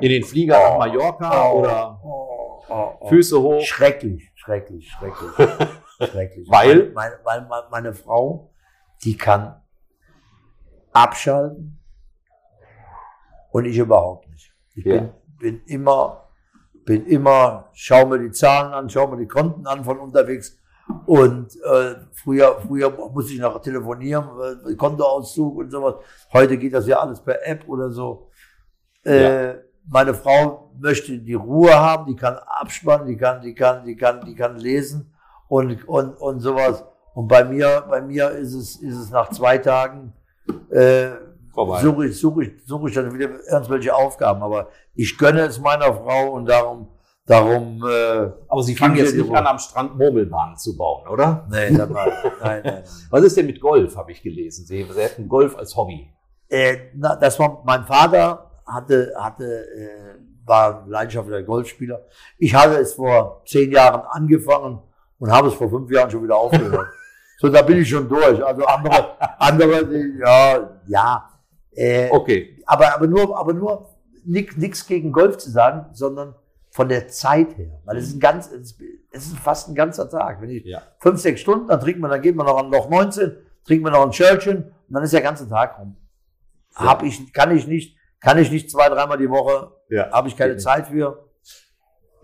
In 0.01 0.11
den 0.11 0.25
Flieger 0.25 0.59
oh, 0.59 0.69
nach 0.71 0.79
Mallorca 0.79 1.49
oh, 1.49 1.59
oder 1.61 2.01
oh, 2.03 2.63
oh, 2.69 2.93
oh, 3.01 3.09
Füße 3.09 3.41
hoch? 3.41 3.63
Schrecklich, 3.63 4.33
schrecklich, 4.35 4.91
schrecklich. 4.91 5.31
schrecklich. 6.11 6.49
Weil? 6.51 6.93
Weil, 6.95 7.21
weil, 7.23 7.49
weil 7.49 7.63
meine 7.71 7.95
Frau, 7.95 8.51
die 9.05 9.17
kann 9.17 9.63
abschalten 10.93 11.79
und 13.53 13.65
ich 13.65 13.79
überhaupt 13.79 14.29
nicht. 14.29 14.53
Ich 14.75 14.85
ja. 14.85 14.99
bin, 14.99 15.13
bin 15.39 15.63
immer 15.67 16.22
bin 16.85 17.07
immer, 17.07 17.71
schau 17.73 18.07
mir 18.07 18.19
die 18.19 18.31
Zahlen 18.33 18.73
an, 18.73 18.91
schau 18.91 19.07
mir 19.07 19.19
die 19.19 19.29
Konten 19.29 19.67
an 19.67 19.85
von 19.85 19.99
unterwegs. 19.99 20.59
Und 21.07 21.57
äh, 21.65 21.95
früher, 22.13 22.59
früher 22.67 22.91
musste 22.91 23.33
ich 23.33 23.41
noch 23.41 23.61
telefonieren, 23.61 24.25
äh, 24.69 24.75
Kontoauszug 24.75 25.59
und 25.59 25.71
sowas. 25.71 25.95
Heute 26.33 26.59
geht 26.59 26.75
das 26.75 26.87
ja 26.87 26.99
alles 26.99 27.21
per 27.21 27.47
App 27.47 27.69
oder 27.69 27.91
so. 27.91 28.31
Äh, 29.05 29.47
ja. 29.47 29.55
Meine 29.89 30.15
Frau 30.15 30.73
möchte 30.79 31.19
die 31.19 31.35
Ruhe 31.35 31.75
haben, 31.75 32.07
die 32.07 32.17
kann 32.17 32.37
abspannen, 32.47 33.07
die 33.07 33.17
kann, 33.17 33.43
die 33.43 33.55
kann, 33.55 33.85
die 33.85 33.97
kann, 33.97 34.25
die 34.25 34.35
kann 34.35 34.57
lesen 34.57 35.13
und, 35.49 35.87
und, 35.89 36.15
und 36.15 36.41
sowas. 36.41 36.85
Und 37.15 37.29
bei 37.29 37.45
mir, 37.45 37.85
bei 37.89 38.01
mir 38.01 38.31
ist 38.31 38.55
es, 38.55 38.77
ist 38.77 38.97
es 38.97 39.11
nach 39.11 39.31
zwei 39.31 39.59
Tagen, 39.59 40.15
äh, 40.71 41.11
suche 41.55 42.07
ich, 42.07 42.19
suche 42.19 42.45
ich, 42.45 42.53
suche 42.67 42.89
ich 42.89 42.95
dann 42.95 43.13
wieder 43.15 43.31
irgendwelche 43.51 43.95
Aufgaben. 43.95 44.43
Aber 44.43 44.69
ich 44.95 45.17
gönne 45.19 45.43
es 45.43 45.61
meiner 45.61 45.93
Frau 45.93 46.33
und 46.33 46.47
darum, 46.47 46.89
darum. 47.27 47.85
Äh, 47.89 48.31
Aber 48.49 48.63
Sie 48.63 48.75
fangen 48.75 48.97
jetzt 48.97 49.15
nicht 49.15 49.31
an, 49.33 49.47
am 49.47 49.59
Strand 49.59 49.97
Murmelbahnen 49.97 50.57
zu 50.57 50.77
bauen, 50.77 51.09
oder? 51.09 51.47
Nee, 51.51 51.77
war, 51.79 52.07
nein, 52.07 52.13
nein, 52.43 52.63
nein. 52.65 52.83
Was 53.11 53.23
ist 53.25 53.37
denn 53.37 53.47
mit 53.47 53.61
Golf, 53.61 53.97
habe 53.97 54.13
ich 54.13 54.23
gelesen. 54.23 54.65
Sie, 54.67 54.83
Sie 54.83 55.01
hätten 55.01 55.29
Golf 55.29 55.57
als 55.57 55.77
Hobby. 55.77 56.09
Äh, 56.49 56.77
na, 56.95 57.17
das 57.17 57.39
war 57.39 57.63
mein 57.65 57.85
Vater 57.85 58.51
hatte, 58.67 59.13
hatte, 59.17 59.45
äh, 59.45 60.19
war 60.45 60.85
leidenschaftlicher 60.87 61.43
Golfspieler. 61.43 62.05
Ich 62.39 62.55
habe 62.55 62.75
es 62.75 62.95
vor 62.95 63.43
zehn 63.47 63.71
Jahren 63.71 64.03
angefangen 64.11 64.81
und 65.19 65.31
habe 65.31 65.49
es 65.49 65.55
vor 65.55 65.71
fünf 65.71 65.91
Jahren 65.91 66.11
schon 66.11 66.25
wieder 66.25 66.37
aufgehört. 66.37 66.89
so, 67.39 67.49
da 67.49 67.63
bin 67.63 67.79
ich 67.79 67.89
schon 67.89 68.09
durch. 68.09 68.45
Also 68.45 68.65
andere, 68.65 69.41
andere, 69.41 69.97
ja, 70.19 70.71
ja, 70.87 71.32
äh, 71.75 72.11
okay. 72.11 72.63
Aber, 72.67 72.95
aber 72.95 73.07
nur, 73.07 73.39
aber 73.39 73.53
nur 73.53 73.91
nichts 74.25 74.87
gegen 74.87 75.13
Golf 75.13 75.39
zu 75.39 75.51
sagen, 75.51 75.87
sondern 75.93 76.35
von 76.71 76.89
der 76.89 77.09
Zeit 77.09 77.57
her. 77.59 77.81
Weil 77.85 77.99
es 77.99 78.09
ist 78.09 78.17
ein 78.17 78.21
ganz, 78.21 78.51
es 78.51 79.27
ist 79.27 79.39
fast 79.39 79.69
ein 79.69 79.75
ganzer 79.75 80.09
Tag. 80.09 80.41
Wenn 80.41 80.51
ich 80.51 80.65
ja. 80.65 80.83
fünf, 80.99 81.21
sechs 81.21 81.41
Stunden, 81.41 81.69
dann 81.69 81.81
trinkt 81.81 82.01
man, 82.01 82.11
dann 82.11 82.23
geht 82.23 82.35
man 82.35 82.47
noch 82.47 82.57
an 82.57 82.71
Loch 82.71 82.89
19, 82.89 83.37
trinkt 83.65 83.85
man 83.85 83.93
noch 83.93 84.05
ein 84.05 84.13
Schörchen 84.13 84.65
und 84.65 84.95
dann 84.95 85.03
ist 85.03 85.13
der 85.13 85.21
ganze 85.21 85.49
Tag 85.49 85.79
rum. 85.79 85.97
Ja. 86.75 86.87
Hab 86.87 87.03
ich, 87.03 87.33
kann 87.33 87.55
ich 87.55 87.67
nicht, 87.67 87.99
kann 88.21 88.39
ich 88.39 88.51
nicht 88.51 88.71
zwei, 88.71 88.89
dreimal 88.89 89.19
die 89.19 89.29
Woche, 89.29 89.73
ja. 89.91 90.11
habe 90.11 90.29
ich 90.29 90.37
keine 90.37 90.57
Zeit 90.57 90.89
für. 90.89 91.29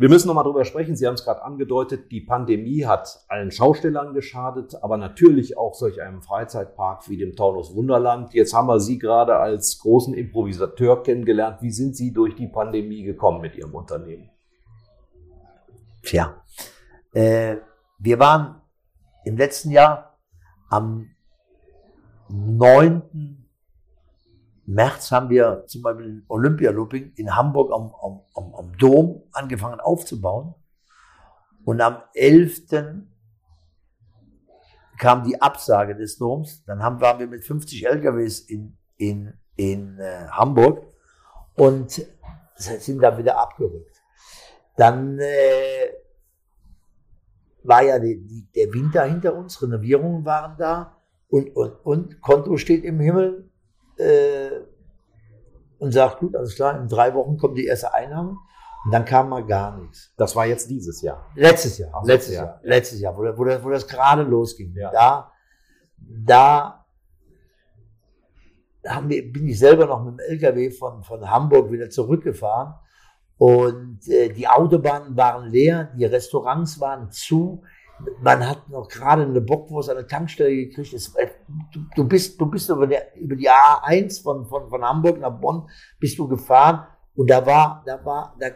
Wir 0.00 0.08
müssen 0.08 0.28
nochmal 0.28 0.44
drüber 0.44 0.64
sprechen. 0.64 0.94
Sie 0.94 1.06
haben 1.08 1.14
es 1.14 1.24
gerade 1.24 1.42
angedeutet, 1.42 2.12
die 2.12 2.20
Pandemie 2.20 2.86
hat 2.86 3.24
allen 3.26 3.50
Schaustellern 3.50 4.14
geschadet, 4.14 4.76
aber 4.80 4.96
natürlich 4.96 5.58
auch 5.58 5.74
solch 5.74 6.00
einem 6.00 6.22
Freizeitpark 6.22 7.08
wie 7.08 7.16
dem 7.16 7.34
Taunus 7.34 7.74
Wunderland. 7.74 8.32
Jetzt 8.32 8.54
haben 8.54 8.68
wir 8.68 8.78
Sie 8.78 8.98
gerade 8.98 9.36
als 9.36 9.80
großen 9.80 10.14
Improvisateur 10.14 11.02
kennengelernt. 11.02 11.62
Wie 11.62 11.72
sind 11.72 11.96
Sie 11.96 12.12
durch 12.12 12.36
die 12.36 12.46
Pandemie 12.46 13.02
gekommen 13.02 13.40
mit 13.40 13.56
Ihrem 13.56 13.74
Unternehmen? 13.74 14.30
Tja, 16.02 16.42
äh, 17.12 17.56
wir 17.98 18.18
waren 18.20 18.62
im 19.24 19.36
letzten 19.36 19.72
Jahr 19.72 20.16
am 20.70 21.10
9. 22.28 23.37
März 24.68 25.10
haben 25.10 25.30
wir 25.30 25.64
zum 25.66 25.80
Beispiel 25.80 26.22
Olympia-Looping 26.28 27.12
in 27.16 27.34
Hamburg 27.34 27.72
am, 27.72 27.90
am, 28.02 28.20
am, 28.34 28.54
am 28.54 28.76
Dom 28.76 29.22
angefangen 29.32 29.80
aufzubauen. 29.80 30.54
Und 31.64 31.80
am 31.80 32.02
11. 32.12 32.66
kam 34.98 35.24
die 35.24 35.40
Absage 35.40 35.96
des 35.96 36.18
Doms. 36.18 36.64
Dann 36.66 36.82
haben, 36.82 37.00
waren 37.00 37.18
wir 37.18 37.26
mit 37.26 37.44
50 37.44 37.86
LKWs 37.86 38.40
in, 38.40 38.76
in, 38.98 39.32
in 39.56 39.98
äh, 39.98 40.26
Hamburg 40.28 40.84
und 41.54 42.06
sind 42.56 43.02
dann 43.02 43.16
wieder 43.16 43.38
abgerückt. 43.38 44.02
Dann 44.76 45.18
äh, 45.18 45.92
war 47.62 47.82
ja 47.82 47.98
die, 47.98 48.26
die, 48.26 48.50
der 48.54 48.72
Winter 48.74 49.04
hinter 49.04 49.34
uns, 49.34 49.62
Renovierungen 49.62 50.26
waren 50.26 50.58
da 50.58 50.98
und, 51.28 51.56
und, 51.56 51.72
und 51.84 52.20
Konto 52.20 52.58
steht 52.58 52.84
im 52.84 53.00
Himmel 53.00 53.47
äh, 53.98 54.50
und 55.78 55.92
sagt, 55.92 56.18
gut, 56.20 56.34
alles 56.36 56.54
klar, 56.54 56.80
in 56.80 56.88
drei 56.88 57.14
Wochen 57.14 57.36
kommt 57.36 57.56
die 57.56 57.66
erste 57.66 57.94
Einnahme. 57.94 58.36
Und 58.84 58.92
dann 58.92 59.04
kam 59.04 59.28
mal 59.28 59.44
gar 59.44 59.76
nichts. 59.76 60.12
Das 60.16 60.34
war 60.36 60.46
jetzt 60.46 60.70
dieses 60.70 61.02
Jahr. 61.02 61.26
Letztes 61.34 61.78
Jahr. 61.78 61.90
Ach, 61.92 62.04
letztes 62.04 62.34
Jahr. 62.34 62.46
Jahr. 62.46 62.60
Letztes 62.62 63.00
Jahr, 63.00 63.16
wo, 63.16 63.22
wo, 63.36 63.44
das, 63.44 63.62
wo 63.62 63.70
das 63.70 63.86
gerade 63.86 64.22
losging. 64.22 64.72
Ja. 64.74 64.90
Da, 64.90 65.32
da 65.98 66.84
haben 68.86 69.08
wir, 69.08 69.30
bin 69.32 69.48
ich 69.48 69.58
selber 69.58 69.86
noch 69.86 70.04
mit 70.04 70.14
dem 70.14 70.20
LKW 70.20 70.70
von, 70.70 71.02
von 71.02 71.28
Hamburg 71.28 71.70
wieder 71.70 71.90
zurückgefahren. 71.90 72.74
Und 73.36 74.06
äh, 74.08 74.30
die 74.30 74.48
Autobahnen 74.48 75.16
waren 75.16 75.50
leer, 75.50 75.92
die 75.96 76.04
Restaurants 76.04 76.80
waren 76.80 77.10
zu, 77.10 77.62
man 78.20 78.46
hat 78.46 78.68
noch 78.68 78.88
gerade 78.88 79.22
eine 79.22 79.40
Bockwurst 79.40 79.90
an 79.90 79.96
der 79.96 80.06
Tankstelle 80.06 80.54
gekriegt. 80.54 80.92
Es, 80.92 81.14
äh, 81.16 81.28
du, 81.72 81.80
du, 81.94 82.08
bist, 82.08 82.40
du 82.40 82.46
bist 82.46 82.68
über, 82.70 82.86
der, 82.86 83.16
über 83.16 83.36
die 83.36 83.48
A1 83.48 84.22
von, 84.22 84.46
von, 84.46 84.68
von 84.68 84.84
Hamburg 84.84 85.18
nach 85.18 85.38
Bonn 85.38 85.68
bist 85.98 86.18
du 86.18 86.28
gefahren 86.28 86.86
und 87.14 87.28
da 87.28 87.44
war, 87.44 87.82
da 87.86 88.04
war, 88.04 88.36
da, 88.38 88.48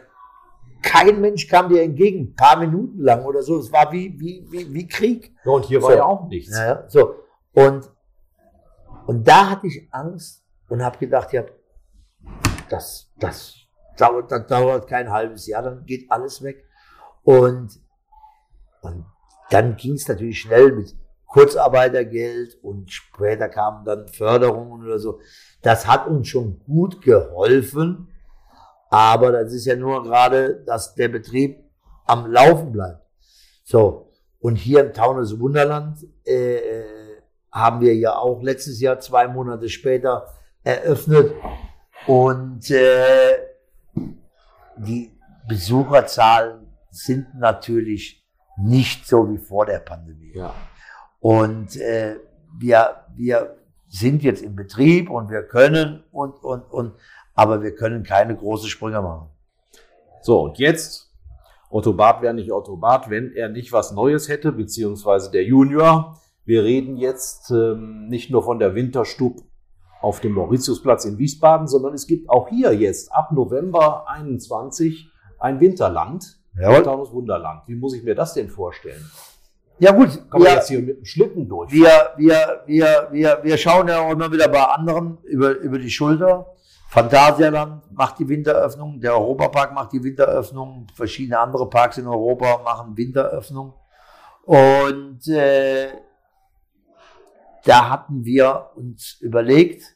kein 0.81 1.21
Mensch 1.21 1.47
kam 1.47 1.69
dir 1.69 1.81
entgegen, 1.81 2.31
ein 2.31 2.35
paar 2.35 2.57
Minuten 2.57 2.99
lang 2.99 3.25
oder 3.25 3.41
so. 3.41 3.57
Es 3.57 3.71
war 3.71 3.91
wie, 3.91 4.19
wie, 4.19 4.45
wie, 4.49 4.73
wie 4.73 4.87
Krieg. 4.87 5.35
Ja, 5.45 5.51
und 5.51 5.65
hier 5.65 5.81
so. 5.81 5.87
war 5.87 5.95
ja 5.95 6.03
auch 6.03 6.27
nichts. 6.27 6.57
Ja, 6.57 6.87
so. 6.89 7.15
Und, 7.53 7.89
und 9.07 9.27
da 9.27 9.49
hatte 9.49 9.67
ich 9.67 9.87
Angst 9.91 10.43
und 10.69 10.83
habe 10.83 10.97
gedacht, 10.97 11.31
ja, 11.33 11.45
das, 12.69 13.11
das 13.17 13.55
dauert, 13.97 14.31
das 14.31 14.47
dauert 14.47 14.87
kein 14.87 15.11
halbes 15.11 15.47
Jahr, 15.47 15.63
dann 15.63 15.85
geht 15.85 16.11
alles 16.11 16.41
weg. 16.41 16.65
Und, 17.23 17.79
und 18.81 19.05
dann 19.53 19.75
ging 19.75 19.93
es 19.93 20.07
natürlich 20.07 20.39
schnell 20.39 20.71
mit 20.71 20.95
Kurzarbeitergeld 21.27 22.57
und 22.63 22.91
später 22.91 23.49
kamen 23.49 23.85
dann 23.85 24.07
Förderungen 24.07 24.83
oder 24.83 24.99
so. 24.99 25.19
Das 25.61 25.87
hat 25.87 26.07
uns 26.07 26.27
schon 26.27 26.59
gut 26.65 27.01
geholfen, 27.01 28.07
aber 28.89 29.31
das 29.31 29.53
ist 29.53 29.65
ja 29.65 29.75
nur 29.75 30.03
gerade, 30.03 30.63
dass 30.65 30.95
der 30.95 31.07
Betrieb 31.07 31.63
am 32.05 32.31
Laufen 32.31 32.71
bleibt. 32.71 33.05
So, 33.63 34.11
und 34.39 34.55
hier 34.55 34.81
im 34.81 34.93
Taunus 34.93 35.39
Wunderland 35.39 35.99
äh, 36.25 36.83
haben 37.51 37.81
wir 37.81 37.95
ja 37.95 38.15
auch 38.17 38.41
letztes 38.41 38.79
Jahr, 38.81 38.99
zwei 38.99 39.27
Monate 39.27 39.69
später, 39.69 40.27
eröffnet 40.63 41.31
und 42.07 42.69
äh, 42.71 43.37
die 44.77 45.11
Besucherzahlen 45.47 46.67
sind 46.89 47.27
natürlich 47.35 48.22
nicht 48.57 49.07
so 49.07 49.29
wie 49.29 49.37
vor 49.37 49.65
der 49.65 49.79
Pandemie. 49.79 50.33
Ja. 50.35 50.53
Und 51.19 51.75
äh, 51.77 52.17
wir, 52.57 53.05
wir 53.15 53.57
sind 53.87 54.23
jetzt 54.23 54.41
im 54.41 54.55
Betrieb 54.55 55.09
und 55.09 55.29
wir 55.29 55.43
können 55.43 56.03
und, 56.11 56.43
und, 56.43 56.63
und, 56.71 56.93
aber 57.33 57.61
wir 57.61 57.75
können 57.75 58.03
keine 58.03 58.35
große 58.35 58.67
Sprünge 58.67 59.01
machen. 59.01 59.29
So, 60.21 60.41
und 60.41 60.57
jetzt, 60.57 61.11
Otto 61.69 61.93
Barth 61.93 62.21
wäre 62.21 62.33
nicht 62.33 62.51
Otto 62.51 62.77
Barth, 62.77 63.09
wenn 63.09 63.33
er 63.33 63.49
nicht 63.49 63.71
was 63.71 63.91
Neues 63.91 64.29
hätte, 64.29 64.51
beziehungsweise 64.51 65.31
der 65.31 65.43
Junior. 65.43 66.19
Wir 66.45 66.63
reden 66.63 66.97
jetzt 66.97 67.51
ähm, 67.51 68.07
nicht 68.07 68.29
nur 68.29 68.43
von 68.43 68.59
der 68.59 68.75
Winterstub 68.75 69.41
auf 70.01 70.19
dem 70.19 70.33
Mauritiusplatz 70.33 71.05
in 71.05 71.17
Wiesbaden, 71.17 71.67
sondern 71.67 71.93
es 71.93 72.07
gibt 72.07 72.29
auch 72.29 72.49
hier 72.49 72.73
jetzt 72.73 73.11
ab 73.13 73.31
November 73.31 74.07
21 74.09 75.09
ein 75.39 75.59
Winterland, 75.59 76.42
Jawohl. 76.59 76.83
Taunus 76.83 77.11
Wunderland. 77.11 77.63
Wie 77.67 77.75
muss 77.75 77.95
ich 77.95 78.03
mir 78.03 78.15
das 78.15 78.33
denn 78.33 78.49
vorstellen? 78.49 79.03
Ja 79.79 79.91
gut, 79.91 80.09
Kann 80.29 80.41
man 80.41 80.43
wir, 80.43 80.53
jetzt 80.53 80.67
hier 80.67 80.81
mit 80.81 80.97
dem 80.97 81.05
Schlitten 81.05 81.49
durch? 81.49 81.71
wir, 81.71 82.13
wir, 82.15 82.63
wir, 82.65 83.07
wir, 83.11 83.39
wir 83.41 83.57
schauen 83.57 83.87
ja 83.87 83.99
auch 83.99 84.11
immer 84.11 84.31
wieder 84.31 84.47
bei 84.47 84.63
anderen 84.63 85.17
über, 85.23 85.51
über 85.57 85.79
die 85.79 85.89
Schulter. 85.89 86.53
Phantasialand 86.89 87.91
macht 87.91 88.19
die 88.19 88.29
Winteröffnung, 88.29 88.99
der 89.01 89.13
Europapark 89.13 89.73
macht 89.73 89.93
die 89.93 90.03
Winteröffnung, 90.03 90.85
verschiedene 90.93 91.39
andere 91.39 91.67
Parks 91.67 91.97
in 91.97 92.05
Europa 92.05 92.61
machen 92.63 92.95
Winteröffnung. 92.95 93.73
Und 94.45 95.27
äh, 95.27 95.87
da 97.65 97.89
hatten 97.89 98.23
wir 98.23 98.69
uns 98.75 99.17
überlegt, 99.21 99.95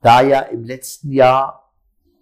da 0.00 0.22
ja 0.22 0.40
im 0.40 0.64
letzten 0.64 1.12
Jahr 1.12 1.69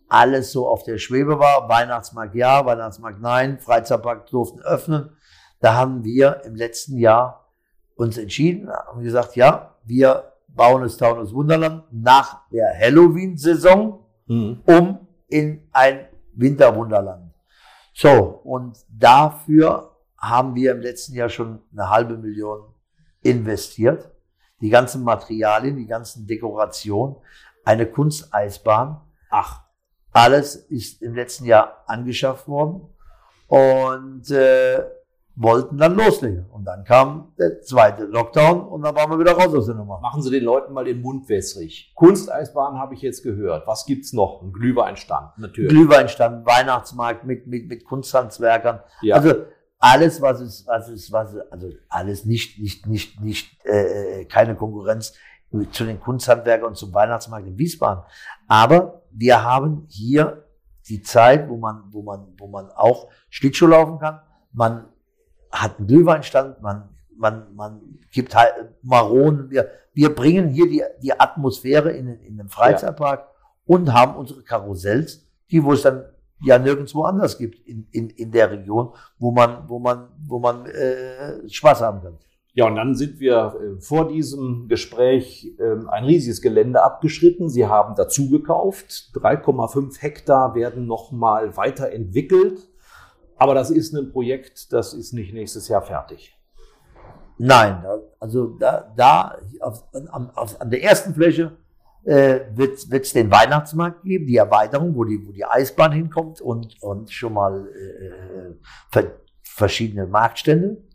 alles 0.09 0.52
so 0.52 0.68
auf 0.68 0.84
der 0.84 0.98
Schwebe 0.98 1.38
war, 1.38 1.68
Weihnachtsmarkt 1.68 2.34
ja, 2.34 2.64
Weihnachtsmarkt 2.64 3.20
nein, 3.20 3.59
Freizeitpark 3.59 4.26
durften 4.26 4.61
öffnen, 4.61 5.11
da 5.61 5.74
haben 5.74 6.04
wir 6.04 6.42
im 6.44 6.54
letzten 6.54 6.98
Jahr 6.98 7.50
uns 7.94 8.16
entschieden, 8.16 8.70
haben 8.70 9.02
gesagt, 9.02 9.36
ja, 9.36 9.74
wir 9.84 10.32
bauen 10.48 10.82
das 10.82 10.96
Taunus 10.96 11.34
Wunderland 11.34 11.84
nach 11.90 12.48
der 12.50 12.76
Halloween-Saison 12.78 14.04
Mhm. 14.28 14.61
um 14.66 15.06
in 15.28 15.68
ein 15.72 16.06
Winterwunderland. 16.34 17.32
So, 17.94 18.40
und 18.44 18.78
dafür 18.88 19.96
haben 20.18 20.54
wir 20.54 20.72
im 20.72 20.80
letzten 20.80 21.14
Jahr 21.14 21.28
schon 21.28 21.61
eine 21.72 21.88
halbe 21.88 22.16
Million 22.16 22.61
investiert. 23.22 24.11
Die 24.61 24.68
ganzen 24.68 25.02
Materialien, 25.02 25.76
die 25.76 25.86
ganzen 25.86 26.26
Dekorationen, 26.26 27.16
eine 27.64 27.86
Kunsteisbahn, 27.86 29.00
Ach, 29.30 29.62
alles 30.12 30.56
ist 30.56 31.02
im 31.02 31.14
letzten 31.14 31.44
Jahr 31.44 31.84
angeschafft 31.86 32.48
worden 32.48 32.82
und 33.46 34.30
äh, 34.30 34.84
wollten 35.38 35.78
dann 35.78 35.94
loslegen. 35.94 36.46
Und 36.50 36.64
dann 36.64 36.84
kam 36.84 37.32
der 37.38 37.61
zweite 37.62 38.04
Lockdown 38.04 38.62
und 38.62 38.82
dann 38.82 38.94
waren 38.94 39.11
wir 39.11 39.18
wieder 39.18 39.32
raus 39.32 39.54
aus 39.54 39.66
der 39.66 39.76
Nummer. 39.76 40.00
machen 40.00 40.20
Sie 40.20 40.30
den 40.30 40.42
Leuten 40.42 40.72
mal 40.72 40.84
den 40.84 41.00
Mund 41.00 41.28
wässrig. 41.28 41.92
Kunsteisbahn 41.94 42.78
habe 42.78 42.94
ich 42.94 43.02
jetzt 43.02 43.22
gehört. 43.22 43.66
Was 43.66 43.86
gibt's 43.86 44.12
noch? 44.12 44.42
Ein 44.42 44.52
Glühweinstand, 44.52 45.38
natürlich. 45.38 45.70
Glühweinstand, 45.70 46.44
Weihnachtsmarkt 46.44 47.24
mit, 47.24 47.46
mit, 47.46 47.68
mit 47.68 47.84
Kunsthandwerkern. 47.84 48.80
Ja. 49.02 49.16
Also 49.16 49.34
alles, 49.78 50.20
was 50.20 50.40
es, 50.40 50.66
was 50.66 50.88
es, 50.88 51.12
was 51.12 51.34
es, 51.34 51.52
also 51.52 51.70
alles 51.88 52.24
nicht, 52.24 52.59
nicht, 52.59 52.86
nicht, 52.88 53.20
nicht, 53.20 53.64
äh, 53.64 54.24
keine 54.24 54.56
Konkurrenz 54.56 55.14
zu 55.70 55.84
den 55.84 56.01
Kunsthandwerkern 56.01 56.68
und 56.68 56.76
zum 56.76 56.92
Weihnachtsmarkt 56.92 57.46
in 57.46 57.57
Wiesbaden. 57.59 58.05
Aber 58.46 59.03
wir 59.11 59.42
haben 59.42 59.86
hier 59.88 60.44
die 60.88 61.03
Zeit, 61.03 61.49
wo 61.49 61.57
man, 61.57 61.84
wo 61.90 62.03
man, 62.03 62.26
wo 62.38 62.46
man 62.49 62.70
auch 62.70 63.09
Schlittschuh 63.30 63.66
laufen 63.66 63.99
kann. 63.99 64.20
Man 64.53 64.86
hat 65.51 65.78
einen 65.78 65.86
Glühweinstand, 65.86 66.61
man, 66.62 66.88
man, 67.16 67.55
man 67.55 67.80
gibt 68.12 68.34
halt 68.34 68.53
Maronen. 68.82 69.51
Wir, 69.51 69.70
wir 69.94 70.14
bringen 70.14 70.49
hier 70.49 70.68
die, 70.68 70.82
die 71.03 71.18
Atmosphäre 71.18 71.90
in, 71.92 72.07
den- 72.07 72.20
in 72.20 72.36
den 72.36 72.49
Freizeitpark 72.49 73.26
und 73.66 73.92
haben 73.92 74.16
unsere 74.16 74.42
Karussells, 74.42 75.26
die 75.51 75.62
wo 75.64 75.72
es 75.72 75.82
dann 75.82 76.05
ja 76.42 76.59
nirgendwo 76.59 77.03
anders 77.05 77.36
gibt 77.36 77.66
in, 77.66 77.88
in, 77.90 78.11
in 78.11 78.30
der 78.30 78.51
Region, 78.51 78.92
wo 79.18 79.30
man, 79.32 79.68
wo 79.68 79.78
man, 79.78 80.09
wo 80.26 80.38
man 80.38 80.66
äh, 80.66 81.49
Spaß 81.49 81.80
haben 81.82 82.01
kann. 82.03 82.18
Ja, 82.59 82.66
und 82.66 82.74
dann 82.74 82.96
sind 82.96 83.20
wir 83.20 83.54
äh, 83.54 83.80
vor 83.80 84.09
diesem 84.09 84.66
Gespräch 84.66 85.54
ähm, 85.61 85.88
ein 85.88 86.02
riesiges 86.02 86.42
Gelände 86.42 86.82
abgeschritten. 86.82 87.48
Sie 87.48 87.68
haben 87.68 87.94
dazu 87.94 88.30
gekauft. 88.30 89.12
3,5 89.14 90.00
Hektar 90.00 90.56
werden 90.56 90.88
nochmal 90.88 91.56
weiterentwickelt. 91.56 92.68
Aber 93.36 93.54
das 93.54 93.70
ist 93.70 93.94
ein 93.94 94.11
Projekt, 94.11 94.72
das 94.72 94.92
ist 94.92 95.12
nicht 95.12 95.32
nächstes 95.32 95.68
Jahr 95.68 95.82
fertig. 95.82 96.36
Nein, 97.38 97.84
also 98.18 98.48
da, 98.59 98.92
da 98.96 99.38
auf, 99.61 99.84
an, 99.94 100.30
auf, 100.34 100.61
an 100.61 100.68
der 100.68 100.82
ersten 100.82 101.14
Fläche 101.14 101.56
äh, 102.02 102.40
wird 102.56 102.92
es 102.92 103.12
den 103.12 103.30
Weihnachtsmarkt 103.30 104.02
geben, 104.02 104.26
die 104.26 104.36
Erweiterung, 104.36 104.96
wo 104.96 105.04
die, 105.04 105.24
wo 105.24 105.30
die 105.30 105.44
Eisbahn 105.44 105.92
hinkommt 105.92 106.40
und, 106.40 106.82
und 106.82 107.12
schon 107.12 107.34
mal 107.34 107.68
äh, 107.68 108.54
ver, 108.90 109.12
verschiedene 109.44 110.09
Marktstände. 110.09 110.88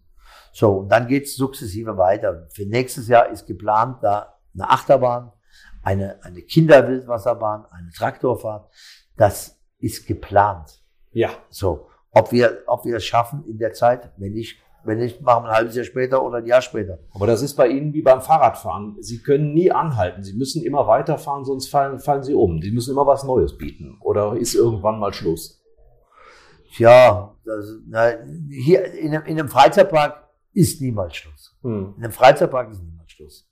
So, 0.53 0.77
und 0.77 0.89
dann 0.89 1.07
geht 1.07 1.25
es 1.25 1.35
sukzessive 1.35 1.97
weiter. 1.97 2.47
Für 2.51 2.65
nächstes 2.65 3.07
Jahr 3.07 3.27
ist 3.29 3.47
geplant, 3.47 3.97
da 4.03 4.35
eine 4.53 4.69
Achterbahn, 4.69 5.31
eine, 5.81 6.23
eine 6.23 6.43
Kinderwildwasserbahn, 6.43 7.65
eine 7.71 7.89
Traktorfahrt. 7.89 8.69
Das 9.17 9.59
ist 9.79 10.05
geplant. 10.05 10.79
Ja, 11.11 11.31
So, 11.49 11.87
ob 12.11 12.31
wir, 12.31 12.63
ob 12.67 12.85
wir 12.85 12.97
es 12.97 13.05
schaffen 13.05 13.43
in 13.47 13.57
der 13.57 13.73
Zeit, 13.73 14.11
wenn 14.17 14.33
nicht, 14.33 14.59
wenn 14.83 14.99
nicht, 14.99 15.21
machen 15.21 15.45
wir 15.45 15.49
ein 15.49 15.55
halbes 15.55 15.75
Jahr 15.75 15.85
später 15.85 16.23
oder 16.23 16.37
ein 16.37 16.45
Jahr 16.45 16.61
später. 16.61 16.99
aber 17.13 17.25
das 17.25 17.41
ist 17.41 17.55
bei 17.55 17.67
Ihnen 17.67 17.93
wie 17.93 18.01
beim 18.01 18.21
Fahrradfahren. 18.21 18.97
Sie 18.99 19.19
können 19.19 19.53
nie 19.53 19.71
anhalten. 19.71 20.23
Sie 20.23 20.33
müssen 20.33 20.63
immer 20.63 20.87
weiterfahren, 20.87 21.45
sonst 21.45 21.67
fallen, 21.67 21.99
fallen 21.99 22.21
Sie 22.23 22.35
um. 22.35 22.61
Sie 22.61 22.71
müssen 22.71 22.91
immer 22.91 23.07
was 23.07 23.23
Neues 23.23 23.57
bieten. 23.57 23.97
Oder 24.01 24.35
ist 24.35 24.53
irgendwann 24.53 24.99
mal 24.99 25.13
Schluss? 25.13 25.63
Tja, 26.75 27.35
das, 27.45 27.65
na, 27.87 28.13
hier 28.49 28.85
in 28.93 29.15
einem, 29.15 29.25
in 29.25 29.39
einem 29.39 29.49
Freizeitpark 29.49 30.22
ist 30.53 30.81
niemals 30.81 31.15
Schluss. 31.15 31.57
Hm. 31.61 31.95
In 31.97 32.03
einem 32.03 32.13
Freizeitpark 32.13 32.71
ist 32.71 32.81
niemals 32.83 33.11
Schluss. 33.11 33.49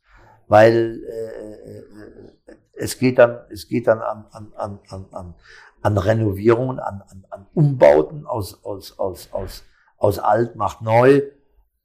Weil 0.47 1.01
äh, 1.07 1.71
äh, 1.71 2.55
es 2.73 2.97
geht 2.97 3.17
dann, 3.19 3.39
es 3.49 3.67
geht 3.67 3.87
dann 3.87 3.99
an, 3.99 4.25
an, 4.31 4.51
an, 4.55 4.79
an, 4.89 5.05
an, 5.11 5.35
an 5.81 5.97
Renovierungen, 5.97 6.79
an, 6.79 7.01
an, 7.09 7.25
an 7.29 7.47
Umbauten 7.53 8.25
aus, 8.25 8.63
aus, 8.63 8.97
aus, 8.99 9.29
aus, 9.31 9.63
aus 9.97 10.19
alt 10.19 10.55
macht 10.55 10.81
neu 10.81 11.21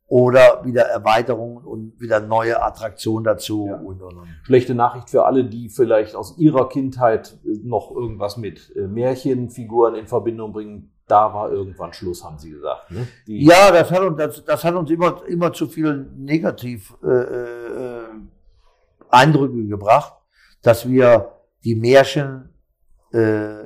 oder 0.09 0.65
wieder 0.65 0.83
Erweiterungen 0.83 1.65
und 1.65 2.01
wieder 2.01 2.21
neue 2.21 2.63
Attraktionen 2.63 3.25
dazu 3.25 3.67
Ja. 3.67 3.77
und, 3.77 4.01
und, 4.03 4.17
und. 4.17 4.29
Schlechte 4.45 4.75
Nachricht 4.75 5.11
für 5.11 5.25
alle, 5.27 5.45
die 5.45 5.69
vielleicht 5.69 6.15
aus 6.15 6.39
ihrer 6.39 6.69
Kindheit 6.69 7.37
noch 7.63 7.91
irgendwas 7.91 8.37
mit 8.37 8.73
äh, 8.77 8.87
Märchenfiguren 8.87 9.97
in 9.97 10.07
Verbindung 10.07 10.53
bringen. 10.53 10.93
Da 11.07 11.33
war 11.33 11.53
irgendwann 11.53 11.93
Schluss, 11.93 12.25
haben 12.25 12.39
Sie 12.39 12.51
gesagt. 12.51 12.91
Ne? 12.91 13.07
Ja, 13.27 13.71
das 13.71 13.91
hat 13.91 14.01
uns, 14.01 14.17
das, 14.19 14.45
das 14.45 14.65
hat 14.65 14.75
uns 14.75 14.91
immer, 14.91 15.25
immer 15.27 15.53
zu 15.53 15.69
viel 15.69 16.11
negativ 16.17 16.93
äh, 17.05 17.09
äh, 17.09 18.05
Eindrücke 19.09 19.67
gebracht, 19.67 20.15
dass 20.63 20.89
wir 20.89 21.33
die 21.63 21.77
Märchen, 21.77 22.53
äh, 23.13 23.65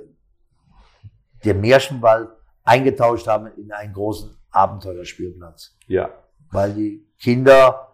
den 1.45 1.61
Märchenwald 1.61 2.29
eingetauscht 2.65 3.27
haben 3.27 3.47
in 3.57 3.73
einen 3.73 3.95
großen 3.95 4.37
Abenteuerspielplatz. 4.51 5.77
ja. 5.87 6.11
Weil 6.53 6.75
die 6.75 7.07
Kinder 7.19 7.91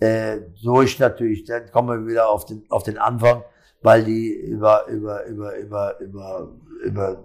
äh, 0.00 0.40
durch 0.62 0.98
natürlich, 0.98 1.44
dann 1.44 1.70
kommen 1.70 2.04
wir 2.04 2.10
wieder 2.10 2.28
auf 2.28 2.44
den, 2.44 2.64
auf 2.68 2.82
den 2.82 2.98
Anfang, 2.98 3.44
weil 3.82 4.04
die 4.04 4.32
über, 4.32 4.86
über, 4.88 5.24
über, 5.26 5.56
über, 5.56 6.00
über, 6.00 6.48
über, 6.82 7.24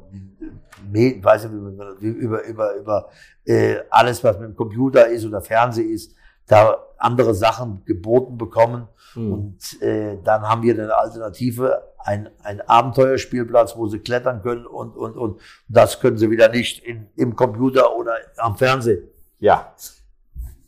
weiß 0.83 1.49
nicht, 1.49 1.53
über, 2.01 2.43
über, 2.43 2.75
über, 2.75 3.09
äh, 3.45 3.77
alles, 3.89 4.23
was 4.23 4.39
mit 4.39 4.49
dem 4.49 4.55
Computer 4.55 5.07
ist 5.07 5.25
oder 5.25 5.41
Fernsehen 5.41 5.89
ist, 5.89 6.15
da 6.47 6.77
andere 6.97 7.33
Sachen 7.33 7.83
geboten 7.85 8.37
bekommen. 8.37 8.87
Hm. 9.13 9.33
Und 9.33 9.81
äh, 9.81 10.17
dann 10.23 10.43
haben 10.43 10.61
wir 10.63 10.73
eine 10.73 10.95
Alternative, 10.95 11.83
ein, 11.99 12.29
ein 12.43 12.61
Abenteuerspielplatz, 12.61 13.75
wo 13.75 13.87
sie 13.87 13.99
klettern 13.99 14.41
können 14.41 14.65
und, 14.65 14.95
und, 14.95 15.17
und 15.17 15.41
das 15.67 15.99
können 15.99 16.17
sie 16.17 16.29
wieder 16.29 16.49
nicht 16.49 16.83
in, 16.83 17.07
im 17.15 17.35
Computer 17.35 17.95
oder 17.95 18.15
am 18.37 18.57
Fernsehen. 18.57 19.07
Ja. 19.39 19.73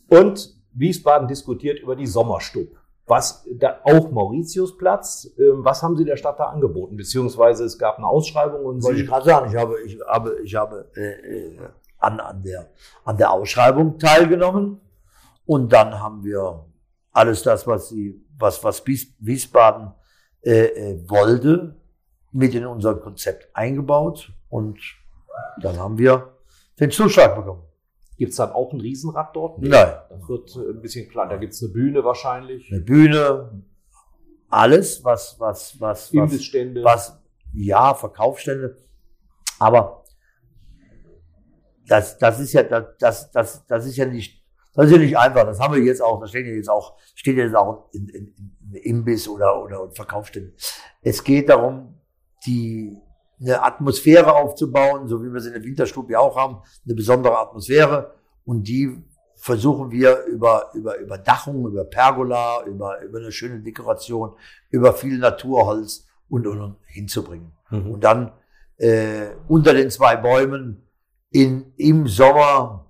Und 0.07 0.55
Wiesbaden 0.73 1.27
diskutiert 1.27 1.79
über 1.79 1.95
die 1.95 2.07
Sommerstub. 2.07 2.69
Was, 3.09 3.47
da 3.49 3.79
auch 3.83 4.11
Mauritiusplatz, 4.11 5.29
ähm, 5.39 5.63
was 5.63 5.81
haben 5.81 5.95
Sie 5.95 6.03
der 6.03 6.17
Stadt 6.17 6.39
da 6.39 6.45
angeboten? 6.45 6.97
Beziehungsweise 6.97 7.63
es 7.63 7.79
gab 7.79 7.97
eine 7.97 8.07
Ausschreibung 8.07 8.65
und 8.65 8.83
Wollte 8.83 8.97
ich 8.99 9.05
Sie, 9.05 9.07
gerade 9.07 9.25
sagen, 9.25 9.49
ich 9.49 9.55
habe, 9.55 9.81
ich 9.81 9.97
habe, 10.05 10.39
ich 10.43 10.55
habe 10.55 10.91
äh, 10.95 11.01
äh, 11.55 11.59
an, 11.99 12.19
an, 12.19 12.43
der, 12.43 12.69
an 13.05 13.15
der 13.17 13.31
Ausschreibung 13.31 13.97
teilgenommen 13.97 14.81
und 15.45 15.71
dann 15.71 15.99
haben 16.01 16.23
wir 16.25 16.65
alles 17.13 17.43
das, 17.43 17.65
was 17.65 17.87
sie, 17.89 18.21
was, 18.37 18.61
was 18.63 18.85
Wies- 18.85 19.15
Wiesbaden 19.19 19.93
äh, 20.41 20.65
äh, 20.65 21.09
wollte, 21.09 21.75
mit 22.33 22.53
in 22.53 22.65
unser 22.67 22.95
Konzept 22.95 23.49
eingebaut 23.55 24.33
und 24.49 24.77
dann 25.61 25.79
haben 25.79 25.97
wir 25.97 26.33
den 26.79 26.91
Zuschlag 26.91 27.35
bekommen. 27.37 27.63
Gibt 28.17 28.31
es 28.31 28.37
dann 28.37 28.51
auch 28.51 28.73
ein 28.73 28.81
Riesenrad 28.81 29.35
dort? 29.35 29.59
Nein. 29.59 29.93
Das 30.09 30.27
wird 30.27 30.55
äh, 30.55 30.71
ein 30.71 30.81
bisschen 30.81 31.09
klein. 31.09 31.29
Da 31.29 31.37
gibt 31.37 31.53
es 31.53 31.61
eine 31.61 31.71
Bühne 31.71 32.03
wahrscheinlich. 32.03 32.71
Eine 32.71 32.81
Bühne, 32.81 33.63
alles, 34.49 35.03
was, 35.03 35.39
was, 35.39 35.79
was, 35.79 36.11
Imbissstände. 36.11 36.83
was, 36.83 37.19
ja, 37.53 37.93
Verkaufsstände. 37.93 38.77
Aber 39.59 40.03
das, 41.87 42.17
das 42.17 42.39
ist 42.39 42.53
ja, 42.53 42.63
das, 42.63 43.31
das, 43.31 43.65
das 43.65 43.85
ist 43.85 43.97
ja 43.97 44.05
nicht, 44.05 44.43
das 44.73 44.87
ist 44.87 44.91
ja 44.93 44.97
nicht 44.97 45.17
einfach. 45.17 45.45
Das 45.45 45.59
haben 45.59 45.75
wir 45.75 45.81
jetzt 45.81 46.01
auch, 46.01 46.19
da 46.19 46.27
steht 46.27 46.45
ja 46.45 46.53
jetzt 46.53 46.69
auch, 46.69 46.97
steht 47.15 47.37
ja 47.37 47.43
jetzt 47.43 47.55
auch 47.55 47.89
in, 47.93 48.07
in, 48.09 48.35
in 48.71 48.75
Imbiss 48.83 49.27
oder, 49.27 49.63
oder 49.63 49.89
Verkaufsstände. 49.91 50.53
Es 51.01 51.23
geht 51.23 51.49
darum, 51.49 51.99
die, 52.45 52.97
eine 53.39 53.63
Atmosphäre 53.63 54.35
aufzubauen, 54.35 55.07
so 55.07 55.21
wie 55.23 55.29
wir 55.29 55.35
es 55.35 55.45
in 55.45 55.53
der 55.53 55.63
Winterstube 55.63 56.19
auch 56.19 56.35
haben, 56.35 56.57
eine 56.85 56.95
besondere 56.95 57.37
Atmosphäre. 57.37 58.15
Und 58.45 58.67
die 58.67 59.03
versuchen 59.35 59.91
wir 59.91 60.23
über, 60.25 60.71
über 60.73 60.97
Überdachung, 60.97 61.67
über 61.67 61.83
Pergola, 61.85 62.63
über, 62.65 63.01
über 63.01 63.19
eine 63.19 63.31
schöne 63.31 63.59
Dekoration, 63.59 64.33
über 64.69 64.93
viel 64.93 65.19
Naturholz 65.19 66.07
und, 66.29 66.47
und, 66.47 66.59
und 66.59 66.77
hinzubringen. 66.87 67.51
Mhm. 67.69 67.91
Und 67.91 68.03
dann 68.03 68.31
äh, 68.77 69.29
unter 69.47 69.73
den 69.73 69.89
zwei 69.91 70.15
Bäumen 70.15 70.87
in, 71.29 71.73
im 71.77 72.07
Sommer 72.07 72.87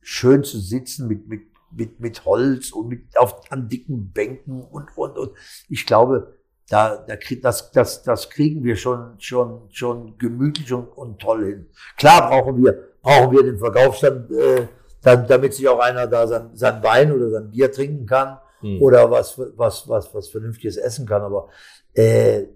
schön 0.00 0.44
zu 0.44 0.58
sitzen 0.58 1.08
mit, 1.08 1.28
mit, 1.28 1.42
mit, 1.70 2.00
mit 2.00 2.24
Holz 2.24 2.72
und 2.72 2.88
mit 2.88 3.16
auf, 3.16 3.50
an 3.50 3.68
dicken 3.68 4.12
Bänken 4.12 4.62
und, 4.62 4.96
und, 4.96 5.16
und. 5.18 5.32
Ich 5.68 5.86
glaube, 5.86 6.35
da, 6.68 6.96
da 6.96 7.14
das, 7.42 7.70
das, 7.70 8.02
das 8.02 8.30
kriegen 8.30 8.64
wir 8.64 8.76
schon, 8.76 9.14
schon, 9.18 9.68
schon 9.70 10.18
gemütlich 10.18 10.72
und, 10.72 10.88
und 10.96 11.20
toll 11.20 11.44
hin. 11.44 11.66
Klar 11.96 12.28
brauchen 12.28 12.62
wir, 12.62 12.76
brauchen 13.02 13.32
wir 13.32 13.42
den 13.42 13.58
Verkaufsstand, 13.58 14.30
äh, 14.32 14.66
dann, 15.02 15.26
damit 15.28 15.54
sich 15.54 15.68
auch 15.68 15.78
einer 15.78 16.06
da 16.06 16.26
sein, 16.26 16.50
sein 16.54 16.82
Wein 16.82 17.12
oder 17.12 17.30
sein 17.30 17.50
Bier 17.50 17.70
trinken 17.70 18.06
kann 18.06 18.38
hm. 18.60 18.82
oder 18.82 19.10
was, 19.10 19.38
was, 19.56 19.88
was, 19.88 20.12
was 20.12 20.28
Vernünftiges 20.28 20.76
essen 20.76 21.06
kann. 21.06 21.22
Aber 21.22 21.48
äh, 21.94 22.46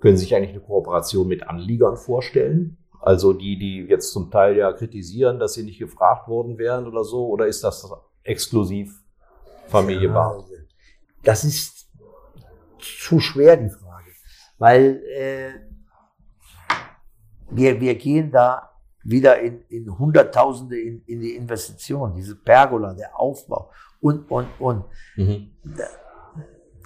können 0.00 0.16
Sie 0.16 0.24
sich 0.24 0.34
eigentlich 0.34 0.52
eine 0.52 0.60
Kooperation 0.60 1.28
mit 1.28 1.46
Anliegern 1.46 1.96
vorstellen? 1.96 2.78
Also 3.00 3.34
die, 3.34 3.58
die 3.58 3.86
jetzt 3.88 4.12
zum 4.12 4.30
Teil 4.30 4.56
ja 4.56 4.72
kritisieren, 4.72 5.38
dass 5.38 5.54
sie 5.54 5.62
nicht 5.62 5.78
gefragt 5.78 6.26
worden 6.28 6.58
wären 6.58 6.86
oder 6.86 7.04
so, 7.04 7.28
oder 7.28 7.46
ist 7.46 7.62
das 7.62 7.88
exklusiv 8.24 9.00
Familie 9.68 10.08
ja, 10.08 10.44
Das 11.22 11.44
ist 11.44 11.75
zu 13.00 13.20
schwer, 13.20 13.56
die 13.56 13.70
Frage. 13.70 14.10
Weil 14.58 15.02
äh, 15.14 15.50
wir, 17.50 17.80
wir 17.80 17.94
gehen 17.94 18.30
da 18.30 18.70
wieder 19.04 19.38
in, 19.40 19.62
in 19.68 19.98
Hunderttausende 19.98 20.78
in, 20.80 21.02
in 21.06 21.20
die 21.20 21.36
Investition, 21.36 22.14
diese 22.14 22.36
Pergola, 22.36 22.94
der 22.94 23.18
Aufbau 23.18 23.70
und, 24.00 24.30
und, 24.30 24.48
und. 24.58 24.84
Mhm. 25.16 25.52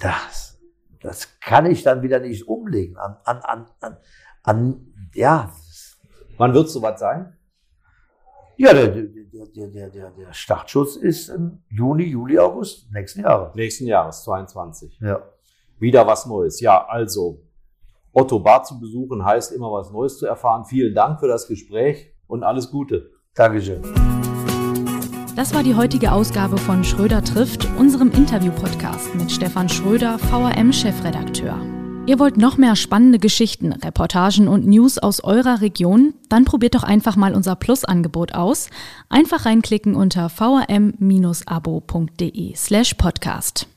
Das, 0.00 0.60
das 1.02 1.40
kann 1.40 1.66
ich 1.66 1.82
dann 1.82 2.02
wieder 2.02 2.20
nicht 2.20 2.46
umlegen 2.46 2.96
an, 2.96 3.16
an, 3.24 3.38
an, 3.38 3.66
an, 3.80 3.96
an 4.42 4.92
ja. 5.14 5.52
Wann 6.36 6.54
wird 6.54 6.66
es 6.66 6.72
soweit 6.72 6.98
sein? 6.98 7.36
Ja, 8.56 8.74
der, 8.74 8.88
der, 8.88 9.68
der, 9.68 9.88
der, 9.88 10.10
der 10.10 10.32
Startschuss 10.34 10.96
ist 10.96 11.30
im 11.30 11.62
Juni, 11.70 12.04
Juli, 12.04 12.38
August 12.38 12.92
nächsten 12.92 13.20
Jahres. 13.20 13.54
Nächsten 13.54 13.86
Jahres, 13.86 14.22
22. 14.24 14.98
Ja. 15.00 15.22
Wieder 15.80 16.06
was 16.06 16.26
Neues. 16.26 16.60
Ja, 16.60 16.86
also 16.86 17.40
Otto 18.12 18.38
Bar 18.38 18.64
zu 18.64 18.78
besuchen 18.78 19.24
heißt 19.24 19.52
immer 19.52 19.72
was 19.72 19.90
Neues 19.90 20.18
zu 20.18 20.26
erfahren. 20.26 20.66
Vielen 20.66 20.94
Dank 20.94 21.20
für 21.20 21.28
das 21.28 21.48
Gespräch 21.48 22.12
und 22.26 22.42
alles 22.42 22.70
Gute. 22.70 23.10
Dankeschön. 23.34 23.82
Das 25.36 25.54
war 25.54 25.62
die 25.62 25.74
heutige 25.74 26.12
Ausgabe 26.12 26.58
von 26.58 26.84
Schröder 26.84 27.24
trifft, 27.24 27.66
unserem 27.78 28.10
Interview-Podcast 28.10 29.14
mit 29.14 29.32
Stefan 29.32 29.70
Schröder, 29.70 30.18
VRM-Chefredakteur. 30.18 31.56
Ihr 32.06 32.18
wollt 32.18 32.36
noch 32.36 32.58
mehr 32.58 32.76
spannende 32.76 33.18
Geschichten, 33.18 33.72
Reportagen 33.72 34.48
und 34.48 34.66
News 34.66 34.98
aus 34.98 35.22
eurer 35.24 35.60
Region? 35.62 36.14
Dann 36.28 36.44
probiert 36.44 36.74
doch 36.74 36.82
einfach 36.82 37.14
mal 37.16 37.34
unser 37.34 37.56
Plus-Angebot 37.56 38.34
aus. 38.34 38.68
Einfach 39.08 39.46
reinklicken 39.46 39.94
unter 39.94 40.28
vrm-abo.de 40.28 40.96
slash 42.56 42.94
podcast. 42.94 43.68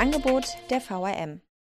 Angebot 0.00 0.56
der 0.70 0.80
VRM. 0.80 1.42